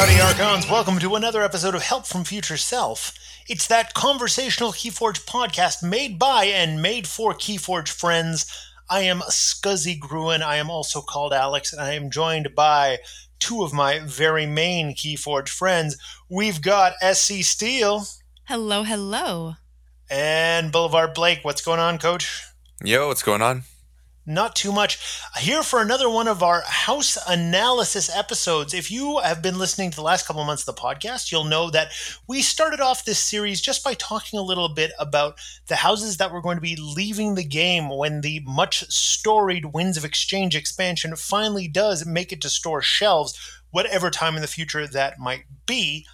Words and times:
Howdy, 0.00 0.18
Archons. 0.18 0.66
Welcome 0.66 0.98
to 1.00 1.14
another 1.14 1.42
episode 1.42 1.74
of 1.74 1.82
Help 1.82 2.06
from 2.06 2.24
Future 2.24 2.56
Self. 2.56 3.12
It's 3.46 3.66
that 3.66 3.92
conversational 3.92 4.72
Keyforge 4.72 5.26
podcast 5.26 5.82
made 5.82 6.18
by 6.18 6.46
and 6.46 6.80
made 6.80 7.06
for 7.06 7.34
Keyforge 7.34 7.90
friends. 7.90 8.50
I 8.88 9.02
am 9.02 9.18
Scuzzy 9.28 10.00
Gruen. 10.00 10.40
I 10.40 10.56
am 10.56 10.70
also 10.70 11.02
called 11.02 11.34
Alex, 11.34 11.74
and 11.74 11.82
I 11.82 11.92
am 11.92 12.10
joined 12.10 12.54
by 12.54 13.00
two 13.40 13.62
of 13.62 13.74
my 13.74 13.98
very 13.98 14.46
main 14.46 14.94
Keyforge 14.94 15.50
friends. 15.50 15.98
We've 16.30 16.62
got 16.62 16.94
SC 17.02 17.42
Steele. 17.42 18.06
Hello, 18.44 18.84
hello. 18.84 19.56
And 20.08 20.72
Boulevard 20.72 21.12
Blake. 21.12 21.40
What's 21.42 21.60
going 21.60 21.78
on, 21.78 21.98
coach? 21.98 22.42
Yo, 22.82 23.08
what's 23.08 23.22
going 23.22 23.42
on? 23.42 23.64
Not 24.26 24.54
too 24.54 24.70
much. 24.70 24.98
Here 25.38 25.62
for 25.62 25.80
another 25.80 26.08
one 26.08 26.28
of 26.28 26.42
our 26.42 26.60
house 26.60 27.16
analysis 27.26 28.14
episodes. 28.14 28.74
If 28.74 28.90
you 28.90 29.18
have 29.20 29.40
been 29.40 29.58
listening 29.58 29.90
to 29.90 29.96
the 29.96 30.02
last 30.02 30.26
couple 30.26 30.42
of 30.42 30.46
months 30.46 30.68
of 30.68 30.74
the 30.74 30.80
podcast, 30.80 31.32
you'll 31.32 31.44
know 31.44 31.70
that 31.70 31.90
we 32.28 32.42
started 32.42 32.80
off 32.80 33.04
this 33.04 33.18
series 33.18 33.62
just 33.62 33.82
by 33.82 33.94
talking 33.94 34.38
a 34.38 34.42
little 34.42 34.68
bit 34.68 34.92
about 34.98 35.38
the 35.68 35.76
houses 35.76 36.18
that 36.18 36.30
were 36.30 36.42
going 36.42 36.58
to 36.58 36.62
be 36.62 36.76
leaving 36.76 37.34
the 37.34 37.44
game 37.44 37.88
when 37.88 38.20
the 38.20 38.40
much 38.46 38.84
storied 38.90 39.72
Winds 39.72 39.96
of 39.96 40.04
Exchange 40.04 40.54
expansion 40.54 41.16
finally 41.16 41.66
does 41.66 42.04
make 42.04 42.30
it 42.30 42.42
to 42.42 42.50
store 42.50 42.82
shelves, 42.82 43.38
whatever 43.70 44.10
time 44.10 44.36
in 44.36 44.42
the 44.42 44.48
future 44.48 44.86
that 44.86 45.18
might 45.18 45.44
be. 45.64 46.06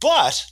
But 0.00 0.44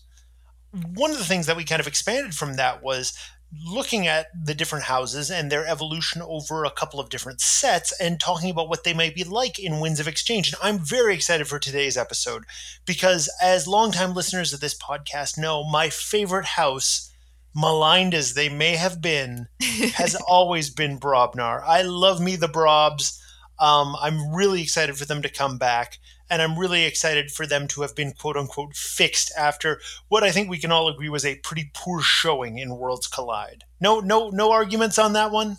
one 0.94 1.10
of 1.10 1.18
the 1.18 1.24
things 1.24 1.46
that 1.46 1.56
we 1.56 1.64
kind 1.64 1.80
of 1.80 1.86
expanded 1.86 2.34
from 2.34 2.54
that 2.54 2.82
was 2.82 3.16
looking 3.64 4.06
at 4.06 4.26
the 4.44 4.54
different 4.54 4.84
houses 4.84 5.30
and 5.30 5.50
their 5.50 5.66
evolution 5.66 6.22
over 6.22 6.64
a 6.64 6.70
couple 6.70 7.00
of 7.00 7.08
different 7.08 7.40
sets 7.40 7.92
and 8.00 8.20
talking 8.20 8.50
about 8.50 8.68
what 8.68 8.84
they 8.84 8.92
may 8.92 9.10
be 9.10 9.24
like 9.24 9.58
in 9.58 9.80
Winds 9.80 10.00
of 10.00 10.08
Exchange. 10.08 10.52
And 10.52 10.58
I'm 10.62 10.78
very 10.78 11.14
excited 11.14 11.46
for 11.46 11.58
today's 11.58 11.96
episode 11.96 12.44
because, 12.84 13.30
as 13.40 13.68
longtime 13.68 14.14
listeners 14.14 14.52
of 14.52 14.60
this 14.60 14.76
podcast 14.76 15.38
know, 15.38 15.64
my 15.64 15.90
favorite 15.90 16.46
house, 16.46 17.10
maligned 17.54 18.14
as 18.14 18.34
they 18.34 18.48
may 18.48 18.76
have 18.76 19.00
been, 19.00 19.48
has 19.94 20.14
always 20.14 20.68
been 20.68 20.98
Brobnar. 20.98 21.62
I 21.64 21.82
love 21.82 22.20
me 22.20 22.36
the 22.36 22.48
Brobs. 22.48 23.20
Um, 23.58 23.96
I'm 24.00 24.34
really 24.34 24.62
excited 24.62 24.96
for 24.96 25.06
them 25.06 25.22
to 25.22 25.30
come 25.30 25.56
back 25.56 25.98
and 26.28 26.42
I'm 26.42 26.58
really 26.58 26.84
excited 26.84 27.30
for 27.30 27.46
them 27.46 27.68
to 27.68 27.82
have 27.82 27.94
been 27.94 28.12
quote 28.12 28.36
unquote 28.36 28.74
fixed 28.74 29.32
after 29.36 29.80
what 30.08 30.22
I 30.22 30.30
think 30.30 30.48
we 30.48 30.58
can 30.58 30.72
all 30.72 30.88
agree 30.88 31.08
was 31.08 31.24
a 31.24 31.36
pretty 31.36 31.70
poor 31.74 32.00
showing 32.00 32.58
in 32.58 32.76
Worlds 32.76 33.06
Collide. 33.06 33.64
No, 33.80 34.00
no, 34.00 34.30
no 34.30 34.52
arguments 34.52 34.98
on 34.98 35.12
that 35.14 35.30
one. 35.30 35.58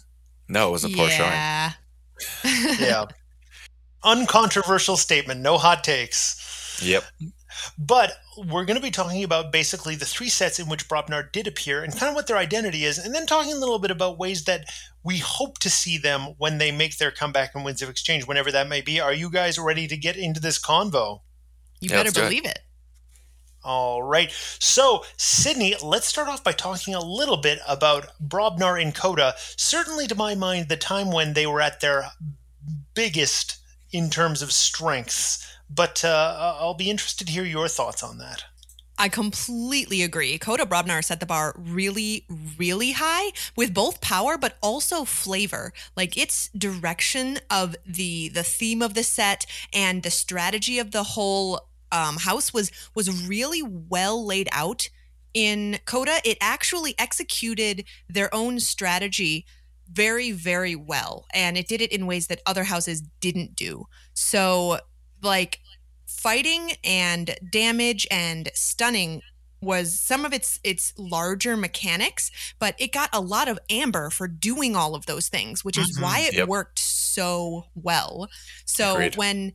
No, 0.49 0.69
it 0.69 0.71
was 0.71 0.83
a 0.83 0.89
poor 0.89 1.07
yeah. 1.07 1.71
showing. 2.43 2.77
yeah, 2.79 3.05
uncontroversial 4.03 4.97
statement. 4.97 5.41
No 5.41 5.57
hot 5.57 5.83
takes. 5.83 6.79
Yep. 6.83 7.03
But 7.77 8.17
we're 8.37 8.65
going 8.65 8.77
to 8.79 8.83
be 8.83 8.91
talking 8.91 9.23
about 9.23 9.51
basically 9.51 9.95
the 9.95 10.05
three 10.05 10.29
sets 10.29 10.59
in 10.59 10.69
which 10.69 10.87
Brobnar 10.87 11.31
did 11.31 11.47
appear 11.47 11.83
and 11.83 11.95
kind 11.95 12.09
of 12.09 12.15
what 12.15 12.27
their 12.27 12.37
identity 12.37 12.85
is, 12.85 12.97
and 12.97 13.13
then 13.13 13.25
talking 13.25 13.53
a 13.53 13.57
little 13.59 13.79
bit 13.79 13.91
about 13.91 14.17
ways 14.17 14.43
that 14.45 14.65
we 15.03 15.17
hope 15.17 15.57
to 15.59 15.69
see 15.69 15.97
them 15.97 16.35
when 16.37 16.57
they 16.57 16.71
make 16.71 16.97
their 16.97 17.11
comeback 17.11 17.55
in 17.55 17.63
Winds 17.63 17.81
of 17.81 17.89
Exchange, 17.89 18.27
whenever 18.27 18.51
that 18.51 18.67
may 18.67 18.81
be. 18.81 18.99
Are 18.99 19.13
you 19.13 19.29
guys 19.29 19.57
ready 19.57 19.87
to 19.87 19.97
get 19.97 20.17
into 20.17 20.39
this 20.39 20.59
convo? 20.59 21.21
You 21.79 21.89
Yeah, 21.89 21.97
better 21.97 22.07
let's 22.07 22.17
it. 22.17 22.21
believe 22.21 22.45
it. 22.45 22.59
All 23.63 24.01
right. 24.01 24.31
So, 24.59 25.03
Sydney, 25.17 25.75
let's 25.83 26.07
start 26.07 26.29
off 26.29 26.43
by 26.43 26.53
talking 26.53 26.95
a 26.95 27.03
little 27.03 27.37
bit 27.37 27.59
about 27.67 28.07
Brobnar 28.25 28.81
and 28.81 28.95
CotA. 28.95 29.33
Certainly, 29.57 30.07
to 30.07 30.15
my 30.15 30.35
mind, 30.35 30.69
the 30.69 30.77
time 30.77 31.11
when 31.11 31.33
they 31.33 31.45
were 31.45 31.59
at 31.59 31.81
their 31.81 32.11
biggest 32.93 33.57
in 33.91 34.09
terms 34.09 34.41
of 34.41 34.51
strengths. 34.51 35.45
But 35.69 36.03
uh, 36.03 36.55
I'll 36.59 36.73
be 36.73 36.89
interested 36.89 37.27
to 37.27 37.33
hear 37.33 37.43
your 37.43 37.67
thoughts 37.67 38.03
on 38.03 38.17
that. 38.19 38.45
I 38.99 39.09
completely 39.09 40.01
agree. 40.01 40.39
CotA 40.39 40.65
Brobnar 40.65 41.03
set 41.03 41.19
the 41.19 41.27
bar 41.27 41.53
really, 41.55 42.25
really 42.57 42.93
high 42.93 43.31
with 43.55 43.73
both 43.73 44.01
power 44.01 44.37
but 44.37 44.57
also 44.61 45.05
flavor. 45.05 45.71
Like 45.95 46.17
its 46.17 46.49
direction 46.49 47.37
of 47.51 47.75
the 47.85 48.29
the 48.29 48.43
theme 48.43 48.81
of 48.81 48.95
the 48.95 49.03
set 49.03 49.45
and 49.71 50.01
the 50.01 50.09
strategy 50.09 50.79
of 50.79 50.91
the 50.91 51.03
whole 51.03 51.67
um, 51.91 52.17
house 52.17 52.53
was 52.53 52.71
was 52.95 53.27
really 53.27 53.61
well 53.61 54.25
laid 54.25 54.49
out 54.51 54.89
in 55.33 55.77
CotA. 55.85 56.19
It 56.25 56.39
actually 56.41 56.95
executed 56.97 57.85
their 58.09 58.33
own 58.33 58.59
strategy 58.59 59.45
very, 59.89 60.31
very 60.31 60.75
well, 60.75 61.27
and 61.33 61.57
it 61.57 61.67
did 61.67 61.81
it 61.81 61.91
in 61.91 62.07
ways 62.07 62.27
that 62.27 62.41
other 62.45 62.65
houses 62.65 63.01
didn't 63.21 63.55
do. 63.55 63.85
So, 64.13 64.79
like 65.27 65.59
fighting 66.07 66.71
and 66.83 67.35
damage 67.51 68.07
and 68.09 68.49
stunning 68.53 69.21
was 69.61 69.99
some 69.99 70.23
of 70.23 70.33
its 70.33 70.59
its 70.63 70.93
larger 70.97 71.57
mechanics 71.57 72.29
but 72.59 72.75
it 72.77 72.91
got 72.93 73.09
a 73.11 73.19
lot 73.19 73.47
of 73.47 73.57
amber 73.69 74.09
for 74.11 74.27
doing 74.27 74.75
all 74.75 74.93
of 74.95 75.05
those 75.07 75.29
things 75.29 75.65
which 75.65 75.77
is 75.77 75.97
Mhm. 75.97 76.03
why 76.03 76.19
it 76.21 76.33
Yep. 76.35 76.47
worked 76.47 76.79
so 76.79 77.65
well 77.75 78.29
so 78.65 78.93
Agreed. 78.95 79.15
when 79.17 79.53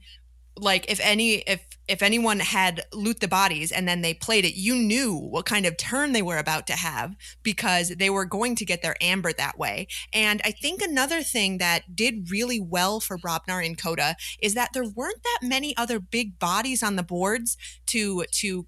like 0.57 0.91
if 0.91 1.01
any 1.03 1.37
if 1.41 1.67
if 1.89 2.03
anyone 2.03 2.39
had 2.39 2.85
loot 2.93 3.21
the 3.21 3.29
bodies 3.29 3.73
and 3.73 3.89
then 3.89 4.03
they 4.03 4.15
played 4.15 4.45
it 4.45 4.55
you 4.55 4.75
knew 4.75 5.15
what 5.15 5.47
kind 5.47 5.67
of 5.67 5.77
turn 5.77 6.13
they 6.13 6.23
were 6.23 6.39
about 6.39 6.67
to 6.67 6.75
have 6.75 7.15
because 7.43 7.89
they 7.91 8.11
were 8.11 8.25
going 8.25 8.55
to 8.55 8.65
get 8.65 8.83
their 8.83 8.97
amber 9.01 9.33
that 9.33 9.59
way 9.59 9.87
and 10.13 10.41
i 10.45 10.51
think 10.51 10.83
another 10.83 11.23
thing 11.23 11.59
that 11.59 11.97
did 11.97 12.31
really 12.31 12.61
well 12.61 13.01
for 13.01 13.19
brobnar 13.19 13.65
and 13.65 13.79
CotA 13.79 14.15
is 14.41 14.55
that 14.55 14.71
there 14.73 14.85
weren't 14.85 15.23
that 15.23 15.39
many 15.43 15.77
other 15.77 15.99
big 15.99 16.39
bodies 16.39 16.83
on 16.83 16.97
the 16.97 17.03
boards 17.03 17.57
to 17.87 18.25
to 18.31 18.67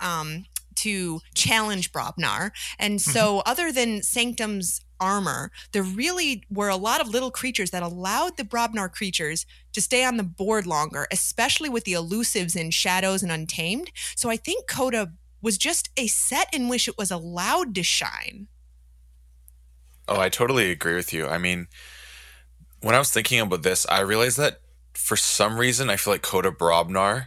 um 0.00 0.44
to 0.76 1.20
challenge 1.34 1.92
Brobnar. 1.92 2.52
And 2.78 3.02
so 3.02 3.42
other 3.44 3.70
than 3.70 4.00
Sanctum's 4.00 4.80
armor, 5.00 5.50
there 5.72 5.82
really 5.82 6.44
were 6.50 6.68
a 6.68 6.76
lot 6.76 7.00
of 7.00 7.08
little 7.08 7.30
creatures 7.30 7.70
that 7.70 7.82
allowed 7.82 8.36
the 8.36 8.44
Brobnar 8.44 8.90
creatures 8.90 9.46
to 9.72 9.80
stay 9.80 10.04
on 10.04 10.16
the 10.16 10.22
board 10.22 10.66
longer, 10.66 11.06
especially 11.12 11.68
with 11.68 11.84
the 11.84 11.92
elusives 11.92 12.56
in 12.56 12.70
Shadows 12.70 13.22
and 13.22 13.32
Untamed. 13.32 13.90
So 14.16 14.30
I 14.30 14.36
think 14.36 14.68
CotA 14.68 15.12
was 15.42 15.56
just 15.58 15.90
a 15.96 16.06
set 16.06 16.52
in 16.54 16.68
which 16.68 16.86
it 16.88 16.98
was 16.98 17.10
allowed 17.10 17.74
to 17.74 17.82
shine. 17.82 18.48
Oh, 20.08 20.20
I 20.20 20.28
totally 20.28 20.70
agree 20.70 20.94
with 20.94 21.12
you. 21.12 21.26
I 21.26 21.38
mean, 21.38 21.68
when 22.80 22.94
I 22.94 22.98
was 22.98 23.10
thinking 23.10 23.40
about 23.40 23.62
this, 23.62 23.86
I 23.88 24.00
realized 24.00 24.38
that 24.38 24.60
for 24.94 25.16
some 25.16 25.58
reason, 25.58 25.90
I 25.90 25.96
feel 25.96 26.14
like 26.14 26.22
CotA 26.22 26.56
Brobnar 26.56 27.26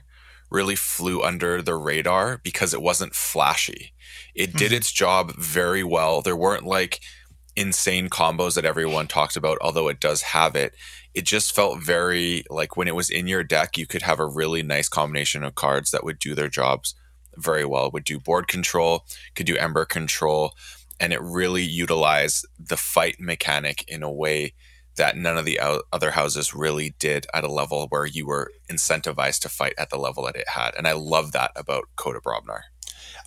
really 0.50 0.76
flew 0.76 1.22
under 1.24 1.62
the 1.62 1.76
radar 1.76 2.40
because 2.44 2.74
it 2.74 2.82
wasn't 2.82 3.16
flashy. 3.16 3.94
It 4.36 4.56
did 4.56 4.72
Mhm. 4.72 4.78
its 4.78 4.92
job 4.92 5.34
very 5.38 5.84
well. 5.84 6.22
There 6.22 6.36
weren't 6.36 6.66
like 6.66 7.00
insane 7.56 8.10
combos 8.10 8.56
that 8.56 8.66
everyone 8.66 9.08
talked 9.08 9.36
about, 9.36 9.58
although 9.62 9.88
it 9.88 10.00
does 10.00 10.22
have 10.22 10.56
it. 10.56 10.74
It 11.14 11.26
just 11.26 11.54
felt 11.56 11.84
very 11.84 12.44
like 12.50 12.76
when 12.76 12.88
it 12.88 12.96
was 12.96 13.10
in 13.10 13.28
your 13.28 13.44
deck, 13.44 13.78
you 13.78 13.86
could 13.86 14.02
have 14.02 14.20
a 14.20 14.28
really 14.28 14.64
nice 14.64 14.90
combination 14.90 15.44
of 15.44 15.56
cards 15.56 15.92
that 15.92 16.04
would 16.04 16.20
do 16.20 16.34
their 16.34 16.50
jobs 16.50 16.96
very 17.38 17.66
well. 17.66 17.92
Would 17.92 18.04
do 18.04 18.20
board 18.20 18.48
control, 18.48 19.06
could 19.36 19.46
do 19.46 19.58
ember 19.58 19.86
control, 19.86 20.54
and 21.00 21.14
it 21.14 21.22
really 21.22 21.64
utilized 21.64 22.48
the 22.60 22.78
fight 22.78 23.18
mechanic 23.20 23.84
in 23.88 24.04
a 24.04 24.12
way 24.12 24.54
that 24.96 25.18
none 25.18 25.38
of 25.38 25.46
the 25.46 25.60
other 25.92 26.12
houses 26.12 26.54
really 26.54 26.94
did 27.00 27.26
at 27.34 27.44
a 27.44 27.52
level 27.52 27.88
where 27.90 28.06
you 28.06 28.28
were 28.28 28.52
incentivized 28.72 29.40
to 29.40 29.50
fight 29.50 29.74
at 29.78 29.90
the 29.90 29.98
level 29.98 30.24
that 30.26 30.36
it 30.36 30.50
had. 30.50 30.76
And 30.76 30.88
I 30.88 30.92
love 30.92 31.32
that 31.32 31.52
about 31.56 31.86
CotA 31.98 32.22
Brobnar. 32.22 32.62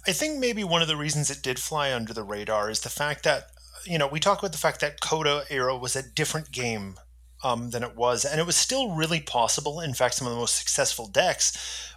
I 0.07 0.13
think 0.13 0.39
maybe 0.39 0.63
one 0.63 0.83
of 0.83 0.87
the 0.87 0.97
reasons 0.97 1.29
it 1.29 1.43
did 1.43 1.59
fly 1.59 1.93
under 1.93 2.15
the 2.15 2.23
radar 2.23 2.71
is 2.71 2.81
the 2.81 2.89
fact 2.89 3.25
that, 3.25 3.49
you 3.87 3.99
know, 3.99 4.07
we 4.07 4.21
talk 4.21 4.39
about 4.39 4.53
the 4.53 4.59
fact 4.59 4.81
that 4.81 5.01
CotA 5.01 5.45
Era 5.51 5.77
was 5.77 5.97
a 5.97 6.03
different 6.03 6.51
game 6.51 6.97
um, 7.45 7.71
than 7.71 7.83
it 7.83 7.97
was, 7.97 8.25
and 8.25 8.41
it 8.41 8.47
was 8.47 8.57
still 8.57 8.95
really 8.95 9.21
possible. 9.21 9.81
In 9.81 9.95
fact, 9.95 10.15
some 10.15 10.27
of 10.27 10.33
the 10.33 10.39
most 10.39 10.57
successful 10.57 11.07
decks 11.07 11.93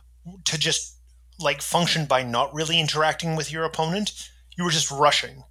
to 0.45 0.57
just 0.57 0.97
like 1.39 1.61
function 1.61 2.05
by 2.05 2.23
not 2.23 2.53
really 2.53 2.79
interacting 2.79 3.35
with 3.35 3.51
your 3.51 3.63
opponent. 3.63 4.29
You 4.57 4.63
were 4.65 4.71
just 4.71 4.91
rushing, 4.91 5.43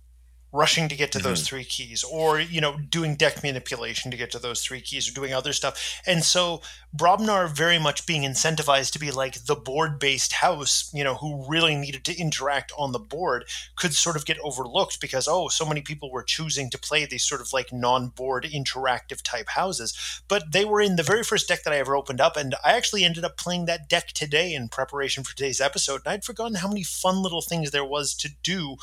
rushing 0.53 0.89
to 0.89 0.97
get 0.97 1.13
to 1.13 1.19
those 1.19 1.41
mm-hmm. 1.41 1.57
three 1.57 1.65
keys, 1.65 2.05
or 2.05 2.41
you 2.41 2.61
know, 2.61 2.77
doing 2.79 3.17
deck 3.17 3.43
manipulation 3.43 4.11
to 4.11 4.17
get 4.17 4.31
to 4.31 4.39
those 4.39 4.63
three 4.63 4.81
keys, 4.81 5.09
or 5.09 5.13
doing 5.13 5.35
other 5.35 5.53
stuff. 5.53 6.01
And 6.07 6.25
so 6.25 6.63
Brobnar 6.97 7.51
very 7.51 7.79
much 7.79 8.07
being 8.07 8.23
incentivized 8.23 8.93
to 8.93 8.99
be 8.99 9.11
like 9.11 9.45
the 9.45 9.55
board-based 9.55 10.35
house, 10.35 10.91
you 10.95 11.05
know, 11.05 11.17
who 11.17 11.45
really 11.49 11.77
needed 11.77 12.05
to 12.05 12.19
interact 12.19 12.73
on 12.79 12.93
the 12.93 12.99
board, 12.99 13.45
could 13.77 13.95
sort 13.95 14.17
of 14.17 14.25
get 14.25 14.39
overlooked 14.43 15.01
because 15.01 15.29
oh, 15.29 15.49
so 15.49 15.67
many 15.67 15.83
people 15.83 16.11
were 16.11 16.23
choosing 16.23 16.71
to 16.71 16.79
play 16.79 17.05
these 17.05 17.27
sort 17.27 17.41
of 17.41 17.53
like 17.53 17.73
non-board 17.73 18.45
interactive 18.45 19.23
type 19.23 19.51
houses. 19.51 20.23
But 20.29 20.53
they 20.53 20.65
were 20.65 20.81
in 20.81 20.97
the 20.97 21.03
very 21.03 21.25
first 21.25 21.49
deck 21.49 21.65
that 21.65 21.73
I 21.73 21.79
ever 21.79 21.97
opened 21.97 22.21
up, 22.21 22.37
and 22.37 22.55
I 22.65 22.73
actually 22.73 23.05
ended 23.05 23.25
up 23.25 23.37
playing 23.37 23.67
that 23.67 23.89
deck 23.89 24.09
today 24.09 24.55
in 24.55 24.69
preparation 24.69 25.25
for 25.25 25.37
today's 25.37 25.61
episode. 25.61 26.03
And 26.05 26.15
I'd 26.15 26.25
forgotten 26.25 26.57
how 26.57 26.69
many 26.69 26.83
fun 26.83 27.23
little 27.23 27.43
things 27.43 27.71
there 27.71 27.85
was 27.85 28.15
to 28.15 28.31
do 28.43 28.77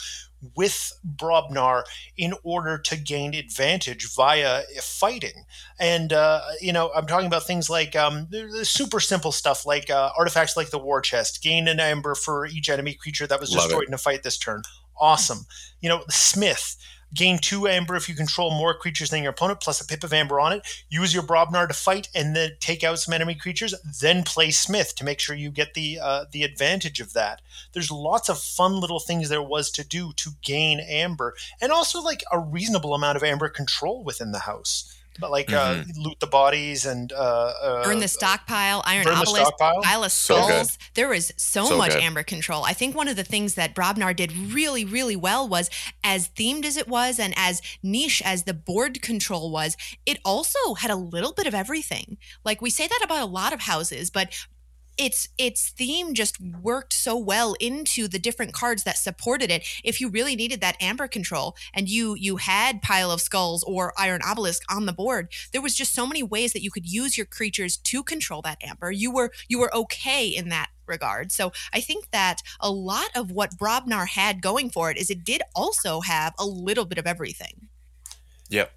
with 0.56 0.92
Brobnar 1.16 1.84
in 2.18 2.34
order 2.44 2.78
to 2.78 2.98
gain 2.98 3.34
advantage 3.34 4.14
via 4.16 4.64
fighting. 4.82 5.46
And, 5.80 6.14
uh, 6.14 6.42
you 6.62 6.74
know, 6.74 6.92
I'm 6.96 7.08
talking 7.08 7.28
about 7.28 7.44
things 7.44 7.70
like 7.70 7.96
um, 7.96 8.28
super 8.64 9.00
simple 9.00 9.32
stuff 9.32 9.66
like 9.66 9.90
uh, 9.90 10.12
artifacts 10.18 10.58
like 10.58 10.70
the 10.70 10.80
War 10.80 11.02
Chest, 11.02 11.42
gain 11.42 11.68
an 11.68 11.80
amber 11.80 12.16
for 12.16 12.46
each 12.46 12.70
enemy 12.70 12.94
creature 12.94 13.28
that 13.28 13.40
was 13.40 13.52
Love 13.52 13.64
destroyed 13.64 13.84
it. 13.84 13.88
in 13.90 13.94
a 13.94 13.98
fight 13.98 14.24
this 14.24 14.38
turn. 14.38 14.62
Awesome. 14.98 15.46
You 15.82 15.90
know, 15.90 16.04
Smith 16.10 16.78
Gain 17.16 17.40
two 17.40 17.68
amber 17.68 17.96
if 17.96 18.10
you 18.10 18.16
control 18.16 18.52
more 18.52 18.74
creatures 18.78 19.10
than 19.10 19.24
your 19.24 19.32
opponent, 19.32 19.62
plus 19.62 19.80
a 19.80 19.86
pip 19.86 20.04
of 20.04 20.14
amber 20.14 20.40
on 20.40 20.54
it. 20.54 20.84
Use 20.90 21.14
your 21.14 21.24
Brobnar 21.24 21.68
to 21.68 21.74
fight 21.74 22.10
and 22.14 22.36
then 22.36 22.52
take 22.60 22.84
out 22.84 23.00
some 23.00 23.14
enemy 23.14 23.36
creatures. 23.36 23.74
Then 24.02 24.24
play 24.24 24.52
Smith 24.52 24.96
to 24.96 25.06
make 25.06 25.20
sure 25.20 25.36
you 25.36 25.50
get 25.50 25.74
the 25.74 26.00
uh, 26.02 26.26
the 26.32 26.44
advantage 26.44 27.00
of 27.00 27.14
that. 27.14 27.42
There's 27.74 27.92
lots 27.92 28.30
of 28.30 28.38
fun 28.40 28.80
little 28.80 29.00
things 29.00 29.30
there 29.30 29.42
was 29.42 29.72
to 29.72 29.88
do 29.88 30.14
to 30.14 30.32
gain 30.44 30.80
amber, 30.80 31.36
and 31.62 31.72
also 31.72 32.02
like 32.02 32.24
a 32.32 32.40
reasonable 32.40 32.94
amount 32.94 33.16
of 33.18 33.24
amber 33.24 33.50
control 33.50 34.04
within 34.04 34.32
the 34.32 34.40
house 34.40 34.95
but 35.20 35.32
like 35.32 35.52
uh, 35.52 35.76
mm-hmm. 35.76 36.02
uh, 36.02 36.04
loot 36.04 36.20
the 36.20 36.28
bodies 36.28 36.86
and 36.86 37.12
uh, 37.12 37.54
uh, 37.62 37.84
burn 37.84 38.00
the 38.00 38.08
stockpile, 38.08 38.82
iron 38.86 39.08
obelisk, 39.08 39.52
pile 39.58 40.04
of 40.04 40.12
skulls. 40.12 40.72
So 40.74 40.78
there 40.94 41.10
was 41.10 41.32
so, 41.38 41.66
so 41.66 41.78
much 41.78 41.94
good. 41.94 42.02
amber 42.02 42.24
control. 42.24 42.64
I 42.64 42.74
think 42.74 42.96
one 42.96 43.08
of 43.08 43.16
the 43.16 43.24
things 43.24 43.56
that 43.56 43.76
Brobnar 43.76 44.16
did 44.16 44.36
really, 44.36 44.86
really 44.86 45.16
well 45.16 45.48
was 45.48 45.70
as 46.04 46.30
themed 46.30 46.66
as 46.66 46.78
it 46.78 46.88
was 46.88 47.20
and 47.20 47.34
as 47.38 47.62
niche 47.82 48.22
as 48.26 48.44
the 48.44 48.54
board 48.54 49.02
control 49.02 49.52
was, 49.52 49.78
it 50.06 50.20
also 50.26 50.76
had 50.76 50.92
a 50.92 50.96
little 50.96 51.34
bit 51.34 51.48
of 51.48 51.54
everything. 51.54 52.18
Like 52.44 52.62
we 52.62 52.70
say 52.70 52.88
that 52.88 53.02
about 53.04 53.22
a 53.22 53.32
lot 53.32 53.54
of 53.54 53.62
houses, 53.62 54.10
but 54.10 54.34
its 54.98 55.30
its 55.38 55.70
theme 55.70 56.14
just 56.14 56.38
worked 56.40 56.94
so 56.94 57.18
well 57.18 57.56
into 57.60 58.08
the 58.08 58.20
different 58.20 58.54
cards 58.54 58.84
that 58.84 58.98
supported 58.98 59.52
it. 59.52 59.66
If 59.84 60.00
you 60.00 60.10
really 60.10 60.36
needed 60.36 60.62
that 60.62 60.82
amber 60.82 61.08
control 61.08 61.56
and 61.74 61.90
you 61.90 62.16
you 62.16 62.38
had 62.38 62.82
pile 62.82 63.12
of 63.12 63.22
skulls 63.22 63.64
or 63.64 63.94
iron 63.98 64.22
obelisk 64.26 64.64
on 64.70 64.86
the 64.86 64.94
board 64.94 65.30
there 65.52 65.62
was 65.62 65.76
just 65.76 65.94
so 65.94 66.06
many 66.06 66.24
ways 66.24 66.54
that 66.54 66.64
you 66.64 66.72
could 66.72 66.86
use 66.86 67.18
your 67.18 67.26
creatures 67.26 67.78
to 67.78 68.04
control 68.04 68.42
that 68.42 68.64
amber. 68.64 68.92
You 68.92 69.12
were 69.12 69.32
you 69.48 69.60
were 69.60 69.76
okay 69.76 70.28
in 70.28 70.50
that 70.50 70.70
regard. 70.88 71.32
So 71.32 71.52
i 71.74 71.82
think 71.82 72.12
that 72.12 72.42
a 72.60 72.72
lot 72.72 73.10
of 73.16 73.32
what 73.32 73.58
brobnar 73.58 74.08
had 74.08 74.42
going 74.42 74.70
for 74.70 74.92
it 74.92 74.98
is 74.98 75.10
it 75.10 75.24
did 75.24 75.42
also 75.56 76.02
have 76.02 76.34
a 76.38 76.46
little 76.46 76.86
bit 76.86 76.98
of 76.98 77.08
everything. 77.08 77.70
Yep 78.50 78.72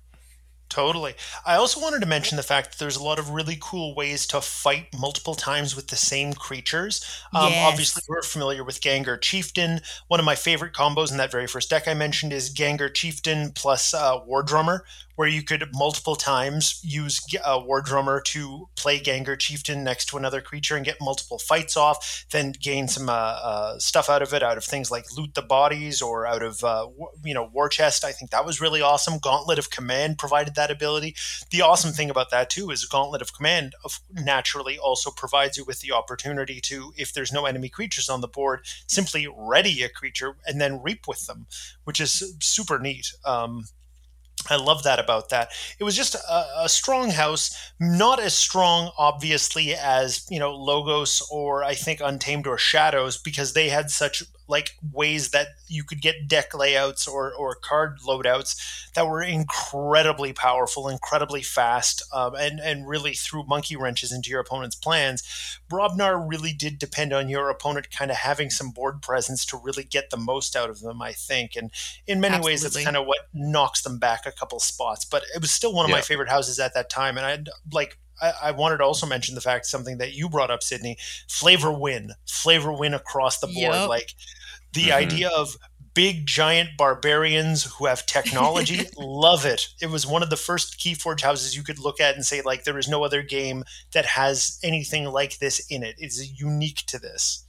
Totally. 0.69 1.15
I 1.47 1.55
also 1.55 1.81
wanted 1.81 2.01
to 2.01 2.07
mention 2.07 2.37
the 2.37 2.43
fact 2.43 2.71
that 2.71 2.79
there's 2.79 2.97
a 2.97 3.03
lot 3.03 3.19
of 3.19 3.31
really 3.31 3.57
cool 3.59 3.95
ways 3.95 4.27
to 4.29 4.41
fight 4.43 4.89
multiple 4.99 5.35
times 5.35 5.75
with 5.75 5.89
the 5.89 5.97
same 5.97 6.35
creatures. 6.35 7.03
Um, 7.35 7.51
yes. 7.51 7.73
Obviously, 7.73 8.03
we're 8.07 8.23
familiar 8.23 8.63
with 8.63 8.83
Ganger 8.83 9.17
Chieftain. 9.17 9.81
One 10.09 10.21
of 10.21 10.27
my 10.27 10.35
favorite 10.35 10.75
combos 10.75 11.11
in 11.11 11.17
that 11.17 11.33
very 11.33 11.47
first 11.47 11.71
deck 11.71 11.89
I 11.89 11.95
mentioned 11.95 12.35
is 12.35 12.51
Ganger 12.51 12.91
Chieftain 12.91 13.53
plus 13.53 13.95
uh, 13.95 14.21
War 14.27 14.43
Drummer, 14.43 14.85
where 15.19 15.27
you 15.27 15.43
could 15.43 15.69
multiple 15.75 16.15
times 16.15 16.79
use 16.85 17.21
a 17.45 17.55
uh, 17.55 17.59
War 17.59 17.83
Drummer 17.83 18.21
to 18.21 18.69
play 18.77 19.01
Ganger 19.01 19.35
Chieftain 19.35 19.83
next 19.83 20.05
to 20.07 20.17
another 20.17 20.41
creature 20.41 20.77
and 20.77 20.85
get 20.85 20.99
multiple 21.01 21.41
fights 21.41 21.77
off, 21.77 22.25
then 22.31 22.53
gain 22.53 22.87
some 22.87 23.09
uh, 23.09 23.13
uh, 23.13 23.79
stuff 23.81 24.09
out 24.09 24.23
of 24.23 24.33
it, 24.33 24.45
out 24.45 24.57
of 24.57 24.65
things 24.65 24.93
like 24.93 25.07
loot 25.17 25.35
the 25.35 25.43
bodies 25.43 26.01
or 26.01 26.25
out 26.25 26.45
of 26.45 26.63
uh, 26.63 26.87
you 27.25 27.35
know 27.35 27.51
War 27.53 27.69
Chest. 27.69 28.05
I 28.05 28.13
think 28.13 28.31
that 28.31 28.47
was 28.47 28.61
really 28.61 28.81
awesome. 28.81 29.19
Gauntlet 29.19 29.59
of 29.59 29.71
Command 29.71 30.19
provided 30.19 30.55
that 30.55 30.71
ability. 30.71 31.17
The 31.51 31.63
awesome 31.63 31.91
thing 31.91 32.11
about 32.11 32.31
that 32.31 32.49
too 32.49 32.71
is 32.71 32.85
Gauntlet 32.85 33.21
of 33.21 33.35
Command 33.35 33.75
naturally 34.13 34.79
also 34.79 35.11
provides 35.11 35.57
you 35.59 35.65
with 35.65 35.81
the 35.81 35.91
opportunity 35.91 36.61
to, 36.61 36.93
if 36.97 37.13
there's 37.13 37.33
no 37.33 37.45
enemy 37.45 37.71
creatures 37.71 38.09
on 38.09 38.21
the 38.21 38.29
board, 38.29 38.61
simply 38.87 39.27
ready 39.37 39.83
a 39.83 39.89
creature 39.89 40.37
and 40.47 40.61
then 40.61 40.81
reap 40.81 41.09
with 41.09 41.27
them, 41.27 41.49
which 41.83 42.01
is 42.01 42.37
super 42.39 42.79
neat. 42.79 43.15
Um, 43.25 43.65
I 44.49 44.57
love 44.57 44.83
that 44.83 44.99
about 44.99 45.29
that. 45.31 45.51
It 45.79 45.85
was 45.85 45.97
just 45.97 46.15
a, 46.15 46.47
a, 46.65 46.69
strong 46.69 47.11
house, 47.11 47.57
not 47.81 48.21
as 48.21 48.35
strong, 48.35 48.93
obviously, 48.97 49.75
as 49.75 50.27
you 50.31 50.39
know 50.39 50.55
Logos 50.55 51.27
or 51.31 51.65
I 51.65 51.75
think 51.75 52.01
Untamed 52.03 52.47
or 52.47 52.59
Shadows, 52.59 53.19
because 53.19 53.53
they 53.53 53.69
had 53.69 53.91
such 53.91 54.23
like 54.49 54.77
ways 54.93 55.31
that 55.31 55.49
you 55.69 55.85
could 55.85 56.01
get 56.01 56.27
deck 56.27 56.55
layouts 56.55 57.07
or, 57.07 57.33
or 57.33 57.55
card 57.55 57.99
loadouts 58.01 58.91
that 58.95 59.07
were 59.07 59.23
incredibly 59.23 60.33
powerful, 60.33 60.89
incredibly 60.89 61.43
fast, 61.43 62.03
um, 62.13 62.35
and 62.35 62.59
and 62.59 62.89
really 62.89 63.13
threw 63.13 63.45
monkey 63.45 63.77
wrenches 63.77 64.11
into 64.11 64.31
your 64.31 64.41
opponent's 64.41 64.75
plans. 64.75 65.23
Brobnar 65.71 66.27
really 66.27 66.53
did 66.53 66.79
depend 66.79 67.13
on 67.13 67.29
your 67.29 67.51
opponent 67.51 67.91
kind 67.91 68.11
of 68.11 68.17
having 68.17 68.51
some 68.51 68.71
board 68.71 69.03
presence 69.03 69.45
to 69.47 69.61
really 69.63 69.85
get 69.85 70.11
the 70.11 70.17
most 70.17 70.57
out 70.57 70.71
of 70.71 70.81
them, 70.81 71.03
I 71.03 71.13
think. 71.13 71.55
And 71.55 71.71
in 72.07 72.21
many 72.21 72.37
Absolutely. 72.37 72.53
ways, 72.53 72.63
that's 72.63 72.85
kind 72.85 72.97
of 72.97 73.07
what 73.07 73.29
knocks 73.35 73.83
them 73.83 73.99
back 73.99 74.25
a 74.27 74.33
couple 74.33 74.59
spots. 74.61 75.05
But 75.05 75.23
it 75.35 75.41
was 75.43 75.51
still 75.51 75.75
one 75.75 75.85
of 75.85 75.91
yeah. 75.91 75.97
my 75.97 76.03
favorite 76.03 76.31
houses 76.31 76.59
at 76.59 76.75
that 76.75 76.89
time, 76.89 77.19
and 77.19 77.27
I'd 77.27 77.49
like 77.73 77.99
I, 78.21 78.51
wanted 78.51 78.79
to 78.79 78.85
also 78.85 79.07
mention 79.07 79.35
the 79.35 79.41
fact 79.41 79.67
something 79.67 79.99
that 79.99 80.13
you 80.13 80.29
brought 80.29 80.51
up, 80.51 80.63
Sydney. 80.63 80.99
Flavor 81.29 81.73
win, 81.73 82.13
flavor 82.27 82.73
win 82.73 82.95
across 82.95 83.39
the 83.39 83.47
board. 83.47 83.75
Yep. 83.75 83.89
Like 83.89 84.15
the 84.73 84.85
mm-hmm. 84.85 84.93
idea 84.93 85.29
of 85.29 85.57
big 85.95 86.27
giant 86.27 86.71
barbarians 86.77 87.65
who 87.65 87.87
have 87.87 88.07
technology 88.07 88.89
love 88.97 89.45
it. 89.45 89.69
It 89.81 89.91
was 89.91 90.07
one 90.07 90.23
of 90.23 90.31
the 90.31 90.37
first 90.37 90.79
keyforge 90.79 91.23
houses 91.23 91.57
you 91.57 91.65
could 91.65 91.79
look 91.79 92.01
at 92.01 92.15
and 92.15 92.25
say 92.25 92.41
like 92.41 92.65
there 92.65 92.79
is 92.79 92.89
no 92.89 93.03
other 93.03 93.23
game 93.23 93.65
that 93.95 94.07
has 94.07 94.59
anything 94.63 95.07
like 95.07 95.39
this 95.39 95.59
in 95.69 95.83
it. 95.83 95.97
It's 95.99 96.41
unique 96.41 96.85
to 96.87 96.99
this 96.99 97.45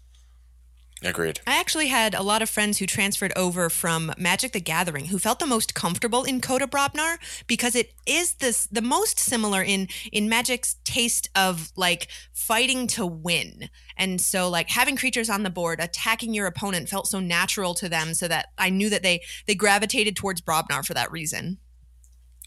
Agreed. 1.03 1.39
I 1.47 1.57
actually 1.57 1.87
had 1.87 2.13
a 2.13 2.21
lot 2.21 2.41
of 2.41 2.49
friends 2.49 2.77
who 2.77 2.85
transferred 2.85 3.31
over 3.35 3.69
from 3.69 4.11
Magic 4.17 4.51
the 4.51 4.59
Gathering 4.59 5.05
who 5.05 5.17
felt 5.17 5.39
the 5.39 5.47
most 5.47 5.73
comfortable 5.73 6.25
in 6.25 6.41
CotA 6.41 6.67
Brobnar 6.67 7.17
because 7.47 7.73
it 7.73 7.93
is 8.05 8.33
this 8.33 8.67
the 8.67 8.81
most 8.81 9.17
similar 9.17 9.63
in 9.63 9.87
in 10.11 10.27
Magic's 10.27 10.75
taste 10.83 11.29
of 11.35 11.71
like 11.77 12.07
fighting 12.33 12.85
to 12.87 13.05
win. 13.05 13.69
And 13.95 14.19
so 14.19 14.49
like 14.49 14.69
having 14.69 14.97
creatures 14.97 15.29
on 15.29 15.43
the 15.43 15.49
board 15.49 15.79
attacking 15.79 16.33
your 16.33 16.47
opponent 16.47 16.89
felt 16.89 17.07
so 17.07 17.21
natural 17.21 17.73
to 17.75 17.87
them 17.87 18.13
so 18.13 18.27
that 18.27 18.47
I 18.57 18.69
knew 18.69 18.89
that 18.89 19.03
they 19.03 19.21
they 19.47 19.55
gravitated 19.55 20.17
towards 20.17 20.41
Brobnar 20.41 20.85
for 20.85 20.93
that 20.95 21.11
reason. 21.11 21.59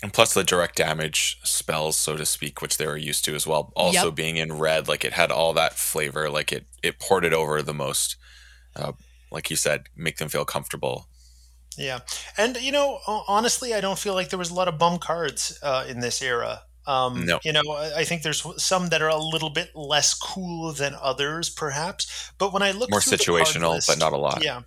And 0.02 0.12
plus 0.12 0.34
the 0.34 0.42
direct 0.42 0.76
damage 0.76 1.38
spells, 1.44 1.96
so 1.96 2.16
to 2.16 2.26
speak, 2.26 2.60
which 2.60 2.76
they 2.76 2.86
were 2.86 2.96
used 2.96 3.24
to 3.26 3.36
as 3.36 3.46
well. 3.46 3.72
Also 3.76 4.06
yep. 4.06 4.14
being 4.16 4.36
in 4.36 4.58
red, 4.58 4.88
like 4.88 5.04
it 5.04 5.12
had 5.12 5.30
all 5.30 5.52
that 5.52 5.74
flavor, 5.74 6.28
like 6.28 6.50
it 6.50 6.66
it 6.82 6.98
ported 6.98 7.32
over 7.32 7.62
the 7.62 7.74
most 7.74 8.16
uh, 8.74 8.92
like 9.30 9.50
you 9.50 9.56
said, 9.56 9.84
make 9.96 10.18
them 10.18 10.28
feel 10.28 10.44
comfortable. 10.44 11.08
Yeah, 11.76 12.00
and 12.36 12.56
you 12.56 12.70
know, 12.70 12.98
honestly, 13.06 13.72
I 13.72 13.80
don't 13.80 13.98
feel 13.98 14.14
like 14.14 14.28
there 14.28 14.38
was 14.38 14.50
a 14.50 14.54
lot 14.54 14.68
of 14.68 14.78
bum 14.78 14.98
cards 14.98 15.58
uh, 15.62 15.86
in 15.88 16.00
this 16.00 16.20
era. 16.20 16.62
Um, 16.86 17.24
no. 17.24 17.38
You 17.44 17.52
know, 17.52 17.62
I 17.70 18.04
think 18.04 18.22
there's 18.22 18.44
some 18.62 18.88
that 18.88 19.00
are 19.00 19.08
a 19.08 19.16
little 19.16 19.50
bit 19.50 19.70
less 19.74 20.14
cool 20.14 20.72
than 20.72 20.96
others, 21.00 21.48
perhaps. 21.48 22.32
But 22.38 22.52
when 22.52 22.62
I 22.62 22.72
look 22.72 22.90
more 22.90 23.00
situational, 23.00 23.76
list, 23.76 23.88
but 23.88 23.98
not 23.98 24.12
a 24.12 24.18
lot. 24.18 24.44
Yeah, 24.44 24.62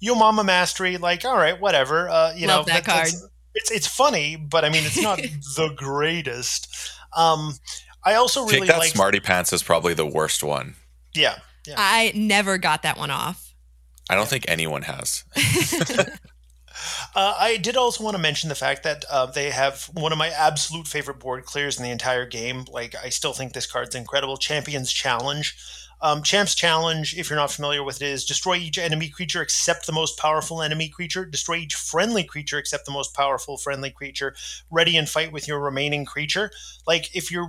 Yo 0.00 0.14
Mama 0.14 0.44
Mastery, 0.44 0.98
like, 0.98 1.24
all 1.24 1.36
right, 1.36 1.58
whatever. 1.58 2.08
Uh, 2.08 2.34
you 2.34 2.46
Love 2.46 2.66
know, 2.66 2.74
that, 2.74 2.84
card. 2.84 3.08
It's 3.54 3.70
it's 3.70 3.86
funny, 3.86 4.36
but 4.36 4.64
I 4.64 4.70
mean, 4.70 4.84
it's 4.84 5.00
not 5.00 5.18
the 5.56 5.72
greatest. 5.76 6.68
Um, 7.16 7.54
I 8.04 8.14
also 8.14 8.44
really 8.44 8.60
Take 8.60 8.68
that 8.68 8.78
like 8.78 8.90
Smarty 8.90 9.20
Pants 9.20 9.52
is 9.52 9.62
probably 9.62 9.94
the 9.94 10.06
worst 10.06 10.42
one. 10.42 10.74
Yeah, 11.14 11.36
yeah. 11.66 11.74
I 11.76 12.12
never 12.14 12.58
got 12.58 12.82
that 12.82 12.98
one 12.98 13.10
off. 13.10 13.54
I 14.08 14.14
don't 14.14 14.28
think 14.28 14.44
anyone 14.48 14.82
has. 14.82 15.24
Uh, 17.14 17.34
I 17.38 17.56
did 17.56 17.76
also 17.76 18.04
want 18.04 18.14
to 18.16 18.22
mention 18.22 18.48
the 18.48 18.54
fact 18.54 18.84
that 18.84 19.04
uh, 19.10 19.26
they 19.26 19.50
have 19.50 19.90
one 19.92 20.12
of 20.12 20.18
my 20.18 20.28
absolute 20.28 20.86
favorite 20.86 21.18
board 21.18 21.44
clears 21.44 21.76
in 21.76 21.84
the 21.84 21.90
entire 21.90 22.24
game. 22.24 22.64
Like, 22.70 22.94
I 22.94 23.08
still 23.08 23.32
think 23.32 23.52
this 23.52 23.66
card's 23.66 23.94
incredible. 23.94 24.36
Champions 24.36 24.92
Challenge. 24.92 25.56
Um, 26.02 26.22
Champ's 26.22 26.54
Challenge, 26.54 27.16
if 27.18 27.28
you're 27.28 27.38
not 27.38 27.52
familiar 27.52 27.84
with 27.84 28.00
it, 28.00 28.06
is 28.06 28.24
destroy 28.24 28.56
each 28.56 28.78
enemy 28.78 29.08
creature 29.08 29.42
except 29.42 29.86
the 29.86 29.92
most 29.92 30.18
powerful 30.18 30.62
enemy 30.62 30.88
creature, 30.88 31.24
destroy 31.26 31.56
each 31.56 31.74
friendly 31.74 32.24
creature 32.24 32.58
except 32.58 32.86
the 32.86 32.92
most 32.92 33.14
powerful 33.14 33.58
friendly 33.58 33.90
creature, 33.90 34.34
ready 34.70 34.96
and 34.96 35.08
fight 35.08 35.30
with 35.30 35.46
your 35.46 35.60
remaining 35.60 36.06
creature. 36.06 36.50
Like, 36.86 37.14
if 37.14 37.30
you 37.30 37.48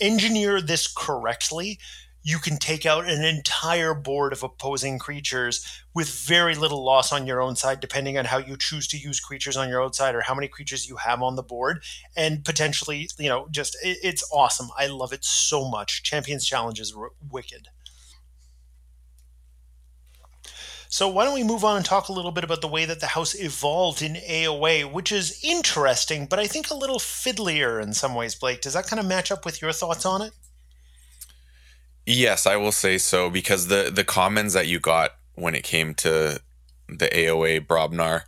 engineer 0.00 0.60
this 0.60 0.86
correctly, 0.86 1.78
you 2.22 2.38
can 2.38 2.58
take 2.58 2.84
out 2.84 3.08
an 3.08 3.24
entire 3.24 3.94
board 3.94 4.34
of 4.34 4.42
opposing 4.42 4.98
creatures 4.98 5.64
with 5.94 6.10
very 6.10 6.54
little 6.54 6.84
loss 6.84 7.10
on 7.10 7.26
your 7.26 7.40
own 7.40 7.56
side, 7.56 7.80
depending 7.80 8.18
on 8.18 8.26
how 8.26 8.36
you 8.36 8.56
choose 8.58 8.86
to 8.88 8.98
use 8.98 9.18
creatures 9.18 9.56
on 9.56 9.68
your 9.70 9.80
own 9.80 9.94
side 9.94 10.14
or 10.14 10.20
how 10.20 10.34
many 10.34 10.46
creatures 10.46 10.86
you 10.88 10.96
have 10.96 11.22
on 11.22 11.36
the 11.36 11.42
board. 11.42 11.82
And 12.16 12.44
potentially, 12.44 13.08
you 13.18 13.30
know, 13.30 13.48
just 13.50 13.76
it, 13.82 13.98
it's 14.02 14.28
awesome. 14.30 14.68
I 14.76 14.88
love 14.88 15.14
it 15.14 15.24
so 15.24 15.70
much. 15.70 16.02
Champions 16.02 16.44
Challenge 16.44 16.80
is 16.80 16.94
wicked. 17.30 17.68
So 20.90 21.06
why 21.06 21.24
don't 21.24 21.34
we 21.34 21.44
move 21.44 21.64
on 21.64 21.76
and 21.76 21.84
talk 21.84 22.08
a 22.08 22.12
little 22.12 22.30
bit 22.30 22.44
about 22.44 22.62
the 22.62 22.68
way 22.68 22.86
that 22.86 23.00
the 23.00 23.08
house 23.08 23.34
evolved 23.34 24.00
in 24.00 24.14
AOA, 24.14 24.90
which 24.90 25.12
is 25.12 25.38
interesting, 25.44 26.24
but 26.24 26.38
I 26.38 26.46
think 26.46 26.70
a 26.70 26.74
little 26.74 26.98
fiddlier 26.98 27.82
in 27.82 27.92
some 27.92 28.14
ways, 28.14 28.34
Blake. 28.34 28.62
Does 28.62 28.72
that 28.72 28.86
kind 28.86 28.98
of 28.98 29.06
match 29.06 29.30
up 29.30 29.44
with 29.44 29.60
your 29.60 29.72
thoughts 29.72 30.06
on 30.06 30.22
it? 30.22 30.32
Yes, 32.06 32.46
I 32.46 32.56
will 32.56 32.72
say 32.72 32.96
so 32.96 33.28
because 33.28 33.66
the 33.66 33.90
the 33.94 34.02
commons 34.02 34.54
that 34.54 34.66
you 34.66 34.80
got 34.80 35.10
when 35.34 35.54
it 35.54 35.62
came 35.62 35.94
to 35.96 36.40
the 36.88 37.08
AOA 37.08 37.66
Brobnar, 37.66 38.22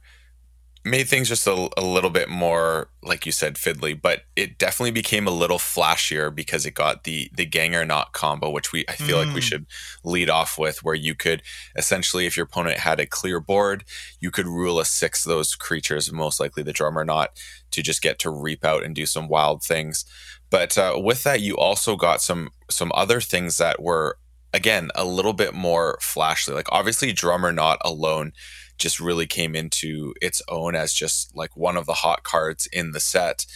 made 0.84 1.08
things 1.08 1.28
just 1.28 1.46
a, 1.46 1.68
a, 1.76 1.82
little 1.82 2.08
bit 2.10 2.28
more, 2.28 2.88
like 3.02 3.26
you 3.26 3.32
said, 3.32 3.56
fiddly. 3.56 4.00
But 4.00 4.22
it 4.34 4.58
definitely 4.58 4.92
became 4.92 5.26
a 5.26 5.30
little 5.30 5.58
flashier 5.58 6.34
because 6.34 6.64
it 6.64 6.75
got 6.75 7.04
the 7.04 7.30
the 7.34 7.44
gang 7.44 7.75
or 7.75 7.84
not 7.84 8.12
combo, 8.12 8.50
which 8.50 8.72
we 8.72 8.84
I 8.88 8.92
feel 8.92 9.18
mm. 9.18 9.26
like 9.26 9.34
we 9.34 9.40
mm. 9.40 9.44
should 9.44 9.66
lead 10.04 10.30
off 10.30 10.58
with, 10.58 10.82
where 10.82 10.94
you 10.94 11.14
could 11.14 11.42
essentially, 11.76 12.26
if 12.26 12.37
your 12.37 12.44
opponent 12.44 12.78
had 12.78 13.00
a 13.00 13.06
clear 13.06 13.40
board, 13.40 13.84
you 14.20 14.30
could 14.30 14.46
rule 14.46 14.80
a 14.80 14.84
six 14.84 15.26
of 15.26 15.30
those 15.30 15.54
creatures, 15.54 16.12
most 16.12 16.40
likely 16.40 16.62
the 16.62 16.72
Drummernaut, 16.72 17.28
to 17.70 17.82
just 17.82 18.02
get 18.02 18.18
to 18.20 18.30
reap 18.30 18.64
out 18.64 18.82
and 18.82 18.94
do 18.94 19.06
some 19.06 19.28
wild 19.28 19.62
things. 19.62 20.04
But 20.49 20.76
uh, 20.78 20.99
with 21.02 21.22
that, 21.25 21.40
you 21.40 21.56
also 21.56 21.96
got 21.96 22.22
some 22.22 22.50
some 22.70 22.90
other 22.94 23.20
things 23.20 23.58
that 23.58 23.82
were 23.82 24.18
again 24.52 24.90
a 24.94 25.04
little 25.04 25.34
bit 25.34 25.54
more 25.54 25.99
flashly. 26.00 26.54
Like 26.54 26.72
obviously, 26.72 27.12
Drummernaut 27.12 27.76
alone 27.84 28.32
just 28.80 28.99
really 28.99 29.26
came 29.26 29.54
into 29.54 30.12
its 30.20 30.42
own 30.49 30.75
as 30.75 30.92
just 30.92 31.37
like 31.37 31.56
one 31.56 31.76
of 31.76 31.87
the 31.87 31.94
hot 31.94 32.25
cards 32.25 32.66
in 32.72 32.90
the 32.92 33.00
set 33.00 33.46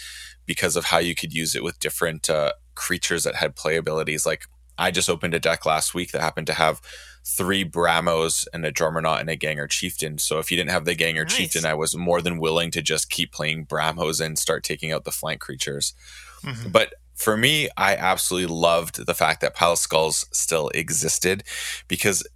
because 0.46 0.76
of 0.76 0.86
how 0.86 0.98
you 0.98 1.14
could 1.14 1.32
use 1.32 1.56
it 1.56 1.64
with 1.64 1.80
different 1.80 2.30
uh, 2.30 2.52
creatures 2.74 3.24
that 3.24 3.34
had 3.36 3.56
play 3.56 3.76
abilities. 3.76 4.24
Like 4.24 4.44
I 4.78 4.90
just 4.90 5.10
opened 5.10 5.34
a 5.34 5.40
deck 5.40 5.66
last 5.66 5.94
week 5.94 6.12
that 6.12 6.20
happened 6.20 6.46
to 6.48 6.54
have 6.54 6.80
three 7.26 7.64
Brammos 7.64 8.46
and 8.52 8.66
a 8.66 8.72
Drummernaut 8.72 9.20
and 9.20 9.30
a 9.30 9.36
Ganger 9.36 9.66
Chieftain. 9.66 10.18
So 10.18 10.38
if 10.38 10.50
you 10.50 10.56
didn't 10.56 10.70
have 10.70 10.84
the 10.84 10.94
Ganger 10.94 11.24
nice. 11.24 11.34
Chieftain, 11.34 11.64
I 11.64 11.74
was 11.74 11.96
more 11.96 12.20
than 12.20 12.38
willing 12.38 12.70
to 12.72 12.82
just 12.82 13.10
keep 13.10 13.32
playing 13.32 13.66
Brammos 13.66 14.24
and 14.24 14.38
start 14.38 14.62
taking 14.62 14.92
out 14.92 15.04
the 15.04 15.10
flank 15.10 15.40
creatures. 15.40 15.94
Mm-hmm. 16.42 16.70
But 16.70 16.94
for 17.14 17.36
me, 17.36 17.68
I 17.76 17.96
absolutely 17.96 18.54
loved 18.54 19.06
the 19.06 19.14
fact 19.14 19.40
that 19.40 19.54
Pile 19.54 19.76
Skulls 19.76 20.26
still 20.32 20.68
existed 20.74 21.44
because 21.88 22.26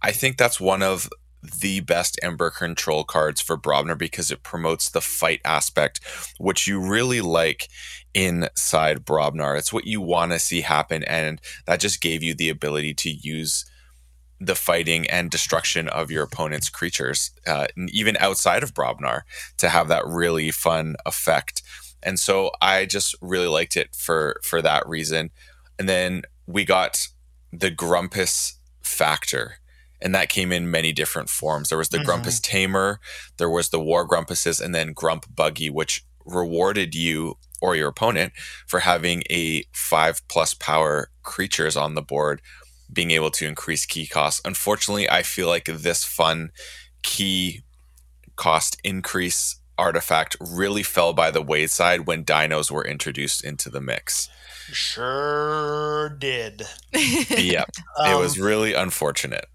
I 0.00 0.10
think 0.10 0.36
that's 0.36 0.60
one 0.60 0.82
of 0.82 1.08
the 1.42 1.80
best 1.80 2.18
Ember 2.22 2.50
control 2.50 3.04
cards 3.04 3.40
for 3.40 3.56
Brobnar 3.56 3.98
because 3.98 4.30
it 4.30 4.42
promotes 4.42 4.88
the 4.88 5.00
fight 5.00 5.40
aspect, 5.44 6.00
which 6.38 6.66
you 6.66 6.80
really 6.80 7.20
like 7.20 7.68
inside 8.14 9.04
Brobnar. 9.04 9.58
It's 9.58 9.72
what 9.72 9.86
you 9.86 10.00
want 10.00 10.32
to 10.32 10.38
see 10.38 10.60
happen, 10.60 11.02
and 11.04 11.40
that 11.66 11.80
just 11.80 12.00
gave 12.00 12.22
you 12.22 12.34
the 12.34 12.48
ability 12.48 12.94
to 12.94 13.10
use 13.10 13.64
the 14.38 14.54
fighting 14.54 15.08
and 15.08 15.30
destruction 15.30 15.88
of 15.88 16.10
your 16.10 16.24
opponent's 16.24 16.68
creatures, 16.68 17.30
uh, 17.46 17.66
even 17.88 18.16
outside 18.18 18.62
of 18.62 18.74
Brobnar, 18.74 19.22
to 19.56 19.68
have 19.68 19.88
that 19.88 20.06
really 20.06 20.50
fun 20.50 20.96
effect. 21.06 21.62
And 22.02 22.18
so 22.18 22.50
I 22.60 22.84
just 22.86 23.14
really 23.20 23.46
liked 23.46 23.76
it 23.76 23.94
for 23.94 24.40
for 24.42 24.60
that 24.62 24.86
reason. 24.88 25.30
And 25.78 25.88
then 25.88 26.22
we 26.46 26.64
got 26.64 27.06
the 27.52 27.70
Grumpus 27.70 28.58
factor 28.82 29.58
and 30.02 30.14
that 30.14 30.28
came 30.28 30.52
in 30.52 30.70
many 30.70 30.92
different 30.92 31.30
forms. 31.30 31.68
There 31.68 31.78
was 31.78 31.88
the 31.88 31.98
mm-hmm. 31.98 32.06
Grumpus 32.06 32.40
Tamer, 32.40 33.00
there 33.38 33.50
was 33.50 33.70
the 33.70 33.80
War 33.80 34.06
Grumpuses, 34.06 34.60
and 34.60 34.74
then 34.74 34.92
Grump 34.92 35.26
Buggy, 35.34 35.70
which 35.70 36.04
rewarded 36.24 36.94
you 36.94 37.36
or 37.60 37.76
your 37.76 37.88
opponent 37.88 38.32
for 38.66 38.80
having 38.80 39.22
a 39.30 39.64
five 39.72 40.20
plus 40.28 40.54
power 40.54 41.10
creatures 41.22 41.76
on 41.76 41.94
the 41.94 42.02
board, 42.02 42.42
being 42.92 43.12
able 43.12 43.30
to 43.30 43.46
increase 43.46 43.86
key 43.86 44.06
costs. 44.06 44.40
Unfortunately, 44.44 45.08
I 45.08 45.22
feel 45.22 45.48
like 45.48 45.64
this 45.64 46.04
fun 46.04 46.50
key 47.02 47.62
cost 48.36 48.80
increase 48.84 49.56
artifact 49.78 50.36
really 50.40 50.82
fell 50.82 51.12
by 51.12 51.30
the 51.30 51.42
wayside 51.42 52.06
when 52.06 52.24
dinos 52.24 52.70
were 52.70 52.84
introduced 52.84 53.44
into 53.44 53.70
the 53.70 53.80
mix. 53.80 54.28
Sure 54.72 56.08
did. 56.08 56.62
yep. 56.92 57.68
Um, 57.98 58.12
it 58.12 58.18
was 58.18 58.38
really 58.38 58.74
unfortunate. 58.74 59.46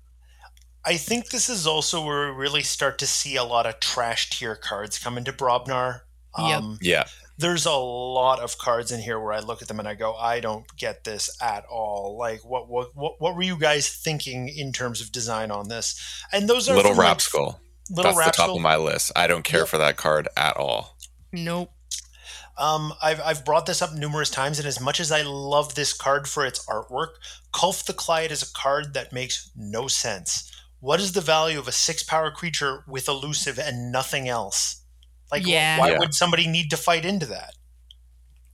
I 0.87 0.95
think 0.95 1.31
this 1.31 1.49
is 1.49 1.67
also 1.67 2.03
where 2.03 2.31
we 2.31 2.37
really 2.37 2.63
start 2.63 2.97
to 2.99 3.07
see 3.07 3.35
a 3.35 3.43
lot 3.43 3.65
of 3.65 3.81
trash 3.81 4.29
tier 4.29 4.55
cards 4.55 4.97
come 4.97 5.17
into 5.17 5.33
Brobnar. 5.33 6.01
Um, 6.33 6.79
yeah. 6.81 7.03
There's 7.37 7.65
a 7.65 7.73
lot 7.73 8.39
of 8.39 8.57
cards 8.57 8.93
in 8.93 9.01
here 9.01 9.19
where 9.19 9.33
I 9.33 9.39
look 9.41 9.61
at 9.61 9.67
them 9.67 9.79
and 9.79 9.87
I 9.87 9.95
go, 9.95 10.15
I 10.15 10.39
don't 10.39 10.65
get 10.77 11.03
this 11.03 11.29
at 11.41 11.65
all. 11.65 12.15
Like, 12.17 12.45
what 12.45 12.69
what 12.69 12.95
what, 12.95 13.19
what 13.19 13.35
were 13.35 13.41
you 13.41 13.57
guys 13.57 13.89
thinking 13.89 14.47
in 14.47 14.71
terms 14.71 15.01
of 15.01 15.11
design 15.11 15.51
on 15.51 15.67
this? 15.67 16.01
And 16.31 16.47
those 16.47 16.69
are 16.69 16.75
Little 16.77 16.93
Rapskull. 16.93 17.59
Little 17.89 18.13
That's 18.13 18.37
the 18.37 18.43
top 18.43 18.55
of 18.55 18.61
my 18.61 18.77
list. 18.77 19.11
I 19.13 19.27
don't 19.27 19.43
care 19.43 19.61
yep. 19.61 19.67
for 19.67 19.77
that 19.77 19.97
card 19.97 20.29
at 20.37 20.55
all. 20.55 20.97
Nope. 21.33 21.69
Um, 22.57 22.93
I've, 23.03 23.21
I've 23.21 23.45
brought 23.45 23.65
this 23.65 23.81
up 23.81 23.93
numerous 23.93 24.29
times, 24.29 24.57
and 24.57 24.67
as 24.67 24.81
much 24.81 24.99
as 24.99 25.11
I 25.11 25.21
love 25.21 25.75
this 25.75 25.93
card 25.93 26.27
for 26.27 26.45
its 26.45 26.65
artwork, 26.65 27.09
Culf 27.53 27.85
the 27.85 27.93
Quiet 27.93 28.31
is 28.31 28.41
a 28.41 28.51
card 28.53 28.93
that 28.95 29.13
makes 29.13 29.51
no 29.55 29.87
sense 29.87 30.51
what 30.79 30.99
is 30.99 31.13
the 31.13 31.21
value 31.21 31.59
of 31.59 31.67
a 31.67 31.71
six 31.71 32.03
power 32.03 32.31
creature 32.31 32.83
with 32.87 33.07
elusive 33.07 33.57
and 33.59 33.91
nothing 33.91 34.27
else? 34.27 34.81
Like, 35.31 35.45
yeah. 35.45 35.79
why 35.79 35.91
yeah. 35.91 35.99
would 35.99 36.13
somebody 36.13 36.47
need 36.47 36.69
to 36.69 36.77
fight 36.77 37.05
into 37.05 37.25
that? 37.27 37.53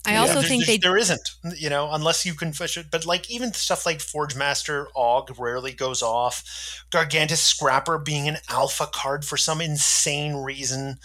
I 0.06 0.18
also 0.18 0.42
yeah, 0.42 0.48
think 0.48 0.66
they 0.66 0.78
there 0.78 0.98
isn't, 0.98 1.30
you 1.58 1.70
know, 1.70 1.90
unless 1.90 2.26
you 2.26 2.34
can 2.34 2.52
fish 2.52 2.76
it. 2.76 2.88
But 2.92 3.06
like 3.06 3.32
even 3.32 3.54
stuff 3.54 3.86
like 3.86 4.02
Forge 4.02 4.36
Master 4.36 4.90
Og 4.98 5.32
rarely 5.40 5.72
goes 5.72 6.02
off. 6.02 6.84
Gargantus 6.92 7.42
Scrapper 7.42 7.98
being 7.98 8.28
an 8.28 8.38
alpha 8.50 8.86
card 8.94 9.24
for 9.24 9.38
some 9.38 9.62
insane 9.62 10.36
reason. 10.36 10.98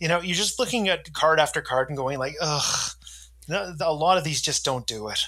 You 0.00 0.08
know, 0.08 0.20
you're 0.20 0.34
just 0.34 0.58
looking 0.58 0.88
at 0.88 1.12
card 1.12 1.38
after 1.38 1.60
card 1.60 1.90
and 1.90 1.96
going 1.96 2.18
like, 2.18 2.34
ugh. 2.40 2.90
A 3.80 3.92
lot 3.92 4.18
of 4.18 4.24
these 4.24 4.42
just 4.42 4.64
don't 4.64 4.86
do 4.86 5.08
it 5.08 5.20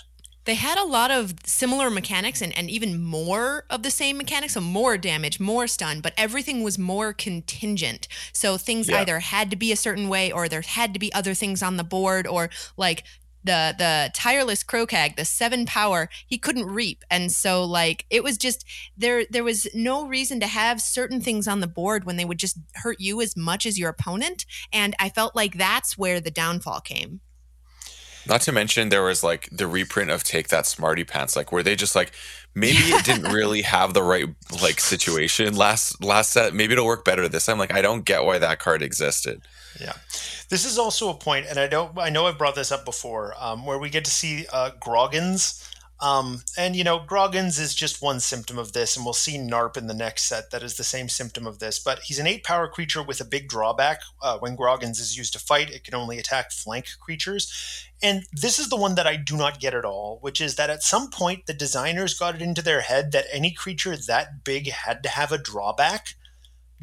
they 0.45 0.55
had 0.55 0.79
a 0.79 0.85
lot 0.85 1.11
of 1.11 1.35
similar 1.45 1.91
mechanics 1.91 2.43
and, 2.43 2.57
and 2.57 2.71
even 2.71 3.03
more 3.03 3.65
of 3.71 3.83
the 3.83 3.91
same 3.91 4.17
mechanics 4.17 4.55
so 4.55 4.61
more 4.61 4.97
damage 4.97 5.41
more 5.41 5.67
stun 5.67 6.01
but 6.01 6.13
everything 6.17 6.63
was 6.63 6.79
more 6.79 7.13
contingent 7.13 8.09
so 8.33 8.57
things 8.57 8.89
yeah. 8.89 9.01
either 9.01 9.21
had 9.21 9.51
to 9.51 9.57
be 9.57 9.73
a 9.73 9.77
certain 9.77 10.09
way 10.09 10.31
or 10.31 10.49
there 10.49 10.63
had 10.63 10.93
to 10.93 10.99
be 10.99 11.13
other 11.13 11.35
things 11.35 11.63
on 11.63 11.77
the 11.77 11.85
board 11.85 12.27
or 12.27 12.51
like 12.77 13.05
the 13.45 13.75
the 13.77 14.11
tireless 14.15 14.63
crocag 14.63 15.17
the 15.17 15.25
seven 15.25 15.67
power, 15.67 16.09
he 16.27 16.39
couldn't 16.39 16.67
reap, 16.67 17.05
and 17.11 17.33
so 17.33 17.65
like 17.65 18.07
it 18.11 18.23
was 18.23 18.39
just 18.39 18.65
there. 18.97 19.25
There 19.31 19.45
was 19.45 19.67
no 19.75 20.07
reason 20.07 20.41
to 20.41 20.47
have 20.47 20.81
certain 20.81 21.21
things 21.21 21.49
on 21.49 21.61
the 21.61 21.67
board 21.67 22.05
when 22.05 22.17
they 22.17 22.25
would 22.25 22.39
just 22.39 22.59
hurt 22.75 23.01
you 23.01 23.21
as 23.21 23.37
much 23.37 23.67
as 23.67 23.79
your 23.79 23.91
opponent, 23.91 24.47
and 24.73 24.95
I 24.99 25.09
felt 25.09 25.35
like 25.35 25.59
that's 25.59 25.99
where 25.99 26.21
the 26.21 26.31
downfall 26.31 26.81
came. 26.81 27.21
Not 28.27 28.41
to 28.43 28.53
mention 28.53 28.89
there 28.89 29.03
was 29.03 29.25
like 29.25 29.49
the 29.51 29.67
reprint 29.67 30.11
of 30.11 30.23
Take 30.23 30.49
That 30.49 30.67
Smarty 30.67 31.05
Pants, 31.05 31.37
like 31.37 31.51
where 31.51 31.63
they 31.63 31.75
just 31.75 31.97
like 31.97 32.13
maybe 32.55 32.79
it 32.79 33.05
didn't 33.05 33.33
really 33.33 33.63
have 33.63 33.95
the 33.95 34.03
right 34.03 34.27
like 34.63 34.81
situation 34.81 35.57
last 35.57 36.03
last 36.03 36.31
set. 36.31 36.55
Maybe 36.55 36.73
it'll 36.73 36.87
work 36.87 37.05
better 37.05 37.29
this 37.29 37.47
time. 37.47 37.59
Like 37.59 37.73
I 37.73 37.83
don't 37.83 38.05
get 38.05 38.25
why 38.25 38.39
that 38.39 38.59
card 38.59 38.83
existed. 38.83 39.43
Yeah, 39.81 39.95
this 40.51 40.65
is 40.65 40.79
also 40.79 41.09
a 41.09 41.15
point, 41.15 41.47
and 41.49 41.59
I 41.59 41.67
don't. 41.67 41.99
I 41.99 42.11
know 42.11 42.27
I've 42.27 42.39
brought 42.39 42.55
this 42.55 42.71
up 42.71 42.85
before, 42.85 43.35
um, 43.39 43.65
where 43.67 43.79
we 43.79 43.91
get 43.91 44.05
to 44.05 44.11
see 44.11 44.47
uh, 44.53 44.71
Groggins 44.79 45.69
um, 46.03 46.43
and 46.59 46.75
you 46.75 46.83
know, 46.83 46.99
Groggins 46.99 47.61
is 47.61 47.77
just 47.77 48.03
one 48.03 48.19
symptom 48.19 48.59
of 48.59 48.73
this, 48.73 48.97
and 48.97 49.07
we'll 49.07 49.15
see 49.15 49.39
Narp 49.39 49.77
in 49.77 49.87
the 49.87 49.95
next 49.95 50.25
set 50.25 50.51
that 50.51 50.65
is 50.65 50.77
the 50.77 50.83
same 50.85 51.09
symptom 51.09 51.47
of 51.47 51.61
this. 51.61 51.79
But 51.79 52.01
he's 52.01 52.19
an 52.19 52.27
eight 52.27 52.43
power 52.43 52.67
creature 52.67 53.05
with 53.05 53.21
a 53.21 53.25
big 53.25 53.49
drawback. 53.49 54.01
Uh, 54.21 54.37
when 54.39 54.57
Groggins 54.57 54.99
is 54.99 55.17
used 55.17 55.33
to 55.35 55.39
fight, 55.39 55.71
it 55.71 55.85
can 55.85 55.95
only 55.95 56.19
attack 56.19 56.51
flank 56.51 56.87
creatures. 57.01 57.89
And 58.03 58.25
this 58.33 58.59
is 58.59 58.69
the 58.69 58.77
one 58.77 58.97
that 58.97 59.07
I 59.07 59.15
do 59.15 59.37
not 59.37 59.61
get 59.61 59.75
at 59.75 59.85
all, 59.85 60.19
which 60.23 60.41
is 60.41 60.57
that 60.57 60.71
at 60.71 60.83
some 60.83 61.09
point 61.09 61.47
the 61.47 61.55
designers 61.55 62.19
got 62.19 62.35
it 62.35 62.43
into 62.43 62.63
their 62.63 62.81
head 62.81 63.13
that 63.13 63.27
any 63.31 63.53
creature 63.53 63.97
that 63.97 64.43
big 64.43 64.73
had 64.73 65.05
to 65.05 65.09
have 65.09 65.31
a 65.31 65.39
drawback 65.39 66.17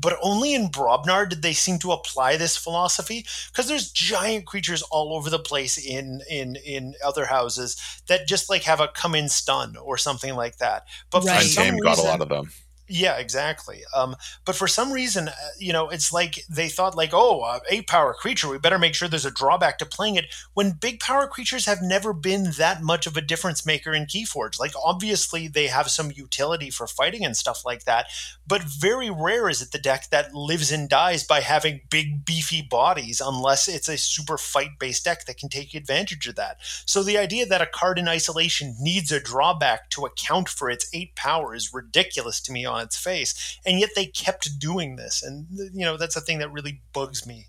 but 0.01 0.17
only 0.21 0.53
in 0.53 0.69
Brobnar 0.69 1.27
did 1.27 1.41
they 1.41 1.53
seem 1.53 1.79
to 1.79 1.91
apply 1.91 2.37
this 2.37 2.57
philosophy 2.57 3.25
because 3.51 3.67
there's 3.67 3.91
giant 3.91 4.45
creatures 4.45 4.81
all 4.83 5.13
over 5.13 5.29
the 5.29 5.39
place 5.39 5.77
in 5.77 6.21
in 6.29 6.55
in 6.65 6.95
other 7.05 7.25
houses 7.25 8.01
that 8.07 8.27
just 8.27 8.49
like 8.49 8.63
have 8.63 8.79
a 8.79 8.87
come 8.87 9.15
in 9.15 9.29
stun 9.29 9.75
or 9.77 9.97
something 9.97 10.35
like 10.35 10.57
that. 10.57 10.85
But 11.09 11.23
right. 11.23 11.41
for 11.41 11.47
some 11.47 11.75
reason, 11.75 11.79
got 11.83 11.97
a 11.99 12.03
lot 12.03 12.21
of 12.21 12.29
them. 12.29 12.51
Yeah, 12.91 13.17
exactly. 13.17 13.83
Um, 13.95 14.15
but 14.45 14.55
for 14.55 14.67
some 14.67 14.91
reason, 14.91 15.27
uh, 15.27 15.33
you 15.59 15.71
know, 15.71 15.89
it's 15.89 16.11
like 16.11 16.43
they 16.49 16.69
thought, 16.69 16.97
like, 16.97 17.11
oh, 17.13 17.41
uh, 17.41 17.59
eight 17.69 17.85
power 17.85 18.15
creature, 18.15 18.49
we 18.49 18.57
better 18.57 18.79
make 18.79 18.95
sure 18.95 19.07
there's 19.07 19.25
a 19.25 19.31
drawback 19.31 19.77
to 19.77 19.85
playing 19.85 20.15
it. 20.15 20.25
When 20.55 20.71
big 20.71 20.99
power 20.99 21.27
creatures 21.27 21.67
have 21.67 21.83
never 21.83 22.13
been 22.13 22.51
that 22.57 22.81
much 22.81 23.05
of 23.05 23.15
a 23.15 23.21
difference 23.21 23.63
maker 23.63 23.93
in 23.93 24.07
Keyforge. 24.07 24.59
Like, 24.59 24.73
obviously, 24.83 25.47
they 25.47 25.67
have 25.67 25.89
some 25.91 26.11
utility 26.11 26.71
for 26.71 26.87
fighting 26.87 27.23
and 27.23 27.37
stuff 27.37 27.63
like 27.63 27.83
that, 27.83 28.07
but 28.47 28.63
very 28.63 29.11
rare 29.11 29.47
is 29.49 29.61
it 29.61 29.71
the 29.71 29.77
deck 29.77 30.09
that 30.09 30.33
lives 30.33 30.71
and 30.71 30.89
dies 30.89 31.23
by 31.23 31.41
having 31.41 31.81
big, 31.91 32.25
beefy 32.25 32.63
bodies, 32.63 33.21
unless 33.23 33.67
it's 33.67 33.87
a 33.87 33.99
super 33.99 34.39
fight 34.39 34.79
based 34.79 35.05
deck 35.05 35.25
that 35.25 35.37
can 35.37 35.49
take 35.49 35.75
advantage 35.75 36.27
of 36.27 36.35
that. 36.37 36.57
So 36.87 37.03
the 37.03 37.19
idea 37.19 37.45
that 37.45 37.61
a 37.61 37.67
card 37.67 37.99
in 37.99 38.07
isolation 38.07 38.75
needs 38.79 39.11
a 39.11 39.19
drawback 39.19 39.91
to 39.91 40.05
account 40.05 40.49
for 40.49 40.71
its 40.71 40.89
eight 40.91 41.15
power 41.15 41.53
is 41.53 41.71
ridiculous 41.71 42.41
to 42.41 42.51
me 42.51 42.65
on 42.65 42.78
its 42.79 42.97
face 42.97 43.59
and 43.65 43.79
yet 43.79 43.89
they 43.95 44.05
kept 44.05 44.59
doing 44.59 44.95
this 44.95 45.23
and 45.23 45.47
you 45.73 45.85
know 45.85 45.97
that's 45.97 46.15
a 46.15 46.21
thing 46.21 46.39
that 46.39 46.51
really 46.51 46.81
bugs 46.93 47.25
me 47.25 47.47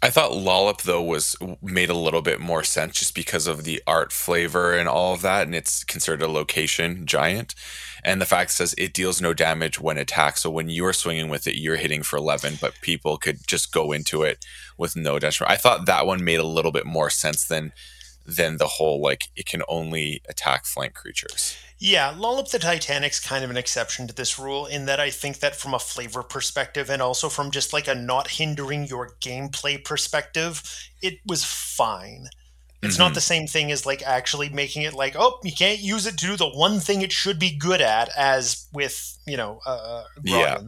I 0.00 0.10
thought 0.10 0.32
Lollop 0.32 0.82
though 0.82 1.02
was 1.02 1.36
made 1.60 1.90
a 1.90 1.94
little 1.94 2.22
bit 2.22 2.40
more 2.40 2.62
sense 2.62 2.98
just 2.98 3.14
because 3.14 3.48
of 3.48 3.64
the 3.64 3.82
art 3.84 4.12
flavor 4.12 4.72
and 4.72 4.88
all 4.88 5.14
of 5.14 5.22
that, 5.22 5.46
and 5.46 5.56
it's 5.56 5.82
considered 5.82 6.22
a 6.22 6.28
location 6.28 7.04
giant. 7.04 7.54
And 8.04 8.20
the 8.20 8.26
fact 8.26 8.52
says 8.52 8.76
it 8.78 8.92
deals 8.92 9.20
no 9.20 9.34
damage 9.34 9.80
when 9.80 9.98
attacked. 9.98 10.38
So 10.38 10.50
when 10.50 10.68
you're 10.68 10.92
swinging 10.92 11.28
with 11.28 11.48
it, 11.48 11.56
you're 11.56 11.76
hitting 11.76 12.04
for 12.04 12.16
11, 12.16 12.58
but 12.60 12.80
people 12.80 13.16
could 13.16 13.44
just 13.48 13.72
go 13.72 13.90
into 13.90 14.22
it 14.22 14.44
with 14.76 14.94
no 14.94 15.18
damage. 15.18 15.42
I 15.44 15.56
thought 15.56 15.86
that 15.86 16.06
one 16.06 16.22
made 16.22 16.38
a 16.38 16.44
little 16.44 16.72
bit 16.72 16.86
more 16.86 17.10
sense 17.10 17.44
than 17.44 17.72
than 18.24 18.58
the 18.58 18.66
whole 18.66 19.00
like 19.00 19.28
it 19.34 19.46
can 19.46 19.62
only 19.68 20.20
attack 20.28 20.66
flank 20.66 20.94
creatures. 20.94 21.56
Yeah, 21.80 22.12
Lollop 22.16 22.50
the 22.50 22.58
Titanic's 22.58 23.20
kind 23.20 23.44
of 23.44 23.50
an 23.50 23.56
exception 23.56 24.08
to 24.08 24.14
this 24.14 24.38
rule 24.38 24.66
in 24.66 24.86
that 24.86 24.98
I 24.98 25.10
think 25.10 25.38
that 25.38 25.54
from 25.54 25.74
a 25.74 25.78
flavor 25.78 26.24
perspective 26.24 26.90
and 26.90 27.00
also 27.00 27.28
from 27.28 27.52
just 27.52 27.72
like 27.72 27.86
a 27.86 27.94
not 27.94 28.28
hindering 28.28 28.86
your 28.86 29.10
gameplay 29.20 29.82
perspective, 29.82 30.62
it 31.00 31.20
was 31.24 31.44
fine. 31.44 32.26
It's 32.82 32.94
mm-hmm. 32.94 33.04
not 33.04 33.14
the 33.14 33.20
same 33.20 33.46
thing 33.46 33.70
as 33.70 33.86
like 33.86 34.02
actually 34.02 34.48
making 34.48 34.82
it 34.82 34.92
like, 34.92 35.14
oh, 35.16 35.38
you 35.44 35.52
can't 35.52 35.78
use 35.78 36.06
it 36.06 36.18
to 36.18 36.26
do 36.26 36.36
the 36.36 36.48
one 36.48 36.80
thing 36.80 37.02
it 37.02 37.12
should 37.12 37.38
be 37.38 37.56
good 37.56 37.80
at, 37.80 38.08
as 38.16 38.66
with 38.72 39.16
you 39.26 39.36
know, 39.36 39.60
uh, 39.66 39.70
uh 39.70 40.04
Yeah. 40.24 40.60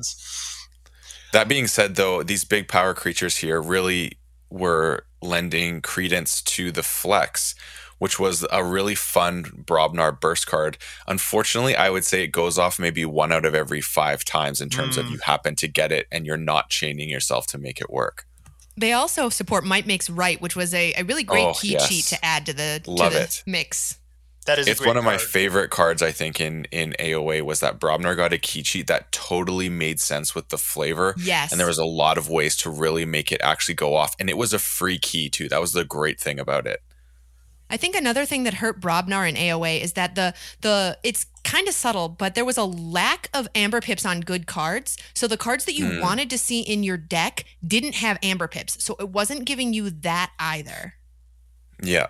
That 1.32 1.48
being 1.48 1.68
said, 1.68 1.94
though, 1.94 2.22
these 2.22 2.44
big 2.44 2.68
power 2.68 2.94
creatures 2.94 3.36
here 3.36 3.60
really 3.62 4.18
were 4.50 5.04
lending 5.22 5.80
credence 5.80 6.42
to 6.42 6.72
the 6.72 6.82
flex, 6.82 7.54
which 8.00 8.18
was 8.18 8.46
a 8.50 8.64
really 8.64 8.94
fun 8.94 9.44
Brobnar 9.44 10.18
burst 10.18 10.46
card. 10.46 10.78
Unfortunately, 11.06 11.76
I 11.76 11.90
would 11.90 12.04
say 12.04 12.24
it 12.24 12.28
goes 12.28 12.58
off 12.58 12.78
maybe 12.78 13.04
one 13.04 13.30
out 13.30 13.44
of 13.44 13.54
every 13.54 13.82
five 13.82 14.24
times 14.24 14.62
in 14.62 14.70
terms 14.70 14.96
mm. 14.96 15.00
of 15.00 15.10
you 15.10 15.18
happen 15.18 15.54
to 15.56 15.68
get 15.68 15.92
it 15.92 16.08
and 16.10 16.24
you're 16.24 16.38
not 16.38 16.70
chaining 16.70 17.10
yourself 17.10 17.46
to 17.48 17.58
make 17.58 17.78
it 17.78 17.90
work. 17.90 18.26
They 18.74 18.94
also 18.94 19.28
support 19.28 19.64
Might 19.64 19.86
Makes 19.86 20.08
Right, 20.08 20.40
which 20.40 20.56
was 20.56 20.72
a, 20.72 20.94
a 20.94 21.02
really 21.04 21.24
great 21.24 21.44
oh, 21.44 21.52
key 21.52 21.72
yes. 21.72 21.88
sheet 21.88 22.04
to 22.06 22.24
add 22.24 22.46
to 22.46 22.54
the, 22.54 22.80
Love 22.86 23.12
to 23.12 23.18
the 23.18 23.24
it. 23.24 23.42
mix. 23.46 23.98
That 24.46 24.58
is 24.58 24.66
it's 24.66 24.80
one 24.80 24.96
of 24.96 25.04
card. 25.04 25.16
my 25.16 25.18
favorite 25.18 25.68
cards. 25.68 26.00
I 26.00 26.12
think 26.12 26.40
in 26.40 26.64
in 26.72 26.94
AOA 26.98 27.42
was 27.42 27.60
that 27.60 27.78
Brobnar 27.78 28.16
got 28.16 28.32
a 28.32 28.38
key 28.38 28.62
cheat 28.62 28.86
that 28.86 29.12
totally 29.12 29.68
made 29.68 30.00
sense 30.00 30.34
with 30.34 30.48
the 30.48 30.56
flavor. 30.56 31.14
Yes, 31.18 31.52
and 31.52 31.60
there 31.60 31.66
was 31.66 31.76
a 31.76 31.84
lot 31.84 32.16
of 32.16 32.30
ways 32.30 32.56
to 32.58 32.70
really 32.70 33.04
make 33.04 33.30
it 33.30 33.42
actually 33.42 33.74
go 33.74 33.94
off, 33.94 34.16
and 34.18 34.30
it 34.30 34.38
was 34.38 34.54
a 34.54 34.58
free 34.58 34.98
key 34.98 35.28
too. 35.28 35.50
That 35.50 35.60
was 35.60 35.74
the 35.74 35.84
great 35.84 36.18
thing 36.18 36.40
about 36.40 36.66
it. 36.66 36.80
I 37.70 37.76
think 37.76 37.94
another 37.94 38.26
thing 38.26 38.42
that 38.44 38.54
hurt 38.54 38.80
Brobnar 38.80 39.28
in 39.28 39.36
AOA 39.36 39.80
is 39.80 39.92
that 39.94 40.14
the 40.14 40.34
the 40.60 40.98
it's 41.02 41.26
kind 41.44 41.68
of 41.68 41.74
subtle, 41.74 42.08
but 42.08 42.34
there 42.34 42.44
was 42.44 42.58
a 42.58 42.64
lack 42.64 43.30
of 43.32 43.48
amber 43.54 43.80
pips 43.80 44.04
on 44.04 44.20
good 44.20 44.46
cards. 44.46 44.98
So 45.14 45.26
the 45.26 45.36
cards 45.36 45.64
that 45.64 45.74
you 45.74 45.86
mm. 45.86 46.02
wanted 46.02 46.28
to 46.30 46.38
see 46.38 46.60
in 46.60 46.82
your 46.82 46.96
deck 46.96 47.44
didn't 47.66 47.94
have 47.94 48.18
amber 48.22 48.48
pips. 48.48 48.84
So 48.84 48.96
it 49.00 49.08
wasn't 49.08 49.44
giving 49.44 49.72
you 49.72 49.90
that 49.90 50.32
either. 50.38 50.94
Yeah. 51.82 52.08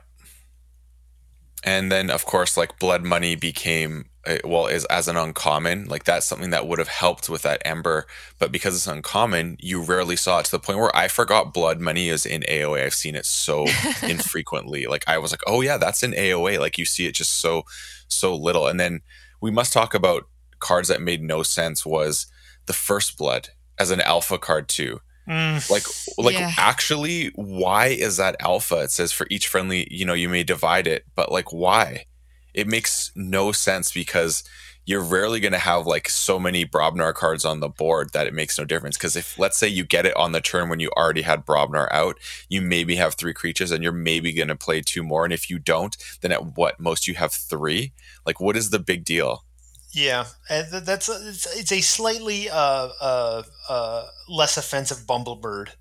And 1.64 1.92
then 1.92 2.10
of 2.10 2.24
course 2.24 2.56
like 2.56 2.78
blood 2.78 3.04
money 3.04 3.36
became 3.36 4.06
uh, 4.26 4.38
well 4.44 4.66
is 4.66 4.84
as 4.86 5.08
an 5.08 5.16
uncommon 5.16 5.86
like 5.86 6.04
that's 6.04 6.26
something 6.26 6.50
that 6.50 6.66
would 6.66 6.78
have 6.78 6.88
helped 6.88 7.30
with 7.30 7.40
that 7.40 7.62
ember 7.64 8.06
but 8.38 8.52
because 8.52 8.74
it's 8.74 8.86
uncommon 8.86 9.56
you 9.58 9.80
rarely 9.80 10.14
saw 10.14 10.40
it 10.40 10.44
to 10.44 10.50
the 10.50 10.58
point 10.58 10.78
where 10.78 10.94
i 10.94 11.08
forgot 11.08 11.54
blood 11.54 11.80
money 11.80 12.10
is 12.10 12.26
in 12.26 12.42
aoa 12.42 12.84
i've 12.84 12.92
seen 12.92 13.14
it 13.14 13.24
so 13.24 13.64
infrequently. 14.02 14.84
Like 14.86 15.04
i 15.06 15.16
was 15.16 15.32
like 15.32 15.40
oh 15.46 15.62
yeah 15.62 15.78
that's 15.78 16.02
in 16.02 16.12
aoa 16.12 16.60
like 16.60 16.76
you 16.76 16.84
see 16.84 17.06
it 17.06 17.14
just 17.14 17.40
so 17.40 17.64
so 18.12 18.34
little. 18.34 18.66
And 18.66 18.78
then 18.78 19.00
we 19.40 19.50
must 19.50 19.72
talk 19.72 19.94
about 19.94 20.24
cards 20.58 20.88
that 20.88 21.00
made 21.00 21.22
no 21.22 21.42
sense 21.42 21.86
was 21.86 22.26
the 22.66 22.72
first 22.72 23.16
blood 23.16 23.50
as 23.78 23.90
an 23.90 24.00
alpha 24.02 24.38
card 24.38 24.68
too 24.68 25.00
Mm, 25.28 25.70
like 25.70 25.84
like 26.18 26.34
yeah. 26.34 26.52
actually 26.56 27.28
why 27.34 27.88
is 27.88 28.16
that 28.16 28.36
alpha 28.40 28.80
it 28.80 28.90
says 28.90 29.12
for 29.12 29.26
each 29.30 29.46
friendly 29.46 29.86
you 29.90 30.04
know 30.04 30.14
you 30.14 30.28
may 30.28 30.42
divide 30.42 30.86
it 30.86 31.04
but 31.14 31.30
like 31.30 31.52
why 31.52 32.06
it 32.54 32.66
makes 32.66 33.12
no 33.14 33.52
sense 33.52 33.92
because 33.92 34.42
you're 34.86 35.00
rarely 35.00 35.38
going 35.38 35.52
to 35.52 35.58
have 35.58 35.86
like 35.86 36.08
so 36.08 36.38
many 36.38 36.66
Brobnar 36.66 37.14
cards 37.14 37.44
on 37.44 37.60
the 37.60 37.68
board 37.68 38.12
that 38.12 38.26
it 38.26 38.34
makes 38.34 38.58
no 38.58 38.64
difference. 38.64 38.96
Because 38.96 39.14
if 39.14 39.38
let's 39.38 39.56
say 39.56 39.68
you 39.68 39.84
get 39.84 40.06
it 40.06 40.16
on 40.16 40.32
the 40.32 40.40
turn 40.40 40.68
when 40.68 40.80
you 40.80 40.90
already 40.96 41.22
had 41.22 41.46
Brobnar 41.46 41.86
out, 41.92 42.18
you 42.48 42.60
maybe 42.60 42.96
have 42.96 43.14
three 43.14 43.32
creatures 43.32 43.70
and 43.70 43.84
you're 43.84 43.92
maybe 43.92 44.32
going 44.32 44.48
to 44.48 44.56
play 44.56 44.80
two 44.80 45.04
more. 45.04 45.24
And 45.24 45.32
if 45.32 45.48
you 45.48 45.58
don't, 45.60 45.96
then 46.22 46.32
at 46.32 46.56
what 46.56 46.80
most 46.80 47.06
you 47.06 47.14
have 47.14 47.32
three. 47.32 47.92
Like, 48.26 48.40
what 48.40 48.56
is 48.56 48.70
the 48.70 48.80
big 48.80 49.04
deal? 49.04 49.44
Yeah, 49.92 50.26
and 50.48 50.70
that's 50.70 51.08
a, 51.08 51.28
it's, 51.28 51.58
it's 51.58 51.72
a 51.72 51.80
slightly 51.80 52.48
uh, 52.48 52.88
uh, 53.00 53.42
uh, 53.68 54.06
less 54.28 54.56
offensive 54.56 55.04
Bumblebird 55.06 55.72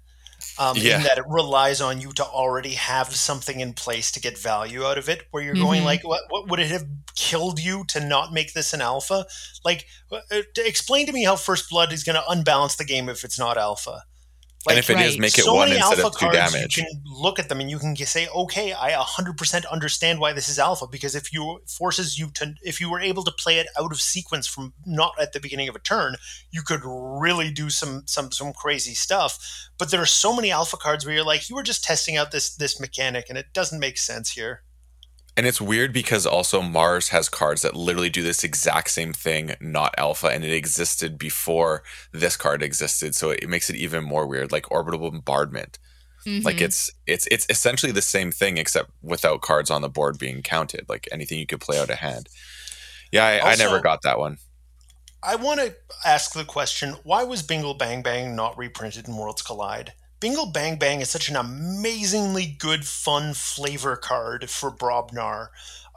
um, 0.58 0.78
yeah. 0.78 0.98
in 0.98 1.04
that 1.04 1.20
it 1.20 1.26
relies 1.28 1.80
on 1.80 2.02
you 2.02 2.12
to 2.14 2.24
already 2.24 2.74
have 2.74 3.14
something 3.16 3.60
in 3.60 3.74
place 3.74 4.12
to 4.12 4.20
get 4.20 4.38
value 4.38 4.84
out 4.84 4.98
of 4.98 5.10
it. 5.10 5.28
Where 5.32 5.44
you're 5.44 5.54
mm-hmm. 5.54 5.64
going 5.64 5.84
like, 5.84 6.04
what, 6.04 6.24
what 6.30 6.50
would 6.50 6.60
it 6.60 6.72
have 6.72 6.86
killed 7.16 7.60
you 7.60 7.84
to 7.90 8.00
not 8.00 8.34
make 8.34 8.54
this 8.54 8.74
an 8.74 8.82
alpha? 8.82 9.26
Like, 9.64 9.86
uh, 10.12 10.20
to 10.30 10.68
explain 10.68 11.06
to 11.06 11.14
me 11.14 11.24
how 11.24 11.36
First 11.36 11.70
Blood 11.70 11.94
is 11.94 12.04
going 12.04 12.16
to 12.16 12.30
unbalance 12.30 12.76
the 12.76 12.86
game 12.86 13.10
if 13.10 13.24
it's 13.24 13.40
not 13.40 13.58
alpha. 13.58 14.04
Like, 14.66 14.74
and 14.76 14.80
if 14.80 14.90
it 14.90 14.96
right. 14.96 15.06
is, 15.06 15.18
make 15.18 15.38
it 15.38 15.46
so 15.46 15.54
one 15.54 15.72
instead 15.72 16.00
of 16.00 16.18
two 16.18 16.30
damage. 16.32 16.78
You 16.78 16.84
can 16.84 17.02
look 17.06 17.40
at 17.40 17.48
them 17.48 17.62
and 17.62 17.70
you 17.70 17.80
can 17.80 17.96
say, 17.96 18.28
okay, 18.28 18.74
I 18.74 18.92
100% 18.92 19.70
understand 19.70 20.20
why 20.20 20.34
this 20.34 20.50
is 20.50 20.60
alpha 20.60 20.86
because 20.86 21.16
if 21.16 21.32
you 21.32 21.62
forces 21.66 22.20
you 22.20 22.30
to, 22.32 22.56
if 22.62 22.82
you 22.82 22.92
were 22.92 23.00
able 23.00 23.24
to 23.24 23.32
play 23.32 23.60
it 23.60 23.68
out 23.80 23.94
of 23.94 24.02
sequence 24.02 24.48
from 24.48 24.74
not 24.86 25.14
at 25.20 25.32
the 25.32 25.40
beginning 25.40 25.70
of 25.70 25.78
a 25.78 25.80
turn, 25.80 26.18
you 26.52 26.62
could 26.62 26.82
really 26.84 27.52
do 27.52 27.70
some 27.70 28.04
some 28.06 28.34
some 28.34 28.52
crazy 28.52 28.94
stuff. 28.94 29.70
But 29.78 29.92
there 29.92 30.02
are 30.02 30.06
so 30.06 30.36
many 30.36 30.52
alpha 30.52 30.76
cards 30.76 31.06
where 31.06 31.16
you're 31.16 31.24
like, 31.24 31.50
you 31.50 31.56
were 31.56 31.64
just 31.64 31.86
testing 31.86 32.18
out 32.18 32.32
this 32.32 32.54
this 32.54 32.82
mechanic 32.82 33.28
and 33.30 33.38
it 33.38 33.54
doesn't 33.54 33.80
make 33.80 33.98
sense 33.98 34.32
here. 34.32 34.64
And 35.40 35.48
it's 35.48 35.62
weird 35.62 35.94
because 35.94 36.26
also 36.26 36.62
Mars 36.62 37.10
has 37.10 37.30
cards 37.30 37.62
that 37.62 37.74
literally 37.74 38.10
do 38.10 38.22
this 38.22 38.44
exact 38.44 38.90
same 38.90 39.14
thing, 39.14 39.56
not 39.62 39.96
alpha, 39.98 40.28
and 40.28 40.44
it 40.44 40.52
existed 40.52 41.18
before 41.18 41.82
this 42.12 42.36
card 42.36 42.62
existed. 42.62 43.16
So 43.16 43.30
it 43.30 43.48
makes 43.48 43.70
it 43.70 43.78
even 43.78 44.04
more 44.04 44.28
weird, 44.28 44.52
like 44.52 44.70
orbital 44.70 45.00
bombardment. 45.00 45.80
Mm-hmm. 46.26 46.46
Like 46.46 46.60
it's 46.60 46.92
it's 47.08 47.26
it's 47.28 47.46
essentially 47.50 47.94
the 47.94 48.02
same 48.02 48.34
thing 48.34 48.58
except 48.58 48.92
without 49.02 49.40
cards 49.40 49.72
on 49.72 49.82
the 49.82 49.88
board 49.88 50.20
being 50.20 50.42
counted, 50.42 50.90
like 50.90 51.08
anything 51.10 51.40
you 51.40 51.48
could 51.48 51.62
play 51.62 51.80
out 51.80 51.90
of 51.90 52.00
hand. 52.00 52.28
Yeah, 53.10 53.26
I, 53.26 53.40
also, 53.40 53.64
I 53.64 53.66
never 53.66 53.82
got 53.82 54.02
that 54.02 54.20
one. 54.20 54.40
I 55.24 55.38
want 55.38 55.62
to 55.62 55.74
ask 56.06 56.34
the 56.34 56.44
question: 56.44 56.98
Why 57.04 57.24
was 57.24 57.44
Bingle 57.44 57.76
Bang 57.76 58.02
Bang 58.02 58.36
not 58.36 58.58
reprinted 58.58 59.08
in 59.08 59.16
Worlds 59.16 59.42
Collide? 59.42 59.94
Bingle 60.20 60.48
Bang 60.48 60.76
Bang 60.76 61.00
is 61.00 61.10
such 61.10 61.30
an 61.30 61.38
amazingly 61.38 62.46
good, 62.46 62.86
fun 62.86 63.34
flavor 63.34 63.96
card 63.96 64.50
for 64.50 64.70
Brobnar. 64.70 65.48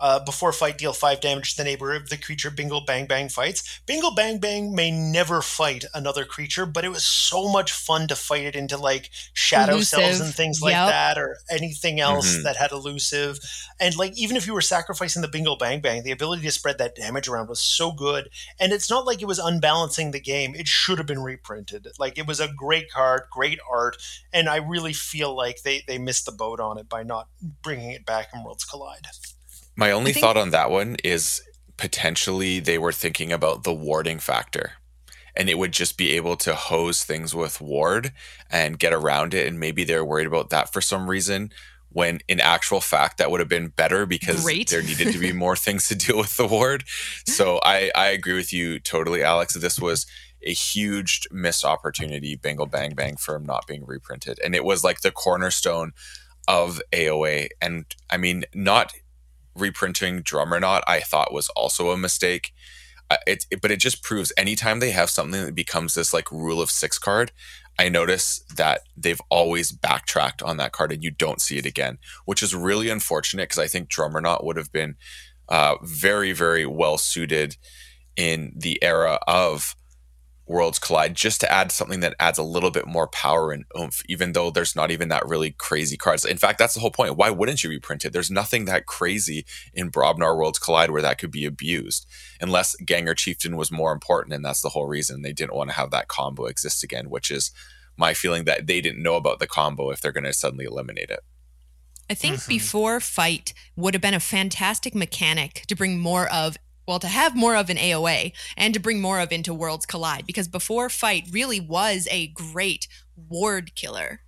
Uh, 0.02 0.18
before 0.24 0.52
fight, 0.52 0.76
deal 0.78 0.92
five 0.92 1.20
damage 1.20 1.52
to 1.52 1.58
the 1.58 1.62
neighbor 1.62 1.94
of 1.94 2.08
the 2.08 2.16
creature 2.16 2.50
Bingle 2.50 2.80
Bang 2.84 3.06
Bang 3.06 3.28
fights. 3.28 3.80
Bingle 3.86 4.12
Bang 4.16 4.40
Bang 4.40 4.74
may 4.74 4.90
never 4.90 5.40
fight 5.40 5.84
another 5.94 6.24
creature, 6.24 6.66
but 6.66 6.84
it 6.84 6.88
was 6.88 7.04
so 7.04 7.48
much 7.48 7.70
fun 7.70 8.08
to 8.08 8.16
fight 8.16 8.42
it 8.42 8.56
into 8.56 8.76
like 8.76 9.10
shadow 9.32 9.74
elusive. 9.74 10.00
cells 10.00 10.20
and 10.20 10.34
things 10.34 10.60
like 10.60 10.72
yep. 10.72 10.88
that, 10.88 11.18
or 11.18 11.36
anything 11.48 12.00
else 12.00 12.34
mm-hmm. 12.34 12.42
that 12.42 12.56
had 12.56 12.72
elusive. 12.72 13.38
And 13.78 13.96
like 13.96 14.18
even 14.18 14.36
if 14.36 14.44
you 14.44 14.54
were 14.54 14.60
sacrificing 14.60 15.22
the 15.22 15.28
Bingle 15.28 15.56
Bang 15.56 15.80
Bang, 15.80 16.02
the 16.02 16.10
ability 16.10 16.42
to 16.42 16.50
spread 16.50 16.78
that 16.78 16.96
damage 16.96 17.28
around 17.28 17.48
was 17.48 17.60
so 17.60 17.92
good. 17.92 18.28
And 18.58 18.72
it's 18.72 18.90
not 18.90 19.06
like 19.06 19.22
it 19.22 19.26
was 19.26 19.38
unbalancing 19.38 20.10
the 20.10 20.18
game. 20.18 20.56
It 20.56 20.66
should 20.66 20.98
have 20.98 21.06
been 21.06 21.22
reprinted. 21.22 21.86
Like 22.00 22.18
it 22.18 22.26
was 22.26 22.40
a 22.40 22.52
great 22.52 22.90
card, 22.90 23.22
great 23.30 23.60
art, 23.70 23.98
and 24.32 24.48
I 24.48 24.56
really 24.56 24.94
feel 24.94 25.32
like 25.36 25.62
they 25.62 25.84
they 25.86 25.98
missed 25.98 26.26
the 26.26 26.32
boat 26.32 26.58
on 26.58 26.76
it 26.76 26.88
by 26.88 27.04
not 27.04 27.28
bringing 27.62 27.92
it 27.92 28.04
back 28.04 28.30
in 28.34 28.42
Worlds 28.42 28.64
Collide. 28.64 29.06
My 29.82 29.90
only 29.90 30.12
think- 30.12 30.22
thought 30.22 30.36
on 30.36 30.50
that 30.50 30.70
one 30.70 30.96
is 31.02 31.42
potentially 31.76 32.60
they 32.60 32.78
were 32.78 32.92
thinking 32.92 33.32
about 33.32 33.64
the 33.64 33.74
warding 33.74 34.20
factor 34.20 34.74
and 35.34 35.50
it 35.50 35.58
would 35.58 35.72
just 35.72 35.96
be 35.96 36.12
able 36.12 36.36
to 36.36 36.54
hose 36.54 37.02
things 37.02 37.34
with 37.34 37.60
ward 37.60 38.12
and 38.48 38.78
get 38.78 38.92
around 38.92 39.34
it. 39.34 39.48
And 39.48 39.58
maybe 39.58 39.82
they're 39.82 40.04
worried 40.04 40.28
about 40.28 40.50
that 40.50 40.72
for 40.72 40.80
some 40.80 41.10
reason 41.10 41.50
when 41.88 42.20
in 42.28 42.38
actual 42.38 42.80
fact 42.80 43.18
that 43.18 43.30
would 43.32 43.40
have 43.40 43.48
been 43.48 43.68
better 43.68 44.06
because 44.06 44.44
Great. 44.44 44.68
there 44.70 44.82
needed 44.84 45.12
to 45.12 45.18
be 45.18 45.32
more 45.44 45.56
things 45.56 45.88
to 45.88 45.96
deal 45.96 46.16
with 46.16 46.36
the 46.36 46.46
ward. 46.46 46.84
So 47.26 47.58
i 47.64 47.90
i 47.96 48.06
agree 48.06 48.34
with 48.34 48.52
you 48.52 48.78
totally 48.78 49.24
alex. 49.24 49.54
This 49.54 49.80
was 49.80 50.06
a 50.44 50.52
huge 50.52 51.26
missed 51.32 51.64
opportunity 51.64 52.36
bingle 52.36 52.66
bang 52.66 52.94
bang 52.94 53.16
from 53.16 53.44
not 53.44 53.66
being 53.66 53.84
reprinted. 53.84 54.38
And 54.44 54.54
it 54.54 54.64
was 54.64 54.84
like 54.84 55.00
the 55.00 55.10
cornerstone 55.10 55.90
of 56.48 56.82
aoa 56.92 57.48
and 57.60 57.84
i 58.10 58.16
mean 58.16 58.44
not 58.52 58.92
reprinting 59.54 60.22
Drummernaut, 60.22 60.82
I 60.86 61.00
thought 61.00 61.32
was 61.32 61.48
also 61.50 61.90
a 61.90 61.96
mistake. 61.96 62.52
Uh, 63.10 63.16
it, 63.26 63.46
it, 63.50 63.60
but 63.60 63.70
it 63.70 63.78
just 63.78 64.02
proves 64.02 64.32
anytime 64.36 64.80
they 64.80 64.90
have 64.92 65.10
something 65.10 65.44
that 65.44 65.54
becomes 65.54 65.94
this 65.94 66.14
like 66.14 66.30
rule 66.30 66.62
of 66.62 66.70
six 66.70 66.98
card, 66.98 67.32
I 67.78 67.88
notice 67.88 68.44
that 68.56 68.82
they've 68.96 69.20
always 69.28 69.72
backtracked 69.72 70.42
on 70.42 70.56
that 70.58 70.72
card 70.72 70.92
and 70.92 71.02
you 71.02 71.10
don't 71.10 71.40
see 71.40 71.58
it 71.58 71.66
again, 71.66 71.98
which 72.24 72.42
is 72.42 72.54
really 72.54 72.88
unfortunate 72.88 73.44
because 73.44 73.58
I 73.58 73.66
think 73.66 73.90
Drummernaut 73.90 74.44
would 74.44 74.56
have 74.56 74.72
been 74.72 74.96
uh, 75.48 75.76
very, 75.82 76.32
very 76.32 76.66
well 76.66 76.98
suited 76.98 77.56
in 78.16 78.52
the 78.56 78.82
era 78.82 79.18
of 79.26 79.74
Worlds 80.46 80.78
Collide 80.78 81.14
just 81.14 81.40
to 81.40 81.52
add 81.52 81.70
something 81.70 82.00
that 82.00 82.16
adds 82.18 82.38
a 82.38 82.42
little 82.42 82.70
bit 82.70 82.86
more 82.86 83.06
power 83.06 83.52
and 83.52 83.64
oomph, 83.78 84.02
even 84.08 84.32
though 84.32 84.50
there's 84.50 84.74
not 84.74 84.90
even 84.90 85.08
that 85.08 85.26
really 85.26 85.52
crazy 85.52 85.96
cards. 85.96 86.24
In 86.24 86.36
fact, 86.36 86.58
that's 86.58 86.74
the 86.74 86.80
whole 86.80 86.90
point. 86.90 87.16
Why 87.16 87.30
wouldn't 87.30 87.62
you 87.62 87.70
reprint 87.70 88.04
it? 88.04 88.12
There's 88.12 88.30
nothing 88.30 88.64
that 88.64 88.86
crazy 88.86 89.46
in 89.72 89.90
Brobnar 89.90 90.36
Worlds 90.36 90.58
Collide 90.58 90.90
where 90.90 91.02
that 91.02 91.18
could 91.18 91.30
be 91.30 91.44
abused, 91.44 92.06
unless 92.40 92.74
Ganger 92.76 93.14
Chieftain 93.14 93.56
was 93.56 93.70
more 93.70 93.92
important, 93.92 94.34
and 94.34 94.44
that's 94.44 94.62
the 94.62 94.70
whole 94.70 94.86
reason 94.86 95.22
they 95.22 95.32
didn't 95.32 95.54
want 95.54 95.70
to 95.70 95.76
have 95.76 95.90
that 95.90 96.08
combo 96.08 96.46
exist 96.46 96.82
again, 96.82 97.08
which 97.08 97.30
is 97.30 97.52
my 97.96 98.14
feeling 98.14 98.44
that 98.44 98.66
they 98.66 98.80
didn't 98.80 99.02
know 99.02 99.16
about 99.16 99.38
the 99.38 99.46
combo 99.46 99.90
if 99.90 100.00
they're 100.00 100.12
going 100.12 100.24
to 100.24 100.32
suddenly 100.32 100.64
eliminate 100.64 101.10
it. 101.10 101.20
I 102.10 102.14
think 102.14 102.36
mm-hmm. 102.36 102.48
before 102.48 103.00
fight 103.00 103.54
would 103.76 103.94
have 103.94 104.02
been 104.02 104.12
a 104.12 104.20
fantastic 104.20 104.94
mechanic 104.94 105.64
to 105.68 105.76
bring 105.76 105.98
more 105.98 106.30
of 106.30 106.56
well 106.86 106.98
to 106.98 107.08
have 107.08 107.36
more 107.36 107.56
of 107.56 107.70
an 107.70 107.76
AOA 107.76 108.32
and 108.56 108.74
to 108.74 108.80
bring 108.80 109.00
more 109.00 109.20
of 109.20 109.32
into 109.32 109.54
Worlds 109.54 109.86
Collide 109.86 110.26
because 110.26 110.48
before 110.48 110.88
fight 110.88 111.28
really 111.30 111.60
was 111.60 112.08
a 112.10 112.28
great 112.28 112.88
ward 113.28 113.74
killer. 113.74 114.20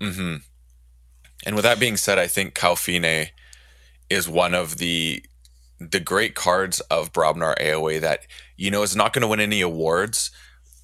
Mm-hmm. 0.00 0.36
And 1.46 1.56
with 1.56 1.64
that 1.64 1.80
being 1.80 1.96
said, 1.96 2.18
I 2.18 2.26
think 2.26 2.54
Cowfyne 2.54 3.28
is 4.08 4.28
one 4.28 4.54
of 4.54 4.78
the 4.78 5.24
the 5.78 6.00
great 6.00 6.34
cards 6.34 6.80
of 6.80 7.10
Brobnar 7.10 7.56
AOA 7.58 8.02
that 8.02 8.26
you 8.56 8.70
know 8.70 8.82
is 8.82 8.94
not 8.94 9.14
going 9.14 9.22
to 9.22 9.28
win 9.28 9.40
any 9.40 9.62
awards, 9.62 10.30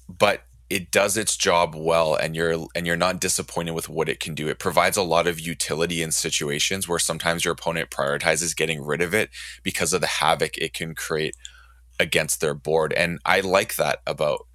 but 0.09 0.46
it 0.69 0.91
does 0.91 1.15
its 1.15 1.37
job 1.37 1.75
well 1.75 2.15
and 2.15 2.35
you're 2.35 2.67
and 2.75 2.85
you're 2.85 2.97
not 2.97 3.21
disappointed 3.21 3.71
with 3.71 3.87
what 3.87 4.09
it 4.09 4.19
can 4.19 4.35
do. 4.35 4.49
It 4.49 4.59
provides 4.59 4.97
a 4.97 5.01
lot 5.03 5.27
of 5.27 5.39
utility 5.39 6.01
in 6.01 6.11
situations 6.11 6.87
where 6.87 6.99
sometimes 6.99 7.45
your 7.45 7.53
opponent 7.53 7.89
prioritizes 7.89 8.55
getting 8.55 8.83
rid 8.83 9.01
of 9.01 9.13
it 9.13 9.29
because 9.63 9.93
of 9.93 10.01
the 10.01 10.07
havoc 10.07 10.57
it 10.57 10.73
can 10.73 10.93
create 10.93 11.35
against 11.99 12.41
their 12.41 12.53
board. 12.53 12.93
And 12.93 13.19
i 13.25 13.39
like 13.39 13.75
that 13.75 14.01
about 14.05 14.45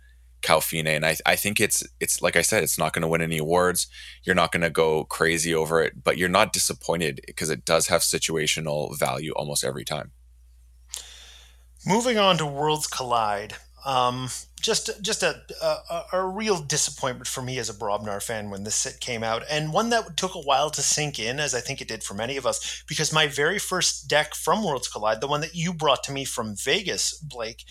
Cowfyne 0.43 0.87
and 0.87 1.07
I, 1.07 1.17
I 1.25 1.37
think 1.37 1.61
it's 1.61 1.83
it's 2.01 2.21
like 2.21 2.37
I 2.37 2.43
said 2.43 2.63
it's 2.63 2.79
not 2.79 2.93
going 2.93 3.03
to 3.03 3.09
win 3.09 3.23
any 3.23 3.39
awards. 3.39 3.87
You're 4.25 4.35
not 4.35 4.53
going 4.53 4.63
to 4.63 4.71
go 4.71 5.05
crazy 5.05 5.55
over 5.55 5.83
it 5.83 6.05
but 6.05 6.19
you're 6.19 6.29
not 6.29 6.53
disappointed 6.53 7.23
because 7.27 7.49
it 7.49 7.65
does 7.65 7.87
have 7.89 8.03
situational 8.03 8.99
value 8.99 9.33
almost 9.33 9.65
every 9.65 9.85
time. 9.85 10.11
Moving 11.87 12.19
on 12.19 12.37
to 12.37 12.47
worlds 12.47 12.87
collide 12.87 13.55
um, 13.85 14.29
just 14.61 15.03
just 15.03 15.23
a, 15.23 15.43
a, 15.63 16.03
a 16.13 16.25
real 16.25 16.59
disappointment 16.59 17.27
for 17.27 17.43
me 17.43 17.59
as 17.59 17.69
a 17.69 17.75
Brobnar 17.75 18.23
fan 18.23 18.49
when 18.49 18.65
this 18.65 18.77
set 18.77 19.01
came 19.01 19.23
out, 19.25 19.43
and 19.51 19.73
one 19.73 19.91
that 19.91 20.17
took 20.17 20.35
a 20.35 20.41
while 20.41 20.71
to 20.71 20.83
sink 20.83 21.19
in, 21.19 21.41
as 21.41 21.55
I 21.55 21.61
think 21.61 21.81
it 21.81 21.89
did 21.89 22.03
for 22.05 22.15
many 22.15 22.37
of 22.37 22.47
us, 22.47 22.85
because 22.87 23.13
my 23.13 23.27
very 23.27 23.59
first 23.59 24.09
deck 24.09 24.35
from 24.35 24.65
Worlds 24.65 24.89
Collide, 24.89 25.21
the 25.21 25.27
one 25.27 25.41
that 25.41 25.55
you 25.55 25.73
brought 25.73 26.05
to 26.05 26.13
me 26.13 26.25
from 26.25 26.55
Vegas, 26.55 27.13
Blake, 27.19 27.65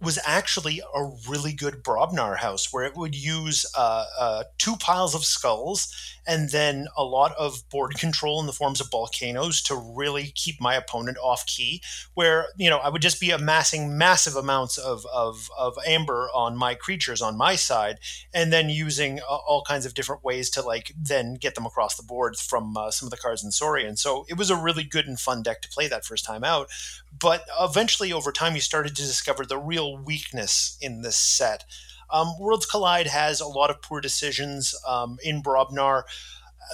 was 0.00 0.18
actually 0.26 0.80
a 0.94 1.10
really 1.28 1.52
good 1.52 1.84
Brobnar 1.84 2.38
house 2.38 2.72
where 2.72 2.84
it 2.84 2.96
would 2.96 3.14
use 3.14 3.64
uh, 3.76 4.04
uh, 4.18 4.44
two 4.58 4.76
piles 4.76 5.14
of 5.14 5.24
skulls 5.24 5.94
and 6.26 6.50
then 6.50 6.86
a 6.96 7.04
lot 7.04 7.32
of 7.38 7.68
board 7.68 7.94
control 7.94 8.40
in 8.40 8.46
the 8.46 8.52
forms 8.52 8.80
of 8.80 8.90
volcanoes 8.90 9.62
to 9.62 9.74
really 9.74 10.32
keep 10.34 10.60
my 10.60 10.74
opponent 10.74 11.18
off 11.22 11.46
key. 11.46 11.82
Where 12.14 12.46
you 12.56 12.70
know 12.70 12.78
I 12.78 12.88
would 12.88 13.02
just 13.02 13.20
be 13.20 13.30
amassing 13.30 13.96
massive 13.96 14.36
amounts 14.36 14.78
of 14.78 15.04
of, 15.12 15.50
of 15.58 15.76
amber 15.86 16.28
on 16.34 16.56
my 16.56 16.74
creatures 16.74 17.22
on 17.22 17.36
my 17.36 17.56
side, 17.56 17.98
and 18.32 18.52
then 18.52 18.68
using 18.68 19.20
uh, 19.20 19.36
all 19.46 19.62
kinds 19.62 19.86
of 19.86 19.94
different 19.94 20.24
ways 20.24 20.50
to 20.50 20.62
like 20.62 20.92
then 20.96 21.34
get 21.34 21.54
them 21.54 21.66
across 21.66 21.96
the 21.96 22.02
board 22.02 22.36
from 22.36 22.76
uh, 22.76 22.90
some 22.90 23.06
of 23.06 23.10
the 23.10 23.16
cards 23.16 23.44
in 23.44 23.50
Saurian. 23.50 23.96
So 23.96 24.24
it 24.28 24.36
was 24.36 24.50
a 24.50 24.56
really 24.56 24.84
good 24.84 25.06
and 25.06 25.18
fun 25.18 25.42
deck 25.42 25.62
to 25.62 25.68
play 25.68 25.88
that 25.88 26.04
first 26.04 26.24
time 26.24 26.44
out. 26.44 26.68
But 27.16 27.44
eventually, 27.60 28.12
over 28.12 28.32
time, 28.32 28.54
you 28.54 28.60
started 28.60 28.96
to 28.96 29.02
discover 29.02 29.44
the 29.44 29.58
real 29.58 29.98
weakness 29.98 30.76
in 30.80 31.02
this 31.02 31.16
set. 31.16 31.64
Um, 32.12 32.34
Worlds 32.38 32.66
Collide 32.66 33.06
has 33.06 33.40
a 33.40 33.46
lot 33.46 33.70
of 33.70 33.82
poor 33.82 34.00
decisions 34.00 34.74
um, 34.86 35.18
in 35.24 35.42
Brobnar. 35.42 36.02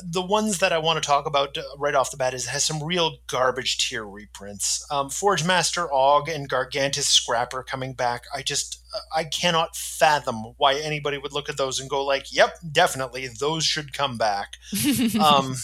The 0.04 0.22
ones 0.22 0.58
that 0.58 0.72
I 0.72 0.78
want 0.78 1.02
to 1.02 1.06
talk 1.06 1.26
about 1.26 1.56
uh, 1.56 1.62
right 1.78 1.94
off 1.94 2.10
the 2.10 2.16
bat 2.16 2.34
is 2.34 2.46
it 2.46 2.50
has 2.50 2.64
some 2.64 2.82
real 2.82 3.16
garbage 3.26 3.78
tier 3.78 4.06
reprints. 4.06 4.86
Um, 4.90 5.08
Forge 5.08 5.44
Master 5.44 5.90
Og 5.92 6.28
and 6.28 6.48
Gargantus 6.48 7.08
Scrapper 7.08 7.62
coming 7.62 7.94
back. 7.94 8.24
I 8.34 8.42
just 8.42 8.82
uh, 8.94 8.98
I 9.16 9.24
cannot 9.24 9.76
fathom 9.76 10.54
why 10.58 10.74
anybody 10.74 11.18
would 11.18 11.32
look 11.32 11.48
at 11.48 11.56
those 11.56 11.80
and 11.80 11.88
go 11.88 12.04
like, 12.04 12.32
"Yep, 12.32 12.58
definitely 12.70 13.28
those 13.28 13.64
should 13.64 13.92
come 13.92 14.18
back." 14.18 14.56
um, 15.20 15.54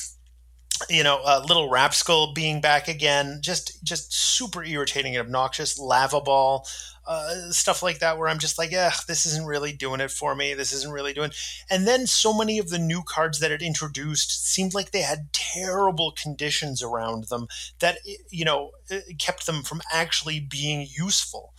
you 0.88 1.04
know, 1.04 1.20
uh, 1.24 1.44
little 1.46 1.70
Rapskull 1.70 2.34
being 2.34 2.60
back 2.60 2.88
again, 2.88 3.38
just 3.40 3.84
just 3.84 4.12
super 4.12 4.64
irritating 4.64 5.16
and 5.16 5.26
obnoxious. 5.26 5.78
Lava 5.78 6.20
Ball, 6.20 6.66
uh, 7.07 7.51
stuff 7.51 7.83
like 7.83 7.99
that 7.99 8.19
where 8.19 8.29
I'm 8.29 8.38
just 8.38 8.59
like, 8.59 8.71
yeah, 8.71 8.93
this 9.07 9.27
isn't 9.27 9.47
really 9.47 9.73
doing 9.73 10.01
it 10.01 10.11
for 10.11 10.35
me. 10.35 10.55
This 10.55 10.73
isn't 10.73 10.93
really 10.93 11.12
doing. 11.12 11.31
And 11.71 11.87
then 11.87 12.07
so 12.07 12.37
many 12.37 12.59
of 12.59 12.71
the 12.71 12.79
new 12.79 13.03
cards 13.03 13.40
that 13.40 13.53
it 13.53 13.62
introduced 13.62 14.47
seemed 14.47 14.75
like 14.75 14.90
they 14.90 15.03
had 15.03 15.33
terrible 15.33 16.12
conditions 16.12 16.83
around 16.83 17.25
them 17.25 17.47
that 17.81 17.99
you 18.31 18.45
know 18.45 18.71
kept 19.19 19.47
them 19.47 19.62
from 19.62 19.83
actually 19.93 20.40
being 20.40 20.87
useful. 20.90 21.55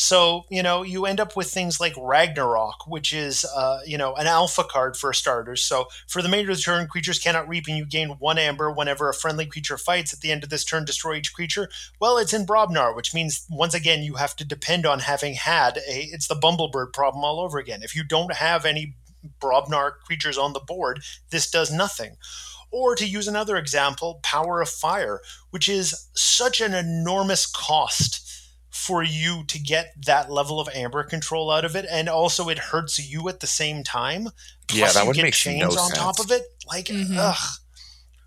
So, 0.00 0.46
you 0.48 0.62
know, 0.62 0.82
you 0.82 1.04
end 1.04 1.20
up 1.20 1.36
with 1.36 1.50
things 1.50 1.78
like 1.78 1.92
Ragnarok, 1.94 2.86
which 2.86 3.12
is, 3.12 3.44
uh, 3.44 3.80
you 3.84 3.98
know, 3.98 4.14
an 4.14 4.26
alpha 4.26 4.64
card 4.64 4.96
for 4.96 5.12
starters. 5.12 5.62
So, 5.62 5.88
for 6.08 6.22
the 6.22 6.28
remainder 6.28 6.52
of 6.52 6.56
the 6.56 6.62
turn, 6.62 6.88
creatures 6.88 7.18
cannot 7.18 7.46
reap, 7.46 7.66
and 7.68 7.76
you 7.76 7.84
gain 7.84 8.16
one 8.18 8.38
amber 8.38 8.70
whenever 8.70 9.10
a 9.10 9.14
friendly 9.14 9.44
creature 9.44 9.76
fights. 9.76 10.14
At 10.14 10.20
the 10.20 10.32
end 10.32 10.42
of 10.42 10.48
this 10.48 10.64
turn, 10.64 10.86
destroy 10.86 11.16
each 11.16 11.34
creature. 11.34 11.68
Well, 12.00 12.16
it's 12.16 12.32
in 12.32 12.46
Brobnar, 12.46 12.96
which 12.96 13.12
means, 13.12 13.46
once 13.50 13.74
again, 13.74 14.02
you 14.02 14.14
have 14.14 14.34
to 14.36 14.44
depend 14.44 14.86
on 14.86 15.00
having 15.00 15.34
had 15.34 15.76
a, 15.76 16.04
it's 16.10 16.28
the 16.28 16.34
Bumblebird 16.34 16.94
problem 16.94 17.22
all 17.22 17.38
over 17.38 17.58
again. 17.58 17.82
If 17.82 17.94
you 17.94 18.02
don't 18.02 18.32
have 18.32 18.64
any 18.64 18.94
Brobnar 19.38 19.98
creatures 20.06 20.38
on 20.38 20.54
the 20.54 20.60
board, 20.60 21.02
this 21.28 21.50
does 21.50 21.70
nothing. 21.70 22.16
Or 22.70 22.94
to 22.94 23.06
use 23.06 23.28
another 23.28 23.58
example, 23.58 24.20
Power 24.22 24.62
of 24.62 24.70
Fire, 24.70 25.20
which 25.50 25.68
is 25.68 26.08
such 26.14 26.62
an 26.62 26.72
enormous 26.72 27.44
cost 27.44 28.29
for 28.70 29.02
you 29.02 29.44
to 29.48 29.58
get 29.58 29.92
that 30.06 30.30
level 30.30 30.60
of 30.60 30.68
amber 30.74 31.02
control 31.02 31.50
out 31.50 31.64
of 31.64 31.74
it, 31.76 31.86
and 31.90 32.08
also 32.08 32.48
it 32.48 32.58
hurts 32.58 32.98
you 32.98 33.28
at 33.28 33.40
the 33.40 33.46
same 33.46 33.82
time. 33.82 34.28
Plus 34.68 34.78
yeah, 34.78 34.92
that 34.92 35.06
would 35.06 35.16
make 35.16 35.34
chains 35.34 35.60
no 35.60 35.82
on 35.82 35.88
sense. 35.88 35.98
top 35.98 36.20
of 36.20 36.30
it. 36.30 36.42
Like, 36.66 36.86
mm-hmm. 36.86 37.16
ugh. 37.18 37.58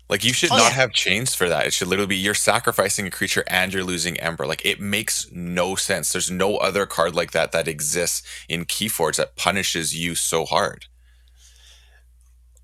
Like 0.08 0.22
you 0.22 0.34
should 0.34 0.52
oh, 0.52 0.56
not 0.56 0.64
yeah. 0.64 0.76
have 0.76 0.92
chains 0.92 1.34
for 1.34 1.48
that. 1.48 1.66
It 1.66 1.72
should 1.72 1.88
literally 1.88 2.08
be 2.08 2.16
you're 2.16 2.34
sacrificing 2.34 3.06
a 3.06 3.10
creature 3.10 3.42
and 3.46 3.72
you're 3.72 3.82
losing 3.82 4.20
ember. 4.20 4.46
Like 4.46 4.64
it 4.64 4.78
makes 4.78 5.30
no 5.32 5.76
sense. 5.76 6.12
There's 6.12 6.30
no 6.30 6.58
other 6.58 6.84
card 6.84 7.14
like 7.14 7.32
that 7.32 7.52
that 7.52 7.66
exists 7.66 8.22
in 8.46 8.66
Keyforge 8.66 9.16
that 9.16 9.36
punishes 9.36 9.96
you 9.96 10.14
so 10.14 10.44
hard 10.44 10.86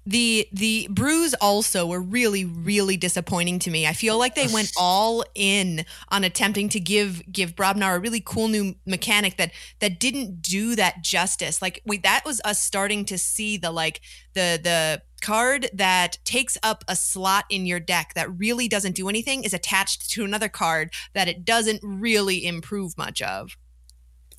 the 0.07 0.49
the 0.53 0.89
brews 0.91 1.35
also 1.35 1.87
were 1.87 2.01
really 2.01 2.45
really 2.45 2.97
disappointing 2.97 3.59
to 3.61 3.71
me. 3.71 3.87
I 3.87 3.93
feel 3.93 4.19
like 4.19 4.35
they 4.35 4.49
went 4.53 4.73
all 4.77 5.25
in 5.35 5.85
on 6.09 6.25
attempting 6.25 6.69
to 6.71 6.81
give 6.81 7.23
give 7.31 7.55
Brobnar 7.55 7.97
a 7.97 7.99
really 7.99 8.23
cool 8.25 8.49
new 8.49 8.75
mechanic 8.87 9.37
that 9.37 9.53
that 9.81 10.01
didn't 10.01 10.43
do 10.43 10.75
that 10.77 11.03
justice. 11.03 11.61
Like 11.61 11.83
wait, 11.87 12.03
that 12.03 12.25
was 12.25 12.41
us 12.45 12.63
starting 12.63 13.05
to 13.07 13.19
see 13.19 13.57
the 13.57 13.71
like 13.71 14.01
the 14.35 14.59
the 14.63 15.03
card 15.21 15.69
that 15.75 16.17
takes 16.25 16.57
up 16.63 16.83
a 16.89 16.97
slot 16.97 17.45
in 17.51 17.67
your 17.67 17.81
deck 17.81 18.13
that 18.15 18.31
really 18.39 18.69
doesn't 18.69 18.97
do 18.97 19.09
anything 19.09 19.45
is 19.45 19.53
attached 19.53 20.11
to 20.11 20.25
another 20.25 20.49
card 20.49 20.93
that 21.13 21.29
it 21.29 21.45
doesn't 21.45 21.81
really 21.83 22.47
improve 22.47 22.97
much 22.97 23.21
of 23.21 23.57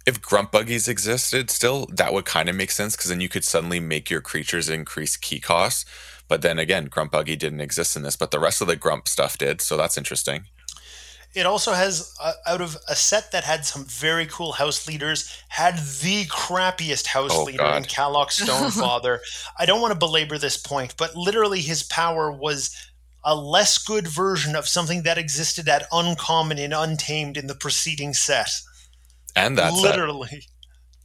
if 0.05 0.21
grump 0.21 0.51
buggies 0.51 0.87
existed 0.87 1.49
still, 1.49 1.85
that 1.87 2.13
would 2.13 2.25
kind 2.25 2.49
of 2.49 2.55
make 2.55 2.71
sense 2.71 2.95
because 2.95 3.09
then 3.09 3.21
you 3.21 3.29
could 3.29 3.43
suddenly 3.43 3.79
make 3.79 4.09
your 4.09 4.21
creatures 4.21 4.69
increase 4.69 5.17
key 5.17 5.39
costs. 5.39 5.85
But 6.27 6.41
then 6.41 6.59
again, 6.59 6.85
grump 6.85 7.11
buggy 7.11 7.35
didn't 7.35 7.61
exist 7.61 7.95
in 7.95 8.03
this, 8.03 8.15
but 8.15 8.31
the 8.31 8.39
rest 8.39 8.61
of 8.61 8.67
the 8.67 8.75
grump 8.75 9.07
stuff 9.07 9.37
did, 9.37 9.61
so 9.61 9.77
that's 9.77 9.97
interesting. 9.97 10.45
It 11.33 11.45
also 11.45 11.71
has, 11.71 12.13
uh, 12.21 12.33
out 12.45 12.59
of 12.59 12.77
a 12.89 12.95
set 12.95 13.31
that 13.31 13.45
had 13.45 13.65
some 13.65 13.85
very 13.85 14.25
cool 14.25 14.51
house 14.51 14.85
leaders, 14.87 15.33
had 15.47 15.77
the 15.77 16.25
crappiest 16.25 17.07
house 17.07 17.31
oh, 17.33 17.43
leader 17.43 17.59
God. 17.59 17.77
in 17.77 17.83
Kalok 17.83 18.29
Stonefather. 18.31 19.19
I 19.57 19.65
don't 19.65 19.81
want 19.81 19.93
to 19.93 19.99
belabor 19.99 20.37
this 20.37 20.57
point, 20.57 20.95
but 20.97 21.15
literally 21.15 21.61
his 21.61 21.83
power 21.83 22.31
was 22.31 22.75
a 23.23 23.35
less 23.35 23.77
good 23.77 24.07
version 24.07 24.55
of 24.55 24.67
something 24.67 25.03
that 25.03 25.17
existed 25.17 25.69
at 25.69 25.87
Uncommon 25.91 26.57
and 26.57 26.73
Untamed 26.73 27.37
in 27.37 27.47
the 27.47 27.55
preceding 27.55 28.13
set 28.13 28.49
and 29.35 29.57
that 29.57 29.73
literally. 29.73 30.43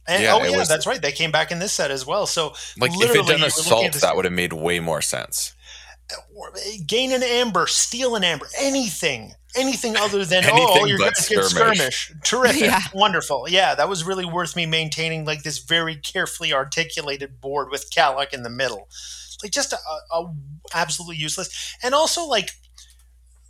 And, 0.07 0.23
yeah, 0.23 0.35
oh 0.35 0.43
yeah, 0.43 0.57
was, 0.57 0.69
that's 0.69 0.87
right. 0.87 1.01
They 1.01 1.11
came 1.11 1.31
back 1.31 1.51
in 1.51 1.59
this 1.59 1.73
set 1.73 1.91
as 1.91 2.05
well. 2.05 2.25
So 2.27 2.53
like 2.79 2.91
if 2.93 3.13
it 3.13 3.25
done 3.27 3.43
assault, 3.43 3.93
that 3.93 4.15
would 4.15 4.25
have 4.25 4.33
made 4.33 4.53
way 4.53 4.79
more 4.79 5.01
sense. 5.01 5.53
Gain 6.85 7.11
an 7.11 7.23
amber, 7.23 7.67
steal 7.67 8.15
an 8.15 8.23
amber, 8.23 8.47
anything, 8.57 9.33
anything 9.57 9.97
other 9.97 10.23
than 10.23 10.45
oh, 10.45 10.49
anything 10.49 10.83
oh, 10.83 10.85
you're 10.85 10.97
going 10.97 11.11
to 11.11 11.21
skirmish. 11.21 11.49
skirmish. 11.49 12.13
Terrific, 12.23 12.61
yeah. 12.61 12.79
wonderful. 12.93 13.47
Yeah, 13.49 13.75
that 13.75 13.89
was 13.89 14.05
really 14.05 14.23
worth 14.23 14.55
me 14.55 14.65
maintaining 14.65 15.25
like 15.25 15.43
this 15.43 15.57
very 15.57 15.97
carefully 15.97 16.53
articulated 16.53 17.41
board 17.41 17.69
with 17.69 17.91
Kalok 17.91 18.33
in 18.33 18.43
the 18.43 18.49
middle. 18.49 18.87
Like 19.43 19.51
just 19.51 19.73
a, 19.73 19.77
a 20.13 20.33
absolutely 20.73 21.17
useless, 21.17 21.75
and 21.83 21.93
also 21.93 22.25
like 22.25 22.51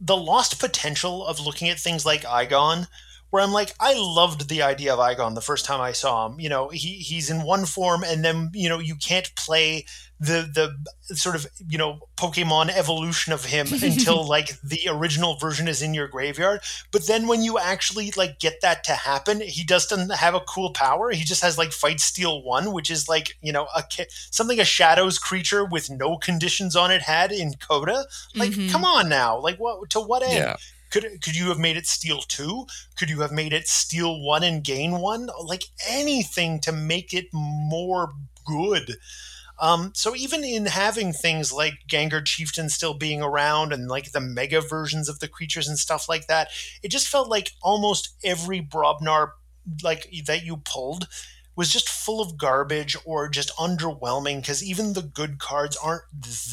the 0.02 0.18
lost 0.18 0.60
potential 0.60 1.26
of 1.26 1.40
looking 1.40 1.70
at 1.70 1.80
things 1.80 2.06
like 2.06 2.24
Igon 2.24 2.88
where 3.30 3.44
I'm 3.44 3.52
like, 3.52 3.74
I 3.80 3.94
loved 3.98 4.50
the 4.50 4.62
idea 4.62 4.94
of 4.94 5.00
Igon 5.00 5.36
the 5.36 5.42
first 5.42 5.66
time 5.66 5.82
I 5.82 5.92
saw 5.92 6.28
him. 6.28 6.40
You 6.40 6.50
know, 6.50 6.70
he 6.70 6.94
he's 6.94 7.30
in 7.30 7.44
one 7.44 7.66
form, 7.66 8.04
and 8.04 8.24
then 8.24 8.52
you 8.54 8.70
know 8.70 8.80
you 8.80 8.96
can't 8.96 9.34
play 9.36 9.86
the 10.20 10.50
the 11.08 11.16
sort 11.16 11.36
of 11.36 11.46
you 11.68 11.78
know 11.78 12.00
Pokemon 12.16 12.70
evolution 12.70 13.34
of 13.34 13.46
him 13.46 13.68
until 13.82 14.28
like 14.28 14.60
the 14.62 14.80
original 14.90 15.38
version 15.38 15.68
is 15.68 15.82
in 15.82 15.94
your 15.94 16.08
graveyard. 16.08 16.62
But 16.92 17.08
then 17.08 17.28
when 17.28 17.44
you 17.44 17.60
actually 17.60 18.12
like 18.16 18.40
get 18.40 18.62
that 18.62 18.84
to 18.86 18.94
happen, 18.94 19.42
he 19.42 19.64
doesn't 19.64 20.12
have 20.12 20.34
a 20.34 20.40
cool 20.42 20.72
power. 20.74 21.12
He 21.12 21.24
just 21.24 21.44
has 21.44 21.58
like 21.58 21.72
Fight 21.72 22.00
Steel 22.00 22.44
One, 22.44 22.74
which 22.74 22.90
is 22.90 23.08
like 23.08 23.38
you 23.42 23.52
know 23.52 23.68
a 23.76 23.84
something 24.32 24.60
a 24.60 24.66
Shadows 24.66 25.20
creature 25.20 25.66
with 25.66 25.90
no 25.90 26.18
conditions 26.18 26.76
on 26.76 26.92
it 26.92 27.02
had 27.02 27.32
in 27.32 27.52
CotA. 27.54 28.06
Like, 28.36 28.52
mm-hmm. 28.52 28.70
come 28.70 28.86
on 28.86 29.10
now, 29.10 29.40
like 29.40 29.58
what 29.58 29.90
to 29.92 30.00
what 30.00 30.24
end? 30.24 30.34
Yeah. 30.34 30.56
Could 30.90 31.22
could 31.22 31.36
you 31.36 31.50
have 31.50 31.60
made 31.60 31.78
it 31.78 31.88
Steel 31.88 32.20
two? 32.22 32.66
Could 32.96 33.10
you 33.10 33.22
have 33.22 33.32
made 33.32 33.54
it 33.54 33.68
Steel 33.68 34.22
one 34.22 34.44
and 34.44 34.64
Gain 34.64 35.00
one? 35.00 35.30
Like 35.44 35.64
anything 35.88 36.60
to 36.62 36.72
make 36.72 37.14
it 37.14 37.28
more 37.34 38.12
good. 38.46 38.98
Um, 39.60 39.92
so 39.96 40.16
even 40.16 40.44
in 40.44 40.68
having 40.68 41.14
things 41.14 41.52
like 41.52 41.88
Ganger 41.88 42.22
Chieftain 42.22 42.70
still 42.70 42.94
being 42.94 43.24
around 43.24 43.74
and 43.74 43.88
like 43.88 44.12
the 44.12 44.20
mega 44.20 44.62
versions 44.62 45.10
of 45.10 45.20
the 45.20 45.28
creatures 45.28 45.68
and 45.68 45.80
stuff 45.80 46.08
like 46.08 46.28
that, 46.28 46.50
it 46.84 46.90
just 46.90 47.08
felt 47.08 47.28
like 47.28 47.52
almost 47.64 48.10
every 48.24 48.62
Brobnar 48.62 49.32
like 49.84 50.10
that 50.26 50.46
you 50.46 50.58
pulled 50.58 51.08
was 51.56 51.74
just 51.74 51.90
full 51.90 52.22
of 52.22 52.38
garbage 52.38 52.96
or 53.04 53.28
just 53.28 53.56
underwhelming 53.58 54.38
because 54.38 54.64
even 54.64 54.94
the 54.94 55.02
good 55.02 55.40
cards 55.40 55.76
aren't 55.76 56.04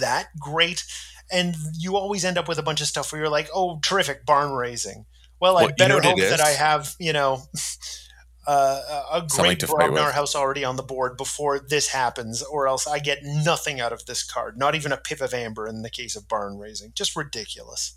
that 0.00 0.28
great 0.40 0.82
and 1.30 1.54
you 1.78 1.96
always 1.96 2.24
end 2.24 2.38
up 2.38 2.48
with 2.48 2.58
a 2.58 2.62
bunch 2.62 2.80
of 2.80 2.86
stuff 2.86 3.12
where 3.12 3.20
you're 3.20 3.30
like, 3.30 3.48
"Oh, 3.54 3.78
terrific 3.82 4.26
barn 4.26 4.52
raising." 4.52 5.06
Well, 5.40 5.54
well 5.54 5.68
I 5.68 5.72
better 5.72 6.00
hope 6.00 6.18
that 6.18 6.40
I 6.40 6.50
have 6.50 6.94
you 6.98 7.12
know 7.12 7.42
uh, 8.46 9.02
a 9.12 9.20
great 9.28 9.60
Brobnar 9.60 10.12
house 10.12 10.34
already 10.34 10.64
on 10.64 10.76
the 10.76 10.82
board 10.82 11.16
before 11.16 11.58
this 11.58 11.88
happens, 11.88 12.42
or 12.42 12.68
else 12.68 12.86
I 12.86 12.98
get 12.98 13.20
nothing 13.22 13.80
out 13.80 13.92
of 13.92 14.06
this 14.06 14.22
card. 14.22 14.58
Not 14.58 14.74
even 14.74 14.92
a 14.92 14.96
pip 14.96 15.20
of 15.20 15.32
amber 15.32 15.66
in 15.66 15.82
the 15.82 15.90
case 15.90 16.16
of 16.16 16.28
barn 16.28 16.58
raising. 16.58 16.92
Just 16.94 17.16
ridiculous. 17.16 17.94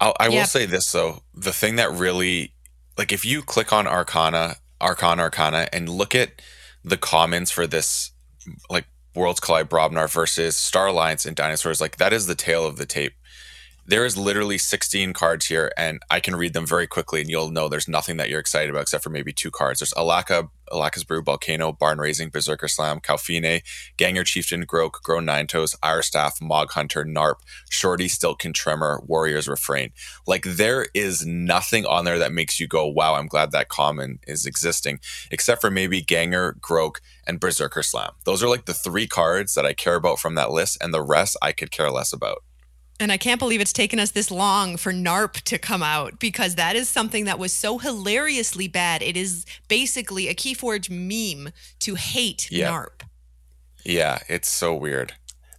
I'll, 0.00 0.16
I 0.18 0.28
will 0.28 0.44
say 0.44 0.66
this 0.66 0.90
though: 0.92 1.22
the 1.34 1.52
thing 1.52 1.76
that 1.76 1.90
really, 1.92 2.54
like, 2.96 3.12
if 3.12 3.24
you 3.24 3.42
click 3.42 3.72
on 3.72 3.86
Arcana, 3.86 4.56
Arcana, 4.80 5.22
Arcana, 5.22 5.68
and 5.72 5.88
look 5.88 6.14
at 6.14 6.40
the 6.84 6.96
comments 6.96 7.50
for 7.50 7.66
this, 7.66 8.12
like 8.68 8.86
Worlds 9.14 9.40
Collide 9.40 9.68
Brobnar 9.68 10.08
versus 10.08 10.56
Star 10.56 10.86
Alliance 10.86 11.26
and 11.26 11.34
Dinosaurs, 11.34 11.80
like 11.80 11.96
that 11.96 12.12
is 12.12 12.26
the 12.26 12.36
tale 12.36 12.64
of 12.64 12.76
the 12.76 12.86
tape 12.86 13.14
there 13.86 14.04
is 14.04 14.16
literally 14.16 14.58
16 14.58 15.12
cards 15.12 15.46
here, 15.46 15.72
and 15.76 16.00
I 16.10 16.20
can 16.20 16.36
read 16.36 16.52
them 16.52 16.66
very 16.66 16.86
quickly, 16.86 17.20
and 17.20 17.30
you'll 17.30 17.50
know 17.50 17.68
there's 17.68 17.88
nothing 17.88 18.16
that 18.18 18.28
you're 18.28 18.40
excited 18.40 18.70
about 18.70 18.82
except 18.82 19.04
for 19.04 19.10
maybe 19.10 19.32
two 19.32 19.50
cards. 19.50 19.80
There's 19.80 19.94
Alaka, 19.96 20.48
Alaka's 20.70 21.04
Brew, 21.04 21.22
Volcano, 21.22 21.72
Barn 21.72 21.98
Raising, 21.98 22.28
Berserker 22.28 22.68
Slam, 22.68 23.00
Cowfyne, 23.00 23.62
Ganger 23.96 24.24
Chieftain, 24.24 24.64
Groke, 24.64 25.02
Gron 25.04 25.24
Nine 25.24 25.46
Toes, 25.46 25.74
Ire 25.82 26.02
Staff, 26.02 26.40
Mog 26.40 26.70
Hunter, 26.72 27.04
Narp, 27.04 27.36
Shorty, 27.68 28.06
Stiltkin 28.06 28.54
Tremor, 28.54 29.02
Warrior's 29.06 29.48
Refrain. 29.48 29.90
Like 30.26 30.44
there 30.44 30.86
is 30.94 31.26
nothing 31.26 31.86
on 31.86 32.04
there 32.04 32.18
that 32.18 32.32
makes 32.32 32.60
you 32.60 32.68
go, 32.68 32.86
wow, 32.86 33.14
I'm 33.14 33.26
glad 33.26 33.50
that 33.52 33.68
common 33.68 34.20
is 34.26 34.46
existing, 34.46 35.00
except 35.30 35.60
for 35.60 35.70
maybe 35.70 36.00
Ganger, 36.00 36.56
Groke, 36.60 37.00
and 37.26 37.40
Berserker 37.40 37.82
Slam. 37.82 38.12
Those 38.24 38.42
are 38.42 38.48
like 38.48 38.66
the 38.66 38.74
three 38.74 39.06
cards 39.06 39.54
that 39.54 39.66
I 39.66 39.72
care 39.72 39.96
about 39.96 40.18
from 40.18 40.34
that 40.36 40.50
list, 40.50 40.78
and 40.80 40.94
the 40.94 41.02
rest 41.02 41.36
I 41.42 41.52
could 41.52 41.70
care 41.70 41.90
less 41.90 42.12
about. 42.12 42.44
And 43.00 43.10
I 43.10 43.16
can't 43.16 43.38
believe 43.38 43.62
it's 43.62 43.72
taken 43.72 43.98
us 43.98 44.10
this 44.10 44.30
long 44.30 44.76
for 44.76 44.92
NARP 44.92 45.40
to 45.44 45.56
come 45.58 45.82
out 45.82 46.18
because 46.18 46.56
that 46.56 46.76
is 46.76 46.86
something 46.86 47.24
that 47.24 47.38
was 47.38 47.50
so 47.50 47.78
hilariously 47.78 48.68
bad. 48.68 49.02
It 49.02 49.16
is 49.16 49.46
basically 49.68 50.28
a 50.28 50.34
Keyforge 50.34 50.90
meme 50.90 51.54
to 51.78 51.94
hate 51.94 52.52
yeah. 52.52 52.70
NARP. 52.70 53.02
Yeah, 53.84 54.18
it's 54.28 54.50
so 54.50 54.74
weird. 54.74 55.14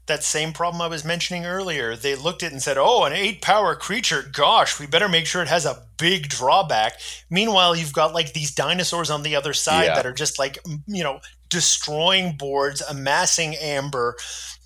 That 0.06 0.24
same 0.24 0.54
problem 0.54 0.82
I 0.84 0.88
was 0.88 1.04
mentioning 1.04 1.46
earlier. 1.46 1.96
They 1.96 2.16
looked 2.16 2.44
at 2.44 2.48
it 2.48 2.54
and 2.54 2.62
said, 2.62 2.78
oh, 2.78 3.06
an 3.06 3.14
eight 3.14 3.42
power 3.42 3.76
creature. 3.76 4.24
Gosh, 4.32 4.80
we 4.80 4.86
better 4.86 5.10
make 5.10 5.26
sure 5.26 5.42
it 5.42 5.48
has 5.48 5.66
a 5.66 5.84
big 5.98 6.30
drawback. 6.30 7.00
Meanwhile, 7.32 7.76
you've 7.76 7.94
got 7.94 8.14
like 8.14 8.34
these 8.34 8.54
dinosaurs 8.54 9.10
on 9.10 9.24
the 9.24 9.36
other 9.36 9.54
side 9.54 9.86
yeah. 9.86 9.96
that 9.96 10.06
are 10.06 10.14
just 10.14 10.38
like, 10.38 10.60
you 10.86 11.04
know, 11.04 11.22
destroying 11.52 12.36
boards, 12.36 12.82
amassing 12.82 13.56
amber, 13.56 14.16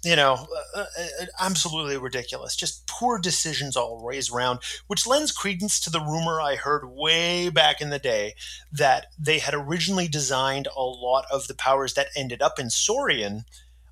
you 0.05 0.15
know, 0.15 0.47
uh, 0.75 0.79
uh, 0.79 1.03
uh, 1.21 1.25
absolutely 1.39 1.97
ridiculous. 1.97 2.55
Just 2.55 2.87
poor 2.87 3.17
decisions 3.19 3.75
always 3.75 4.31
around, 4.31 4.59
which 4.87 5.07
lends 5.07 5.31
credence 5.31 5.79
to 5.81 5.89
the 5.89 5.99
rumor 5.99 6.39
I 6.39 6.55
heard 6.55 6.87
way 6.87 7.49
back 7.49 7.81
in 7.81 7.89
the 7.89 7.99
day 7.99 8.35
that 8.71 9.07
they 9.19 9.39
had 9.39 9.55
originally 9.55 10.07
designed 10.07 10.67
a 10.77 10.83
lot 10.83 11.25
of 11.31 11.47
the 11.47 11.55
powers 11.55 11.95
that 11.95 12.07
ended 12.15 12.41
up 12.41 12.59
in 12.59 12.69
Saurian 12.69 13.45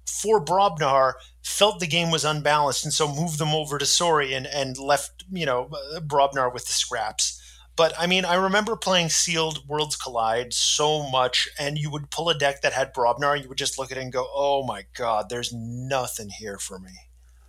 for 0.06 0.44
Brobnar, 0.44 1.14
felt 1.42 1.80
the 1.80 1.88
game 1.88 2.12
was 2.12 2.24
unbalanced, 2.24 2.86
and 2.86 2.94
so 2.94 3.14
moved 3.14 3.40
them 3.40 3.54
over 3.54 3.78
to 3.78 3.86
Saurian 3.86 4.46
and 4.46 4.78
left, 4.78 5.26
you 5.32 5.46
know, 5.46 5.70
Brobnar 6.00 6.54
with 6.54 6.66
the 6.68 6.72
scraps. 6.74 7.42
But 7.76 7.94
I 7.98 8.06
mean, 8.06 8.24
I 8.24 8.36
remember 8.36 8.76
playing 8.76 9.10
Sealed 9.10 9.68
Worlds 9.68 9.96
Collide 9.96 10.54
so 10.54 11.10
much, 11.10 11.50
and 11.58 11.78
you 11.78 11.90
would 11.90 12.12
pull 12.12 12.30
a 12.30 12.38
deck 12.38 12.62
that 12.62 12.74
had 12.74 12.94
Brobnar, 12.94 13.42
you 13.42 13.50
would 13.50 13.58
just 13.58 13.80
look 13.80 13.92
at 13.92 13.98
it 13.98 14.02
and 14.02 14.14
go, 14.14 14.28
"Oh 14.34 14.64
my 14.64 14.86
god, 14.96 15.30
there's 15.30 15.52
nothing 15.52 16.30
here 16.30 16.60
for 16.60 16.78
me." 16.78 16.92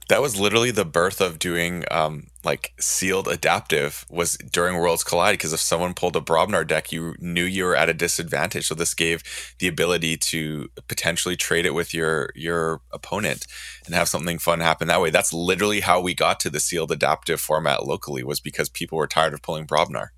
That 0.08 0.20
was 0.20 0.38
literally 0.38 0.70
the 0.70 0.84
birth 0.84 1.22
of 1.22 1.38
doing 1.38 1.84
um, 1.90 2.26
like 2.44 2.74
sealed 2.78 3.26
adaptive 3.26 4.04
was 4.10 4.37
during 4.37 4.76
Worlds 4.76 5.02
Collide 5.02 5.34
because 5.34 5.54
if 5.54 5.60
someone 5.60 5.94
pulled 5.94 6.14
a 6.14 6.20
Brobnar 6.20 6.66
deck, 6.66 6.92
you 6.92 7.14
knew 7.18 7.44
you 7.44 7.64
were 7.64 7.76
at 7.76 7.88
a 7.88 7.94
disadvantage. 7.94 8.66
So 8.66 8.74
this 8.74 8.92
gave 8.92 9.22
the 9.60 9.68
ability 9.68 10.18
to 10.18 10.68
potentially 10.88 11.37
trade 11.37 11.64
it 11.64 11.72
with 11.74 11.94
your 11.94 12.30
your 12.34 12.82
opponent 12.92 13.46
and 13.87 13.94
have 13.94 14.08
something 14.08 14.38
fun 14.38 14.60
happen 14.60 14.88
that 14.88 15.00
way. 15.00 15.10
That's 15.10 15.32
literally 15.32 15.80
how 15.80 16.00
we 16.02 16.14
got 16.14 16.38
to 16.40 16.50
the 16.50 16.60
sealed 16.60 16.92
adaptive 16.92 17.40
format 17.40 17.87
locally 17.87 18.22
was 18.22 18.40
because 18.40 18.68
people 18.68 18.98
were 18.98 19.06
tired 19.06 19.32
of 19.32 19.42
pulling 19.42 19.66
Brobnar. 19.66 20.08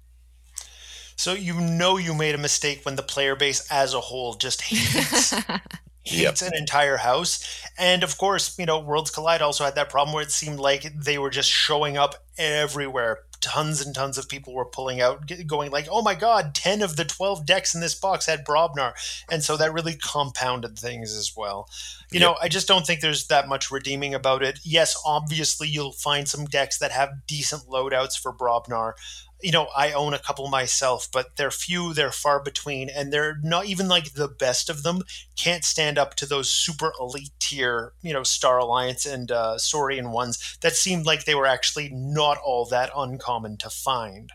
So 1.17 1.33
you 1.33 1.61
know 1.61 1.97
you 1.97 2.15
made 2.15 2.35
a 2.35 2.39
mistake 2.39 2.85
when 2.85 2.97
the 2.97 3.03
player 3.03 3.35
base 3.35 3.67
as 3.71 3.95
a 3.95 4.01
whole 4.01 4.35
just 4.35 4.63
hates 4.63 5.35
hates 6.07 6.43
yep. 6.43 6.53
an 6.53 6.57
entire 6.57 6.97
house. 6.97 7.63
And 7.79 8.03
of 8.03 8.17
course, 8.17 8.59
you 8.59 8.67
know, 8.67 8.79
Worlds 8.79 9.11
Collide 9.11 9.43
also 9.43 9.65
had 9.65 9.75
that 9.75 9.91
problem 9.91 10.15
where 10.15 10.23
it 10.23 10.31
seemed 10.31 10.61
like 10.61 10.83
they 10.95 11.19
were 11.19 11.31
just 11.31 11.51
showing 11.51 11.97
up 11.97 12.15
everywhere. 12.39 13.21
Tons 13.41 13.85
and 13.85 13.95
tons 13.95 14.19
of 14.19 14.29
people 14.29 14.55
were 14.55 14.65
pulling 14.65 15.01
out, 15.01 15.31
going 15.47 15.71
like, 15.71 15.87
"Oh 15.91 16.03
my 16.03 16.15
God, 16.15 16.55
ten 16.55 16.83
of 16.83 16.97
the 16.97 17.05
twelve 17.05 17.47
decks 17.47 17.75
in 17.75 17.81
this 17.81 17.95
box 17.95 18.27
had 18.27 18.45
Brobnar," 18.45 18.95
and 19.31 19.45
so 19.45 19.57
that 19.57 19.73
really 19.73 19.95
compounded 19.95 20.77
things 20.79 21.15
as 21.15 21.33
well. 21.37 21.69
You 22.11 22.19
yep. 22.19 22.29
know, 22.29 22.37
I 22.43 22.49
just 22.49 22.67
don't 22.67 22.87
think 22.87 23.03
there's 23.03 23.27
that 23.29 23.47
much 23.47 23.71
redeeming 23.71 24.15
about 24.15 24.43
it. 24.43 24.59
Yes, 24.65 24.97
obviously 25.05 25.69
you'll 25.69 25.93
find 25.93 26.27
some 26.27 26.47
decks 26.47 26.79
that 26.79 26.93
have 26.93 27.27
decent 27.27 27.69
loadouts 27.69 28.19
for 28.19 28.33
Brobnar, 28.33 28.95
you 29.43 29.53
know, 29.53 29.69
I 29.77 29.93
own 29.93 30.15
a 30.15 30.19
couple 30.19 30.49
myself, 30.49 31.09
but 31.13 31.37
they're 31.37 31.51
few, 31.51 31.93
they're 31.93 32.13
far 32.13 32.43
between, 32.43 32.89
and 32.89 33.13
they're 33.13 33.39
not 33.43 33.67
even 33.67 33.89
like 33.89 34.15
the 34.15 34.29
best 34.29 34.71
of 34.71 34.83
them 34.83 35.03
can't 35.37 35.65
stand 35.65 35.99
up 35.99 36.15
to 36.17 36.27
those 36.27 36.51
super 36.51 36.93
elite 36.99 37.33
tier, 37.39 37.93
you 38.03 38.13
know, 38.13 38.23
Star 38.23 38.59
Alliance 38.59 39.05
and 39.05 39.31
uh, 39.31 39.59
Saurian 39.59 40.11
ones 40.11 40.59
that 40.63 40.75
seemed 40.75 41.07
like 41.07 41.25
they 41.25 41.35
were 41.35 41.47
actually 41.47 41.91
not 41.93 42.39
all 42.39 42.65
that 42.67 42.91
uncommon 42.97 43.59
to 43.59 43.71
find. 43.71 44.31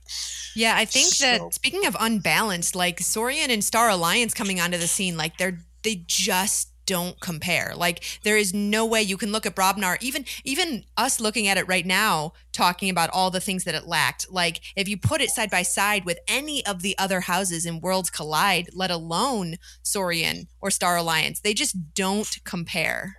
Yeah, 0.56 0.76
I 0.76 0.86
think 0.86 1.08
so, 1.08 1.26
that 1.26 1.54
speaking 1.54 1.86
of 1.86 1.96
unbalanced, 2.00 2.76
like 2.76 3.00
Saurian 3.00 3.50
and 3.50 3.64
Star 3.64 3.90
Alliance 3.90 4.34
coming 4.34 4.60
onto 4.60 4.78
the 4.78 4.88
scene, 4.88 5.18
like 5.18 5.38
they're 5.38 5.60
they 5.84 6.04
just 6.06 6.71
don't 6.86 7.20
compare. 7.20 7.74
Like 7.76 8.04
there 8.24 8.38
is 8.38 8.54
no 8.54 8.86
way 8.86 9.02
you 9.02 9.18
can 9.18 9.32
look 9.32 9.46
at 9.46 9.56
Brobnar, 9.56 9.98
even 10.02 10.26
even 10.44 10.86
us 10.98 11.20
looking 11.20 11.48
at 11.48 11.58
it 11.58 11.68
right 11.68 11.86
now, 11.86 12.34
talking 12.52 12.90
about 12.90 13.10
all 13.12 13.32
the 13.32 13.40
things 13.40 13.64
that 13.64 13.76
it 13.76 13.88
lacked. 13.88 14.32
Like 14.32 14.62
if 14.76 14.88
you 14.88 14.98
put 14.98 15.22
it 15.22 15.30
side 15.30 15.52
by 15.52 15.64
side 15.64 16.06
with 16.06 16.20
any 16.28 16.66
of 16.66 16.82
the 16.82 16.98
other 16.98 17.22
houses 17.22 17.66
in 17.66 17.82
Worlds 17.82 18.10
Collide, 18.10 18.70
let 18.74 18.92
alone 18.92 19.58
Saurian 19.84 20.48
or 20.60 20.72
Star 20.72 20.98
Alliance, 20.98 21.40
they 21.40 21.54
just 21.54 21.94
don't 21.94 22.38
compare. 22.44 23.18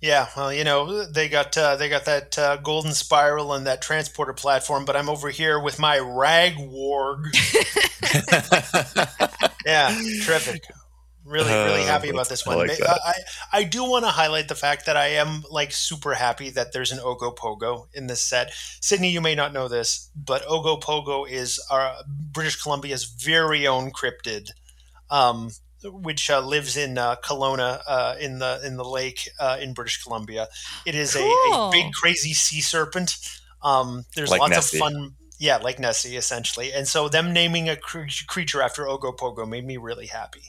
Yeah, 0.00 0.28
well, 0.36 0.52
you 0.52 0.64
know, 0.64 1.06
they 1.06 1.30
got 1.30 1.56
uh, 1.56 1.76
they 1.76 1.88
got 1.88 2.04
that 2.04 2.38
uh, 2.38 2.56
golden 2.58 2.92
spiral 2.92 3.54
and 3.54 3.66
that 3.66 3.80
transporter 3.80 4.34
platform, 4.34 4.84
but 4.84 4.96
I'm 4.96 5.08
over 5.08 5.30
here 5.30 5.58
with 5.58 5.78
my 5.78 5.96
Ragwarg. 5.96 7.24
yeah, 9.66 9.98
terrific 10.22 10.64
really 11.24 11.52
really 11.52 11.82
uh, 11.82 11.86
happy 11.86 12.08
about 12.08 12.28
this 12.28 12.46
one. 12.46 12.56
I, 12.56 12.60
like 12.60 12.82
I, 12.82 13.14
I 13.52 13.64
do 13.64 13.88
want 13.88 14.04
to 14.04 14.10
highlight 14.10 14.48
the 14.48 14.54
fact 14.54 14.86
that 14.86 14.96
I 14.96 15.08
am 15.08 15.42
like 15.50 15.72
super 15.72 16.14
happy 16.14 16.50
that 16.50 16.72
there's 16.72 16.92
an 16.92 16.98
Ogopogo 16.98 17.86
in 17.92 18.06
this 18.06 18.22
set. 18.22 18.52
Sydney, 18.80 19.10
you 19.10 19.20
may 19.20 19.34
not 19.34 19.52
know 19.52 19.68
this, 19.68 20.10
but 20.14 20.42
Ogopogo 20.46 21.28
is 21.28 21.64
our 21.70 21.94
British 22.06 22.60
Columbia's 22.60 23.04
very 23.04 23.66
own 23.66 23.90
cryptid. 23.90 24.50
Um, 25.10 25.50
which 25.84 26.30
uh, 26.30 26.40
lives 26.40 26.76
in 26.76 26.96
uh, 26.96 27.16
Kelowna 27.16 27.80
uh, 27.86 28.16
in 28.18 28.38
the 28.38 28.60
in 28.64 28.76
the 28.76 28.84
lake 28.84 29.28
uh, 29.38 29.58
in 29.60 29.74
British 29.74 30.02
Columbia. 30.02 30.48
It 30.86 30.94
is 30.94 31.14
cool. 31.14 31.24
a, 31.24 31.68
a, 31.68 31.70
big 31.70 31.92
crazy 31.92 32.32
sea 32.32 32.60
serpent. 32.60 33.16
Um, 33.62 34.04
there's 34.14 34.30
like 34.30 34.40
lots 34.40 34.52
Nessie. 34.52 34.78
of 34.78 34.80
fun 34.80 35.14
Yeah, 35.38 35.56
like 35.58 35.78
Nessie, 35.78 36.16
essentially. 36.16 36.72
And 36.72 36.86
so 36.86 37.08
them 37.08 37.32
naming 37.32 37.68
a 37.68 37.76
cr- 37.76 38.04
creature 38.28 38.62
after 38.62 38.84
Ogopogo 38.84 39.48
made 39.48 39.66
me 39.66 39.76
really 39.76 40.06
happy, 40.06 40.42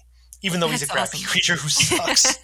even 0.45 0.59
though 0.59 0.69
That's 0.69 0.81
he's 0.81 0.89
a 0.89 0.93
crappy 0.93 1.17
awesome. 1.17 1.27
creature 1.27 1.55
who 1.55 1.69
sucks. 1.69 2.37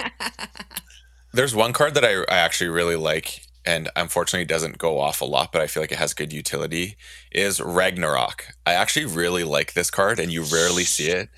There's 1.33 1.55
one 1.55 1.71
card 1.71 1.93
that 1.93 2.03
I, 2.03 2.21
I 2.23 2.39
actually 2.39 2.71
really 2.71 2.95
like, 2.95 3.43
and 3.63 3.89
unfortunately 3.95 4.45
doesn't 4.45 4.79
go 4.79 4.99
off 4.99 5.21
a 5.21 5.25
lot, 5.25 5.51
but 5.51 5.61
I 5.61 5.67
feel 5.67 5.83
like 5.83 5.91
it 5.91 5.99
has 5.99 6.15
good 6.15 6.33
utility, 6.33 6.97
is 7.31 7.61
Ragnarok. 7.61 8.47
I 8.65 8.73
actually 8.73 9.05
really 9.05 9.43
like 9.43 9.73
this 9.73 9.91
card, 9.91 10.19
and 10.19 10.33
you 10.33 10.41
rarely 10.43 10.83
see 10.83 11.09
it. 11.09 11.29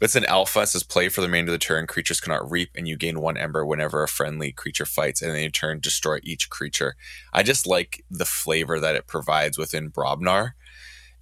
But 0.00 0.06
it's 0.06 0.16
an 0.16 0.24
alpha. 0.24 0.62
It 0.62 0.66
says 0.66 0.82
play 0.82 1.08
for 1.08 1.20
the 1.20 1.28
remainder 1.28 1.52
of 1.52 1.54
the 1.58 1.64
turn. 1.64 1.86
Creatures 1.86 2.20
cannot 2.20 2.50
reap, 2.50 2.70
and 2.74 2.88
you 2.88 2.96
gain 2.96 3.20
one 3.20 3.36
ember 3.36 3.64
whenever 3.64 4.02
a 4.02 4.08
friendly 4.08 4.50
creature 4.50 4.86
fights, 4.86 5.22
and 5.22 5.30
then 5.30 5.38
in 5.38 5.52
turn 5.52 5.78
destroy 5.78 6.18
each 6.24 6.50
creature. 6.50 6.96
I 7.32 7.44
just 7.44 7.64
like 7.64 8.04
the 8.10 8.24
flavor 8.24 8.80
that 8.80 8.96
it 8.96 9.06
provides 9.06 9.56
within 9.56 9.92
Brobnar 9.92 10.54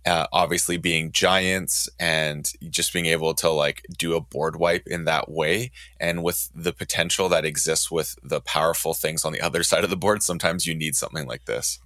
uh, 0.06 0.26
obviously 0.32 0.76
being 0.76 1.10
giants 1.10 1.88
and 1.98 2.52
just 2.70 2.92
being 2.92 3.06
able 3.06 3.34
to 3.34 3.50
like 3.50 3.84
do 3.98 4.14
a 4.14 4.20
board 4.20 4.56
wipe 4.56 4.86
in 4.86 5.04
that 5.04 5.28
way 5.28 5.72
and 5.98 6.22
with 6.22 6.48
the 6.54 6.72
potential 6.72 7.28
that 7.28 7.44
exists 7.44 7.90
with 7.90 8.16
the 8.22 8.40
powerful 8.40 8.94
things 8.94 9.24
on 9.24 9.32
the 9.32 9.40
other 9.40 9.62
side 9.62 9.84
of 9.84 9.90
the 9.90 9.96
board 9.96 10.22
sometimes 10.22 10.66
you 10.66 10.74
need 10.74 10.94
something 10.94 11.26
like 11.26 11.44
this 11.46 11.80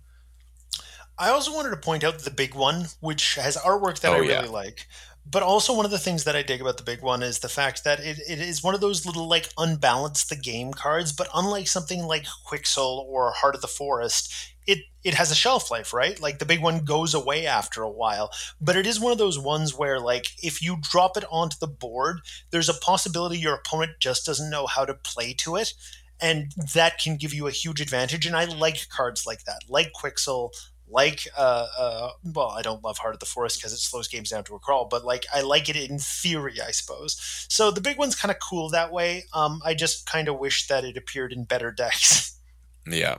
i 1.19 1.31
also 1.31 1.53
wanted 1.53 1.71
to 1.71 1.77
point 1.77 2.05
out 2.05 2.19
the 2.19 2.31
big 2.31 2.55
one 2.55 2.87
which 3.01 3.37
has 3.37 3.57
artwork 3.57 3.99
that 4.01 4.13
oh, 4.13 4.17
i 4.17 4.19
really 4.19 4.33
yeah. 4.33 4.41
like 4.43 4.87
but 5.31 5.43
also 5.43 5.75
one 5.75 5.85
of 5.85 5.91
the 5.91 5.99
things 5.99 6.25
that 6.25 6.35
I 6.35 6.43
dig 6.43 6.61
about 6.61 6.77
the 6.77 6.83
big 6.83 7.03
one 7.03 7.23
is 7.23 7.39
the 7.39 7.49
fact 7.49 7.85
that 7.85 8.01
it, 8.01 8.19
it 8.29 8.41
is 8.41 8.65
one 8.65 8.75
of 8.75 8.81
those 8.81 9.07
little 9.07 9.29
like 9.29 9.51
unbalance 9.59 10.25
the 10.25 10.37
game 10.37 10.73
cards, 10.73 11.13
but 11.13 11.29
unlike 11.35 11.69
something 11.69 12.05
like 12.05 12.25
Quixel 12.47 13.05
or 13.07 13.31
Heart 13.33 13.55
of 13.55 13.61
the 13.61 13.69
Forest, 13.69 14.33
it 14.66 14.79
it 15.03 15.14
has 15.14 15.31
a 15.31 15.35
shelf 15.35 15.70
life, 15.70 15.92
right? 15.92 16.20
Like 16.20 16.38
the 16.38 16.44
big 16.44 16.62
one 16.62 16.85
goes 16.85 17.14
away 17.14 17.46
after 17.46 17.83
a 17.83 17.90
while, 17.90 18.31
but 18.61 18.77
it 18.77 18.87
is 18.87 19.01
one 19.01 19.12
of 19.12 19.18
those 19.18 19.38
ones 19.38 19.77
where 19.77 19.99
like 19.99 20.27
if 20.42 20.62
you 20.62 20.77
drop 20.81 21.16
it 21.16 21.25
onto 21.31 21.57
the 21.59 21.66
board, 21.66 22.20
there's 22.51 22.68
a 22.68 22.75
possibility 22.75 23.38
your 23.38 23.55
opponent 23.55 23.92
just 23.99 24.27
doesn't 24.27 24.51
know 24.51 24.66
how 24.66 24.85
to 24.85 24.94
play 24.94 25.33
to 25.35 25.57
it, 25.57 25.73
and 26.20 26.53
that 26.75 26.99
can 26.99 27.16
give 27.16 27.33
you 27.33 27.46
a 27.46 27.53
huge 27.53 27.81
advantage. 27.81 28.27
And 28.27 28.37
I 28.37 28.44
like 28.44 28.88
cards 28.88 29.27
like 29.27 29.44
that, 29.44 29.62
like 29.68 29.92
Quixel, 29.92 30.51
like 30.90 31.27
uh, 31.38 31.66
uh, 31.79 32.11
well 32.35 32.51
i 32.51 32.62
don't 32.62 32.83
love 32.83 32.99
heart 32.99 33.14
of 33.14 33.20
the 33.20 33.27
forest 33.27 33.59
because 33.59 33.73
it 33.73 33.79
slows 33.79 34.09
games 34.09 34.31
down 34.31 34.42
to 34.42 34.57
a 34.57 34.59
crawl 34.59 34.87
but 34.90 35.05
like 35.05 35.25
i 35.33 35.40
like 35.40 35.68
it 35.68 35.77
in 35.77 35.99
theory 35.99 36.57
i 36.61 36.73
suppose. 36.73 37.46
So 37.49 37.70
the 37.70 37.81
big 37.81 37.96
one's 37.96 38.16
kind 38.16 38.33
of 38.33 38.38
cool 38.40 38.68
that 38.70 38.92
way. 38.92 39.25
Um, 39.33 39.61
i 39.64 39.73
just 39.73 40.07
kind 40.07 40.29
of 40.29 40.38
wish 40.38 40.66
that 40.66 40.85
it 40.85 40.96
appeared 40.96 41.33
in 41.33 41.44
better 41.44 41.70
decks. 41.70 42.37
Yeah 42.87 43.18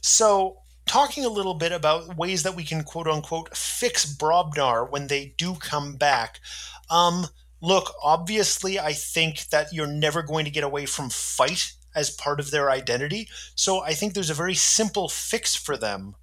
so 0.00 0.58
talking 0.86 1.24
a 1.24 1.28
little 1.28 1.54
bit 1.54 1.72
about 1.72 2.16
ways 2.16 2.42
that 2.42 2.56
we 2.56 2.64
can 2.64 2.82
quote 2.82 3.06
unquote 3.06 3.56
fix 3.56 4.06
brobnar 4.06 4.90
when 4.90 5.06
they 5.06 5.34
do 5.36 5.54
come 5.54 5.96
back 5.96 6.40
um, 6.90 7.26
look 7.60 7.94
obviously 8.02 8.78
i 8.78 8.92
think 8.92 9.48
that 9.48 9.72
you're 9.72 9.86
never 9.86 10.22
going 10.22 10.44
to 10.44 10.50
get 10.50 10.64
away 10.64 10.86
from 10.86 11.10
fight 11.10 11.72
as 11.94 12.10
part 12.10 12.38
of 12.40 12.50
their 12.50 12.70
identity 12.70 13.28
so 13.54 13.80
i 13.82 13.92
think 13.92 14.14
there's 14.14 14.30
a 14.30 14.34
very 14.34 14.54
simple 14.54 15.08
fix 15.08 15.54
for 15.54 15.76
them 15.76 16.14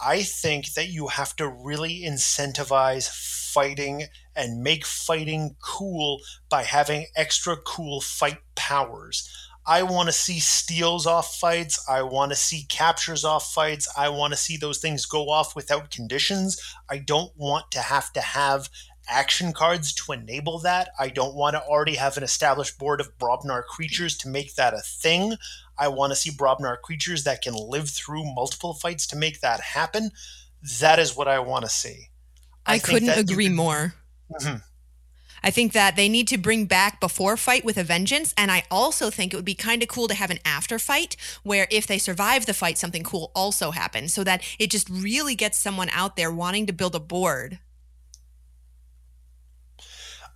I 0.00 0.22
think 0.22 0.74
that 0.74 0.88
you 0.88 1.08
have 1.08 1.34
to 1.36 1.48
really 1.48 2.02
incentivize 2.02 3.08
fighting 3.08 4.04
and 4.36 4.62
make 4.62 4.86
fighting 4.86 5.56
cool 5.60 6.20
by 6.48 6.62
having 6.62 7.06
extra 7.16 7.56
cool 7.56 8.00
fight 8.00 8.38
powers. 8.54 9.28
I 9.68 9.82
want 9.82 10.08
to 10.08 10.12
see 10.12 10.40
steals 10.40 11.06
off 11.06 11.36
fights. 11.36 11.84
I 11.86 12.00
want 12.00 12.32
to 12.32 12.36
see 12.36 12.64
captures 12.70 13.22
off 13.22 13.52
fights. 13.52 13.86
I 13.98 14.08
want 14.08 14.32
to 14.32 14.38
see 14.38 14.56
those 14.56 14.78
things 14.78 15.04
go 15.04 15.28
off 15.28 15.54
without 15.54 15.90
conditions. 15.90 16.58
I 16.88 16.96
don't 16.96 17.30
want 17.36 17.70
to 17.72 17.80
have 17.80 18.10
to 18.14 18.22
have 18.22 18.70
action 19.06 19.52
cards 19.52 19.92
to 19.92 20.12
enable 20.12 20.58
that. 20.60 20.90
I 20.98 21.10
don't 21.10 21.34
want 21.34 21.54
to 21.54 21.62
already 21.62 21.96
have 21.96 22.16
an 22.16 22.22
established 22.22 22.78
board 22.78 23.02
of 23.02 23.16
Brobnar 23.18 23.62
creatures 23.66 24.16
to 24.18 24.28
make 24.28 24.54
that 24.54 24.72
a 24.72 24.80
thing. 24.80 25.34
I 25.78 25.88
want 25.88 26.12
to 26.12 26.16
see 26.16 26.30
Brobnar 26.30 26.80
creatures 26.80 27.24
that 27.24 27.42
can 27.42 27.54
live 27.54 27.90
through 27.90 28.24
multiple 28.24 28.72
fights 28.72 29.06
to 29.08 29.16
make 29.16 29.40
that 29.40 29.60
happen. 29.60 30.12
That 30.80 30.98
is 30.98 31.14
what 31.14 31.28
I 31.28 31.40
want 31.40 31.66
to 31.66 31.70
see. 31.70 32.08
I, 32.64 32.74
I 32.74 32.78
couldn't 32.78 33.10
agree 33.10 33.46
can, 33.46 33.56
more. 33.56 33.94
Mm-hmm. 34.32 34.56
I 35.42 35.50
think 35.50 35.72
that 35.72 35.96
they 35.96 36.08
need 36.08 36.28
to 36.28 36.38
bring 36.38 36.66
back 36.66 37.00
before 37.00 37.36
fight 37.36 37.64
with 37.64 37.76
a 37.76 37.84
vengeance. 37.84 38.34
And 38.36 38.50
I 38.50 38.64
also 38.70 39.10
think 39.10 39.32
it 39.32 39.36
would 39.36 39.44
be 39.44 39.54
kind 39.54 39.82
of 39.82 39.88
cool 39.88 40.08
to 40.08 40.14
have 40.14 40.30
an 40.30 40.38
after 40.44 40.78
fight 40.78 41.16
where 41.42 41.66
if 41.70 41.86
they 41.86 41.98
survive 41.98 42.46
the 42.46 42.54
fight, 42.54 42.78
something 42.78 43.02
cool 43.02 43.30
also 43.34 43.70
happens 43.70 44.12
so 44.12 44.24
that 44.24 44.42
it 44.58 44.70
just 44.70 44.88
really 44.88 45.34
gets 45.34 45.58
someone 45.58 45.90
out 45.90 46.16
there 46.16 46.32
wanting 46.32 46.66
to 46.66 46.72
build 46.72 46.94
a 46.94 47.00
board 47.00 47.58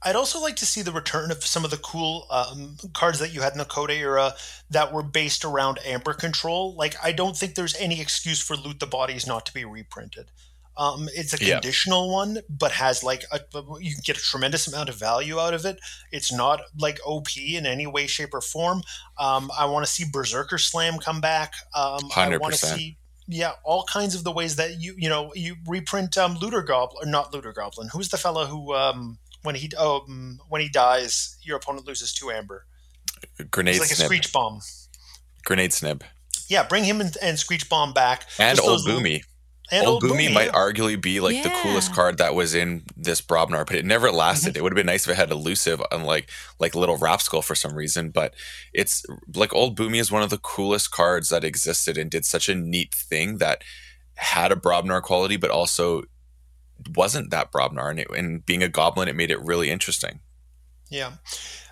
I'd 0.04 0.16
also 0.16 0.40
like 0.40 0.56
to 0.56 0.66
see 0.66 0.82
the 0.82 0.92
return 0.92 1.30
of 1.30 1.44
some 1.44 1.64
of 1.64 1.70
the 1.70 1.76
cool 1.76 2.26
um, 2.30 2.76
cards 2.92 3.20
that 3.20 3.32
you 3.32 3.42
had 3.42 3.52
in 3.52 3.58
the 3.58 3.64
CotA 3.64 3.96
era 3.98 4.34
that 4.70 4.92
were 4.92 5.02
based 5.02 5.44
around 5.44 5.78
Amber 5.86 6.12
Control. 6.12 6.74
Like, 6.74 6.96
I 7.02 7.12
don't 7.12 7.36
think 7.36 7.54
there's 7.54 7.76
any 7.76 8.00
excuse 8.00 8.40
for 8.40 8.56
Loot 8.56 8.80
the 8.80 8.86
Bodies 8.86 9.26
not 9.26 9.46
to 9.46 9.54
be 9.54 9.64
reprinted. 9.64 10.30
Um, 10.76 11.08
it's 11.14 11.32
a 11.32 11.38
conditional 11.38 12.06
yeah. 12.06 12.12
one, 12.12 12.38
but 12.48 12.72
has 12.72 13.04
like 13.04 13.24
a, 13.30 13.40
you 13.80 13.94
get 14.02 14.16
a 14.16 14.20
tremendous 14.20 14.66
amount 14.66 14.88
of 14.88 14.94
value 14.94 15.38
out 15.38 15.54
of 15.54 15.64
it. 15.66 15.78
It's 16.11 16.32
not 16.32 16.61
like 16.78 16.98
OP 17.04 17.37
in 17.37 17.66
any 17.66 17.87
way, 17.87 18.06
shape, 18.06 18.32
or 18.32 18.40
form. 18.40 18.82
Um, 19.18 19.50
I 19.56 19.66
want 19.66 19.85
to 19.85 19.90
see 19.90 20.04
Berserker 20.11 20.58
Slam 20.58 20.98
come 20.98 21.20
back. 21.20 21.52
Um, 21.74 22.00
I 22.16 22.37
want 22.38 22.54
to 22.54 22.66
see 22.66 22.96
yeah, 23.28 23.52
all 23.64 23.85
kinds 23.85 24.14
of 24.14 24.24
the 24.24 24.32
ways 24.32 24.56
that 24.56 24.80
you 24.80 24.94
you 24.96 25.08
know 25.08 25.32
you 25.35 25.56
reprint 25.66 26.18
um, 26.18 26.37
Looter 26.37 26.62
Goblin, 26.62 27.08
or 27.08 27.11
not 27.11 27.32
Looter 27.32 27.52
Goblin. 27.52 27.88
Who's 27.92 28.08
the 28.08 28.18
fellow 28.18 28.46
who 28.46 28.74
um, 28.74 29.18
when 29.42 29.54
he 29.54 29.70
um, 29.76 30.40
when 30.48 30.61
he 30.61 30.68
dies, 30.68 31.37
your 31.42 31.56
opponent 31.56 31.87
loses 31.87 32.12
two 32.12 32.30
amber. 32.30 32.66
Grenade 33.50 33.74
He's 33.74 33.80
like 33.80 33.90
snib. 33.90 34.02
a 34.02 34.04
screech 34.04 34.32
bomb. 34.32 34.61
Grenade 35.44 35.70
snib. 35.70 36.02
Yeah, 36.48 36.66
bring 36.66 36.85
him 36.85 37.00
and, 37.00 37.16
and 37.22 37.38
screech 37.38 37.68
bomb 37.68 37.92
back. 37.92 38.26
And 38.38 38.58
old 38.61 38.85
Boomy. 38.85 39.22
And 39.72 39.87
old, 39.87 40.02
Boomy, 40.02 40.28
Boomy 40.28 40.35
might 40.35 40.52
arguably 40.52 41.00
be 41.00 41.18
like 41.18 41.35
yeah. 41.35 41.44
the 41.44 41.54
coolest 41.62 41.94
card 41.94 42.18
that 42.18 42.35
was 42.35 42.54
in 42.54 42.82
this 42.94 43.22
Brobnar, 43.22 43.66
but 43.66 43.76
it 43.76 43.87
never 43.87 44.12
lasted. 44.12 44.50
Mm-hmm. 44.50 44.58
It 44.58 44.62
would 44.62 44.72
have 44.72 44.76
been 44.76 44.87
nice 44.87 45.06
if 45.06 45.12
it 45.12 45.16
had 45.16 45.30
elusive, 45.30 45.82
unlike 45.90 46.28
like 46.61 46.74
little 46.74 46.98
Rapskull 46.98 47.42
for 47.42 47.54
some 47.54 47.74
reason. 47.74 48.11
But 48.11 48.35
it's 48.74 49.02
like 49.35 49.54
old 49.54 49.78
Boomy 49.78 49.98
is 49.98 50.12
one 50.12 50.22
of 50.22 50.28
the 50.28 50.37
coolest 50.37 50.90
cards 50.90 51.30
that 51.30 51.42
existed 51.42 51.96
and 51.96 52.11
did 52.11 52.26
such 52.26 52.50
a 52.50 52.54
neat 52.54 52.94
thing 52.94 53.38
that 53.38 53.64
had 54.16 54.52
a 54.52 54.56
Brobnar 54.56 55.00
quality, 55.00 55.38
but 55.38 55.50
also 55.50 56.02
wasn't 56.94 57.30
that 57.30 57.50
Brobnar, 57.50 57.90
and, 57.90 58.00
it, 58.00 58.11
and 58.11 58.44
being 58.44 58.62
a 58.62 58.68
goblin, 58.68 59.08
it 59.08 59.16
made 59.16 59.30
it 59.30 59.40
really 59.40 59.70
interesting. 59.70 60.20
Yeah. 60.92 61.12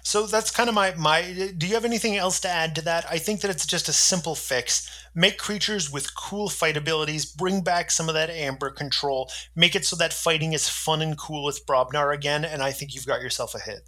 So 0.02 0.26
that's 0.26 0.50
kind 0.50 0.68
of 0.68 0.74
my 0.74 0.94
my. 0.94 1.52
Do 1.56 1.66
you 1.66 1.74
have 1.74 1.84
anything 1.84 2.16
else 2.16 2.40
to 2.40 2.48
add 2.48 2.74
to 2.76 2.82
that? 2.82 3.04
I 3.08 3.18
think 3.18 3.42
that 3.42 3.50
it's 3.50 3.66
just 3.66 3.88
a 3.88 3.92
simple 3.92 4.34
fix. 4.34 4.90
Make 5.14 5.36
creatures 5.36 5.92
with 5.92 6.16
cool 6.16 6.48
fight 6.48 6.76
abilities. 6.76 7.26
Bring 7.26 7.62
back 7.62 7.90
some 7.90 8.08
of 8.08 8.14
that 8.14 8.30
amber 8.30 8.70
control. 8.70 9.30
Make 9.54 9.76
it 9.76 9.84
so 9.84 9.96
that 9.96 10.14
fighting 10.14 10.54
is 10.54 10.68
fun 10.68 11.02
and 11.02 11.18
cool 11.18 11.44
with 11.44 11.66
Brobnar 11.66 12.14
again. 12.14 12.44
And 12.44 12.62
I 12.62 12.72
think 12.72 12.94
you've 12.94 13.06
got 13.06 13.20
yourself 13.20 13.54
a 13.54 13.60
hit. 13.60 13.80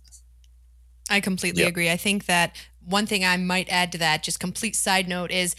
I 1.09 1.21
completely 1.21 1.63
yep. 1.63 1.71
agree. 1.71 1.91
I 1.91 1.97
think 1.97 2.27
that 2.27 2.57
one 2.85 3.07
thing 3.07 3.25
I 3.25 3.37
might 3.37 3.69
add 3.71 3.91
to 3.93 3.99
that, 3.99 4.23
just 4.23 4.39
complete 4.39 4.77
side 4.77 5.09
note, 5.09 5.31
is 5.31 5.57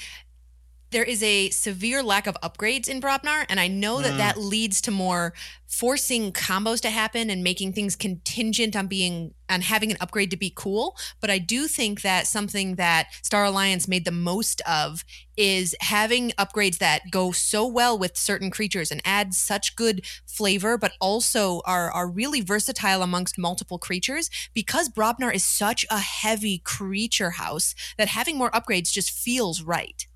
there 0.94 1.04
is 1.04 1.22
a 1.24 1.50
severe 1.50 2.02
lack 2.02 2.28
of 2.28 2.38
upgrades 2.42 2.88
in 2.88 3.02
Brobnar, 3.02 3.46
and 3.50 3.60
I 3.60 3.68
know 3.68 4.02
that 4.02 4.14
mm. 4.14 4.18
that 4.18 4.38
leads 4.38 4.80
to 4.82 4.92
more 4.92 5.34
forcing 5.68 6.32
combos 6.32 6.80
to 6.82 6.90
happen 6.92 7.32
and 7.32 7.44
making 7.44 7.74
things 7.74 7.96
contingent 7.96 8.76
on 8.76 8.86
being 8.86 9.34
on 9.50 9.62
having 9.62 9.90
an 9.90 9.98
upgrade 10.00 10.30
to 10.30 10.38
be 10.38 10.54
cool. 10.56 10.96
But 11.20 11.32
I 11.32 11.40
do 11.40 11.68
think 11.68 12.02
that 12.04 12.28
something 12.28 12.76
that 12.76 13.08
Star 13.24 13.44
Alliance 13.44 13.88
made 13.88 14.06
the 14.06 14.12
most 14.12 14.62
of 14.62 15.04
is 15.36 15.76
having 15.82 16.30
upgrades 16.32 16.78
that 16.78 17.10
go 17.10 17.32
so 17.32 17.66
well 17.66 17.98
with 17.98 18.16
certain 18.16 18.52
creatures 18.52 18.92
and 18.92 19.02
add 19.04 19.34
such 19.34 19.76
good 19.76 20.06
flavor, 20.28 20.78
but 20.78 20.94
also 21.02 21.62
are 21.66 21.92
are 21.92 22.08
really 22.08 22.42
versatile 22.42 23.02
amongst 23.02 23.40
multiple 23.40 23.80
creatures. 23.80 24.30
Because 24.54 24.90
Brobnar 24.90 25.34
is 25.34 25.44
such 25.44 25.88
a 25.90 25.98
heavy 25.98 26.60
creature 26.60 27.32
house 27.32 27.74
that 27.98 28.10
having 28.10 28.38
more 28.38 28.52
upgrades 28.52 28.92
just 28.92 29.12
feels 29.12 29.64
right. 29.64 30.08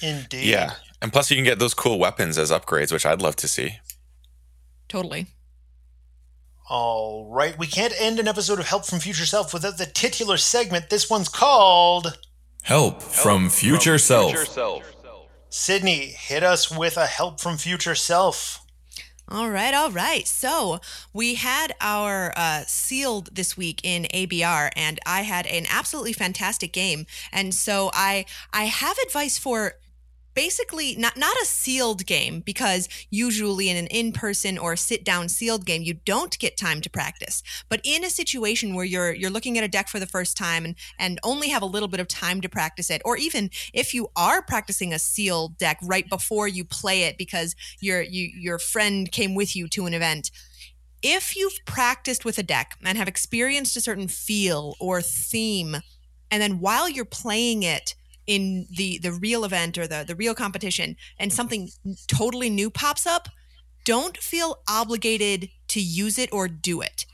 Indeed. 0.00 0.44
Yeah. 0.44 0.74
And 1.00 1.12
plus, 1.12 1.30
you 1.30 1.36
can 1.36 1.44
get 1.44 1.58
those 1.58 1.74
cool 1.74 1.98
weapons 1.98 2.38
as 2.38 2.50
upgrades, 2.50 2.92
which 2.92 3.06
I'd 3.06 3.22
love 3.22 3.36
to 3.36 3.48
see. 3.48 3.78
Totally. 4.88 5.26
All 6.68 7.30
right. 7.30 7.56
We 7.58 7.66
can't 7.66 7.94
end 7.98 8.18
an 8.18 8.28
episode 8.28 8.58
of 8.58 8.66
Help 8.66 8.84
from 8.84 9.00
Future 9.00 9.26
Self 9.26 9.54
without 9.54 9.78
the 9.78 9.86
titular 9.86 10.36
segment. 10.36 10.90
This 10.90 11.08
one's 11.08 11.28
called 11.28 12.18
Help, 12.62 13.02
from, 13.02 13.48
Future, 13.48 13.92
from 13.92 13.98
Self. 13.98 14.32
Future 14.32 14.50
Self. 14.50 14.82
Sydney, 15.50 16.08
hit 16.08 16.42
us 16.42 16.70
with 16.70 16.96
a 16.98 17.06
Help 17.06 17.40
from 17.40 17.56
Future 17.56 17.94
Self. 17.94 18.60
All 19.30 19.50
right, 19.50 19.74
all 19.74 19.90
right. 19.90 20.26
So 20.26 20.80
we 21.12 21.34
had 21.34 21.74
our 21.82 22.32
uh, 22.34 22.62
sealed 22.66 23.28
this 23.34 23.56
week 23.58 23.80
in 23.84 24.04
ABR, 24.14 24.70
and 24.74 24.98
I 25.04 25.22
had 25.22 25.46
an 25.46 25.66
absolutely 25.68 26.14
fantastic 26.14 26.72
game. 26.72 27.06
And 27.30 27.54
so 27.54 27.90
I 27.92 28.24
I 28.54 28.64
have 28.64 28.96
advice 28.98 29.36
for 29.36 29.74
basically 30.34 30.94
not 30.96 31.16
not 31.16 31.36
a 31.42 31.46
sealed 31.46 32.06
game 32.06 32.40
because 32.40 32.88
usually 33.10 33.68
in 33.68 33.76
an 33.76 33.86
in-person 33.88 34.56
or 34.58 34.76
sit 34.76 35.04
down 35.04 35.28
sealed 35.28 35.66
game 35.66 35.82
you 35.82 35.94
don't 35.94 36.38
get 36.38 36.56
time 36.56 36.80
to 36.80 36.90
practice. 36.90 37.42
But 37.68 37.80
in 37.84 38.04
a 38.04 38.10
situation 38.10 38.74
where 38.74 38.84
you're 38.84 39.12
you're 39.12 39.30
looking 39.30 39.58
at 39.58 39.64
a 39.64 39.68
deck 39.68 39.88
for 39.88 39.98
the 39.98 40.06
first 40.06 40.36
time 40.36 40.64
and 40.64 40.74
and 40.98 41.18
only 41.22 41.48
have 41.48 41.62
a 41.62 41.66
little 41.66 41.88
bit 41.88 42.00
of 42.00 42.08
time 42.08 42.40
to 42.40 42.48
practice 42.48 42.90
it 42.90 43.02
or 43.04 43.16
even 43.16 43.50
if 43.72 43.94
you 43.94 44.08
are 44.16 44.42
practicing 44.42 44.92
a 44.92 44.98
sealed 44.98 45.58
deck 45.58 45.78
right 45.82 46.08
before 46.08 46.48
you 46.48 46.64
play 46.64 47.02
it 47.02 47.18
because 47.18 47.54
your 47.80 48.02
you, 48.02 48.30
your 48.34 48.58
friend 48.58 49.10
came 49.12 49.34
with 49.34 49.56
you 49.56 49.68
to 49.68 49.86
an 49.86 49.94
event 49.94 50.30
if 51.02 51.36
you've 51.36 51.58
practiced 51.64 52.24
with 52.24 52.38
a 52.38 52.42
deck 52.42 52.76
and 52.84 52.98
have 52.98 53.08
experienced 53.08 53.76
a 53.76 53.80
certain 53.80 54.08
feel 54.08 54.74
or 54.80 55.00
theme 55.00 55.76
and 56.30 56.42
then 56.42 56.60
while 56.60 56.88
you're 56.88 57.04
playing 57.04 57.62
it 57.62 57.94
in 58.28 58.66
the 58.70 58.98
the 58.98 59.10
real 59.10 59.44
event 59.44 59.76
or 59.76 59.88
the 59.88 60.04
the 60.06 60.14
real 60.14 60.34
competition 60.34 60.94
and 61.18 61.32
something 61.32 61.70
totally 62.06 62.48
new 62.48 62.70
pops 62.70 63.06
up 63.06 63.28
don't 63.84 64.18
feel 64.18 64.60
obligated 64.68 65.48
to 65.66 65.80
use 65.80 66.18
it 66.18 66.32
or 66.32 66.46
do 66.46 66.80
it 66.80 67.06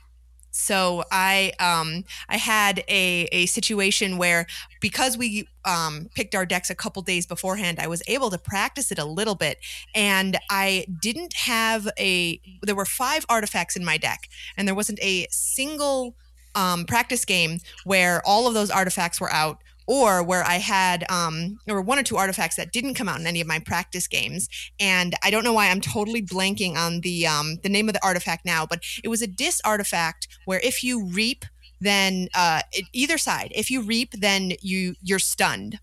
so 0.55 1.03
I 1.11 1.51
um, 1.59 2.05
I 2.29 2.37
had 2.37 2.79
a, 2.87 3.27
a 3.33 3.45
situation 3.45 4.17
where 4.17 4.47
because 4.79 5.17
we 5.17 5.49
um, 5.65 6.07
picked 6.15 6.33
our 6.33 6.45
decks 6.45 6.69
a 6.69 6.75
couple 6.75 7.01
days 7.01 7.25
beforehand, 7.25 7.77
I 7.77 7.87
was 7.87 8.01
able 8.07 8.29
to 8.29 8.37
practice 8.37 8.89
it 8.89 8.97
a 8.97 9.03
little 9.03 9.35
bit, 9.35 9.57
and 9.93 10.37
I 10.49 10.85
didn't 11.01 11.33
have 11.33 11.89
a. 11.99 12.39
There 12.61 12.73
were 12.73 12.85
five 12.85 13.25
artifacts 13.27 13.75
in 13.75 13.83
my 13.83 13.97
deck, 13.97 14.29
and 14.55 14.65
there 14.65 14.75
wasn't 14.75 14.99
a 15.01 15.27
single 15.29 16.15
um, 16.55 16.85
practice 16.85 17.25
game 17.25 17.59
where 17.83 18.21
all 18.25 18.47
of 18.47 18.53
those 18.53 18.71
artifacts 18.71 19.19
were 19.19 19.31
out 19.33 19.61
or 19.87 20.23
where 20.23 20.43
I 20.43 20.55
had 20.55 21.05
um, 21.09 21.59
there 21.65 21.75
were 21.75 21.81
one 21.81 21.99
or 21.99 22.03
two 22.03 22.17
artifacts 22.17 22.55
that 22.55 22.71
didn't 22.71 22.95
come 22.95 23.07
out 23.07 23.19
in 23.19 23.27
any 23.27 23.41
of 23.41 23.47
my 23.47 23.59
practice 23.59 24.07
games, 24.07 24.49
and 24.79 25.15
I 25.23 25.29
don't 25.29 25.43
know 25.43 25.53
why 25.53 25.69
I'm 25.69 25.81
totally 25.81 26.21
blanking 26.21 26.75
on 26.75 27.01
the 27.01 27.27
um, 27.27 27.57
the 27.63 27.69
name 27.69 27.87
of 27.87 27.93
the 27.93 28.05
artifact 28.05 28.45
now, 28.45 28.65
but 28.65 28.83
it 29.03 29.07
was 29.07 29.21
a 29.21 29.27
dis 29.27 29.61
artifact 29.63 30.27
where 30.45 30.59
if 30.59 30.83
you 30.83 31.05
reap, 31.05 31.45
then 31.79 32.27
uh, 32.33 32.61
either 32.93 33.17
side, 33.17 33.51
if 33.55 33.69
you 33.69 33.81
reap, 33.81 34.13
then 34.13 34.53
you 34.61 34.95
you're 35.01 35.19
stunned. 35.19 35.79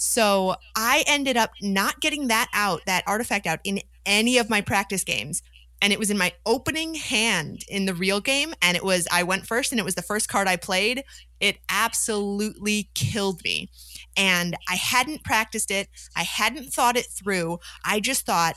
So 0.00 0.54
I 0.76 1.04
ended 1.06 1.36
up 1.36 1.50
not 1.60 2.00
getting 2.00 2.28
that 2.28 2.48
out, 2.54 2.82
that 2.86 3.02
artifact 3.06 3.46
out 3.46 3.58
in 3.64 3.80
any 4.06 4.38
of 4.38 4.48
my 4.48 4.60
practice 4.60 5.04
games 5.04 5.42
and 5.80 5.92
it 5.92 5.98
was 5.98 6.10
in 6.10 6.18
my 6.18 6.32
opening 6.44 6.94
hand 6.94 7.62
in 7.68 7.86
the 7.86 7.94
real 7.94 8.20
game 8.20 8.54
and 8.62 8.76
it 8.76 8.84
was 8.84 9.06
i 9.12 9.22
went 9.22 9.46
first 9.46 9.72
and 9.72 9.78
it 9.80 9.84
was 9.84 9.94
the 9.94 10.02
first 10.02 10.28
card 10.28 10.48
i 10.48 10.56
played. 10.56 11.04
It 11.40 11.58
absolutely 11.70 12.90
killed 12.94 13.42
me. 13.44 13.70
And 14.16 14.56
i 14.68 14.74
hadn't 14.74 15.24
practiced 15.24 15.70
it. 15.70 15.88
I 16.16 16.22
hadn't 16.22 16.72
thought 16.72 16.96
it 16.96 17.06
through. 17.06 17.58
I 17.84 18.00
just 18.00 18.26
thought 18.26 18.56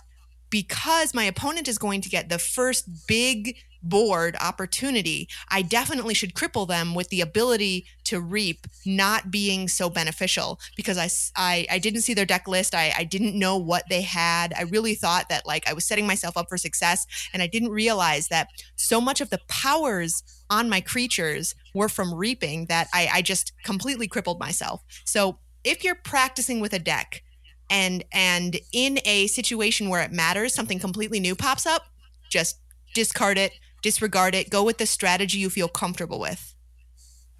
because 0.49 1.13
my 1.13 1.23
opponent 1.23 1.67
is 1.67 1.77
going 1.77 2.01
to 2.01 2.09
get 2.09 2.29
the 2.29 2.39
first 2.39 3.07
big 3.07 3.55
board 3.83 4.35
opportunity, 4.39 5.27
I 5.49 5.61
definitely 5.61 6.13
should 6.13 6.33
cripple 6.33 6.67
them 6.67 6.93
with 6.95 7.09
the 7.09 7.21
ability 7.21 7.85
to 8.05 8.19
reap 8.19 8.67
not 8.85 9.31
being 9.31 9.67
so 9.67 9.89
beneficial 9.89 10.59
because 10.75 10.97
I, 10.97 11.09
I, 11.35 11.67
I 11.71 11.79
didn't 11.79 12.01
see 12.01 12.13
their 12.13 12.25
deck 12.25 12.47
list. 12.47 12.75
I, 12.75 12.93
I 12.97 13.03
didn't 13.03 13.37
know 13.37 13.57
what 13.57 13.85
they 13.89 14.01
had. 14.01 14.53
I 14.57 14.63
really 14.63 14.95
thought 14.95 15.29
that 15.29 15.45
like 15.45 15.67
I 15.69 15.73
was 15.73 15.85
setting 15.85 16.07
myself 16.07 16.37
up 16.37 16.49
for 16.49 16.57
success 16.57 17.05
and 17.33 17.41
I 17.41 17.47
didn't 17.47 17.69
realize 17.69 18.27
that 18.27 18.47
so 18.75 19.01
much 19.01 19.21
of 19.21 19.29
the 19.29 19.39
powers 19.47 20.23
on 20.49 20.69
my 20.69 20.81
creatures 20.81 21.55
were 21.73 21.89
from 21.89 22.13
reaping 22.13 22.65
that 22.65 22.87
I, 22.93 23.09
I 23.13 23.21
just 23.21 23.53
completely 23.63 24.07
crippled 24.07 24.39
myself. 24.39 24.83
So 25.05 25.39
if 25.63 25.83
you're 25.83 25.95
practicing 25.95 26.59
with 26.59 26.73
a 26.73 26.79
deck 26.79 27.23
and 27.69 28.03
and 28.11 28.59
in 28.73 28.99
a 29.05 29.27
situation 29.27 29.89
where 29.89 30.01
it 30.01 30.11
matters 30.11 30.53
something 30.53 30.77
completely 30.77 31.19
new 31.19 31.35
pops 31.35 31.65
up 31.65 31.83
just 32.29 32.57
discard 32.93 33.37
it 33.37 33.53
disregard 33.81 34.35
it. 34.35 34.49
Go 34.49 34.63
with 34.63 34.77
the 34.77 34.85
strategy 34.85 35.39
you 35.39 35.49
feel 35.49 35.67
comfortable 35.67 36.19
with. 36.19 36.55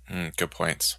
Mm, 0.09 0.35
good 0.35 0.51
points. 0.51 0.97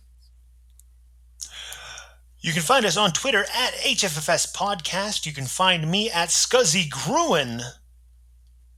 You 2.40 2.52
can 2.52 2.62
find 2.62 2.84
us 2.84 2.96
on 2.96 3.12
Twitter 3.12 3.44
at 3.44 3.74
HFFS 3.74 4.52
Podcast. 4.52 5.26
You 5.26 5.32
can 5.32 5.46
find 5.46 5.88
me 5.88 6.10
at 6.10 6.30
Scuzzy 6.30 6.90
Gruen 6.90 7.60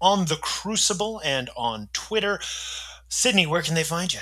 on 0.03 0.27
The 0.27 0.37
Crucible 0.37 1.21
and 1.25 1.49
on 1.57 1.89
Twitter. 1.95 2.41
Sydney, 3.09 3.47
where 3.47 3.63
can 3.63 3.75
they 3.75 3.85
find 3.85 4.13
you? 4.13 4.21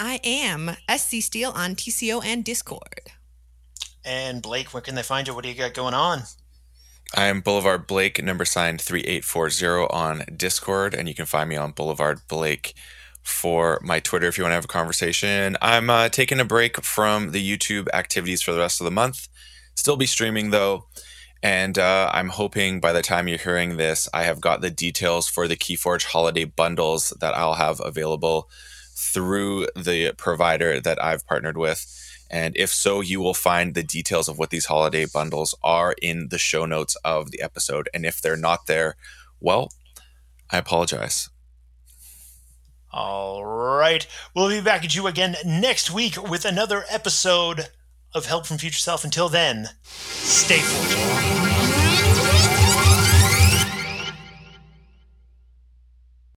I 0.00 0.18
am 0.24 0.76
SC 0.92 1.22
Steel 1.22 1.52
on 1.52 1.76
TCO 1.76 2.24
and 2.24 2.44
Discord. 2.44 3.12
And 4.04 4.42
Blake, 4.42 4.74
where 4.74 4.80
can 4.80 4.96
they 4.96 5.04
find 5.04 5.28
you? 5.28 5.34
What 5.34 5.44
do 5.44 5.48
you 5.48 5.54
got 5.54 5.74
going 5.74 5.94
on? 5.94 6.22
I 7.14 7.26
am 7.26 7.42
Boulevard 7.42 7.86
Blake, 7.86 8.22
number 8.22 8.46
signed 8.46 8.80
3840 8.80 9.86
on 9.90 10.24
Discord, 10.34 10.94
and 10.94 11.06
you 11.08 11.14
can 11.14 11.26
find 11.26 11.50
me 11.50 11.56
on 11.56 11.72
Boulevard 11.72 12.20
Blake 12.26 12.72
for 13.22 13.78
my 13.82 14.00
Twitter 14.00 14.26
if 14.28 14.38
you 14.38 14.44
want 14.44 14.52
to 14.52 14.54
have 14.54 14.64
a 14.64 14.68
conversation. 14.68 15.58
I'm 15.60 15.90
uh, 15.90 16.08
taking 16.08 16.40
a 16.40 16.44
break 16.44 16.82
from 16.82 17.32
the 17.32 17.56
YouTube 17.56 17.86
activities 17.92 18.40
for 18.40 18.52
the 18.52 18.60
rest 18.60 18.80
of 18.80 18.86
the 18.86 18.90
month. 18.90 19.28
Still 19.74 19.96
be 19.96 20.06
streaming 20.06 20.50
though, 20.50 20.86
and 21.42 21.78
uh, 21.78 22.10
I'm 22.14 22.30
hoping 22.30 22.80
by 22.80 22.92
the 22.92 23.02
time 23.02 23.28
you're 23.28 23.36
hearing 23.36 23.76
this, 23.76 24.08
I 24.14 24.22
have 24.22 24.40
got 24.40 24.62
the 24.62 24.70
details 24.70 25.28
for 25.28 25.46
the 25.46 25.56
Keyforge 25.56 26.04
holiday 26.06 26.44
bundles 26.44 27.12
that 27.20 27.34
I'll 27.34 27.54
have 27.54 27.78
available 27.84 28.48
through 28.96 29.66
the 29.76 30.12
provider 30.16 30.80
that 30.80 31.02
I've 31.02 31.26
partnered 31.26 31.58
with. 31.58 32.01
And 32.32 32.56
if 32.56 32.70
so, 32.70 33.02
you 33.02 33.20
will 33.20 33.34
find 33.34 33.74
the 33.74 33.82
details 33.82 34.26
of 34.26 34.38
what 34.38 34.48
these 34.48 34.64
holiday 34.64 35.04
bundles 35.04 35.54
are 35.62 35.94
in 36.00 36.28
the 36.30 36.38
show 36.38 36.64
notes 36.64 36.96
of 37.04 37.30
the 37.30 37.42
episode. 37.42 37.90
And 37.92 38.06
if 38.06 38.22
they're 38.22 38.38
not 38.38 38.66
there, 38.66 38.96
well, 39.38 39.70
I 40.50 40.56
apologize. 40.56 41.28
All 42.90 43.44
right. 43.44 44.06
We'll 44.34 44.48
be 44.48 44.62
back 44.62 44.82
at 44.82 44.94
you 44.94 45.06
again 45.06 45.36
next 45.44 45.90
week 45.90 46.20
with 46.22 46.46
another 46.46 46.84
episode 46.90 47.68
of 48.14 48.26
Help 48.26 48.46
from 48.46 48.56
Future 48.58 48.78
Self. 48.78 49.04
Until 49.04 49.28
then, 49.28 49.68
stay 49.82 50.58
fortunate. 50.58 51.51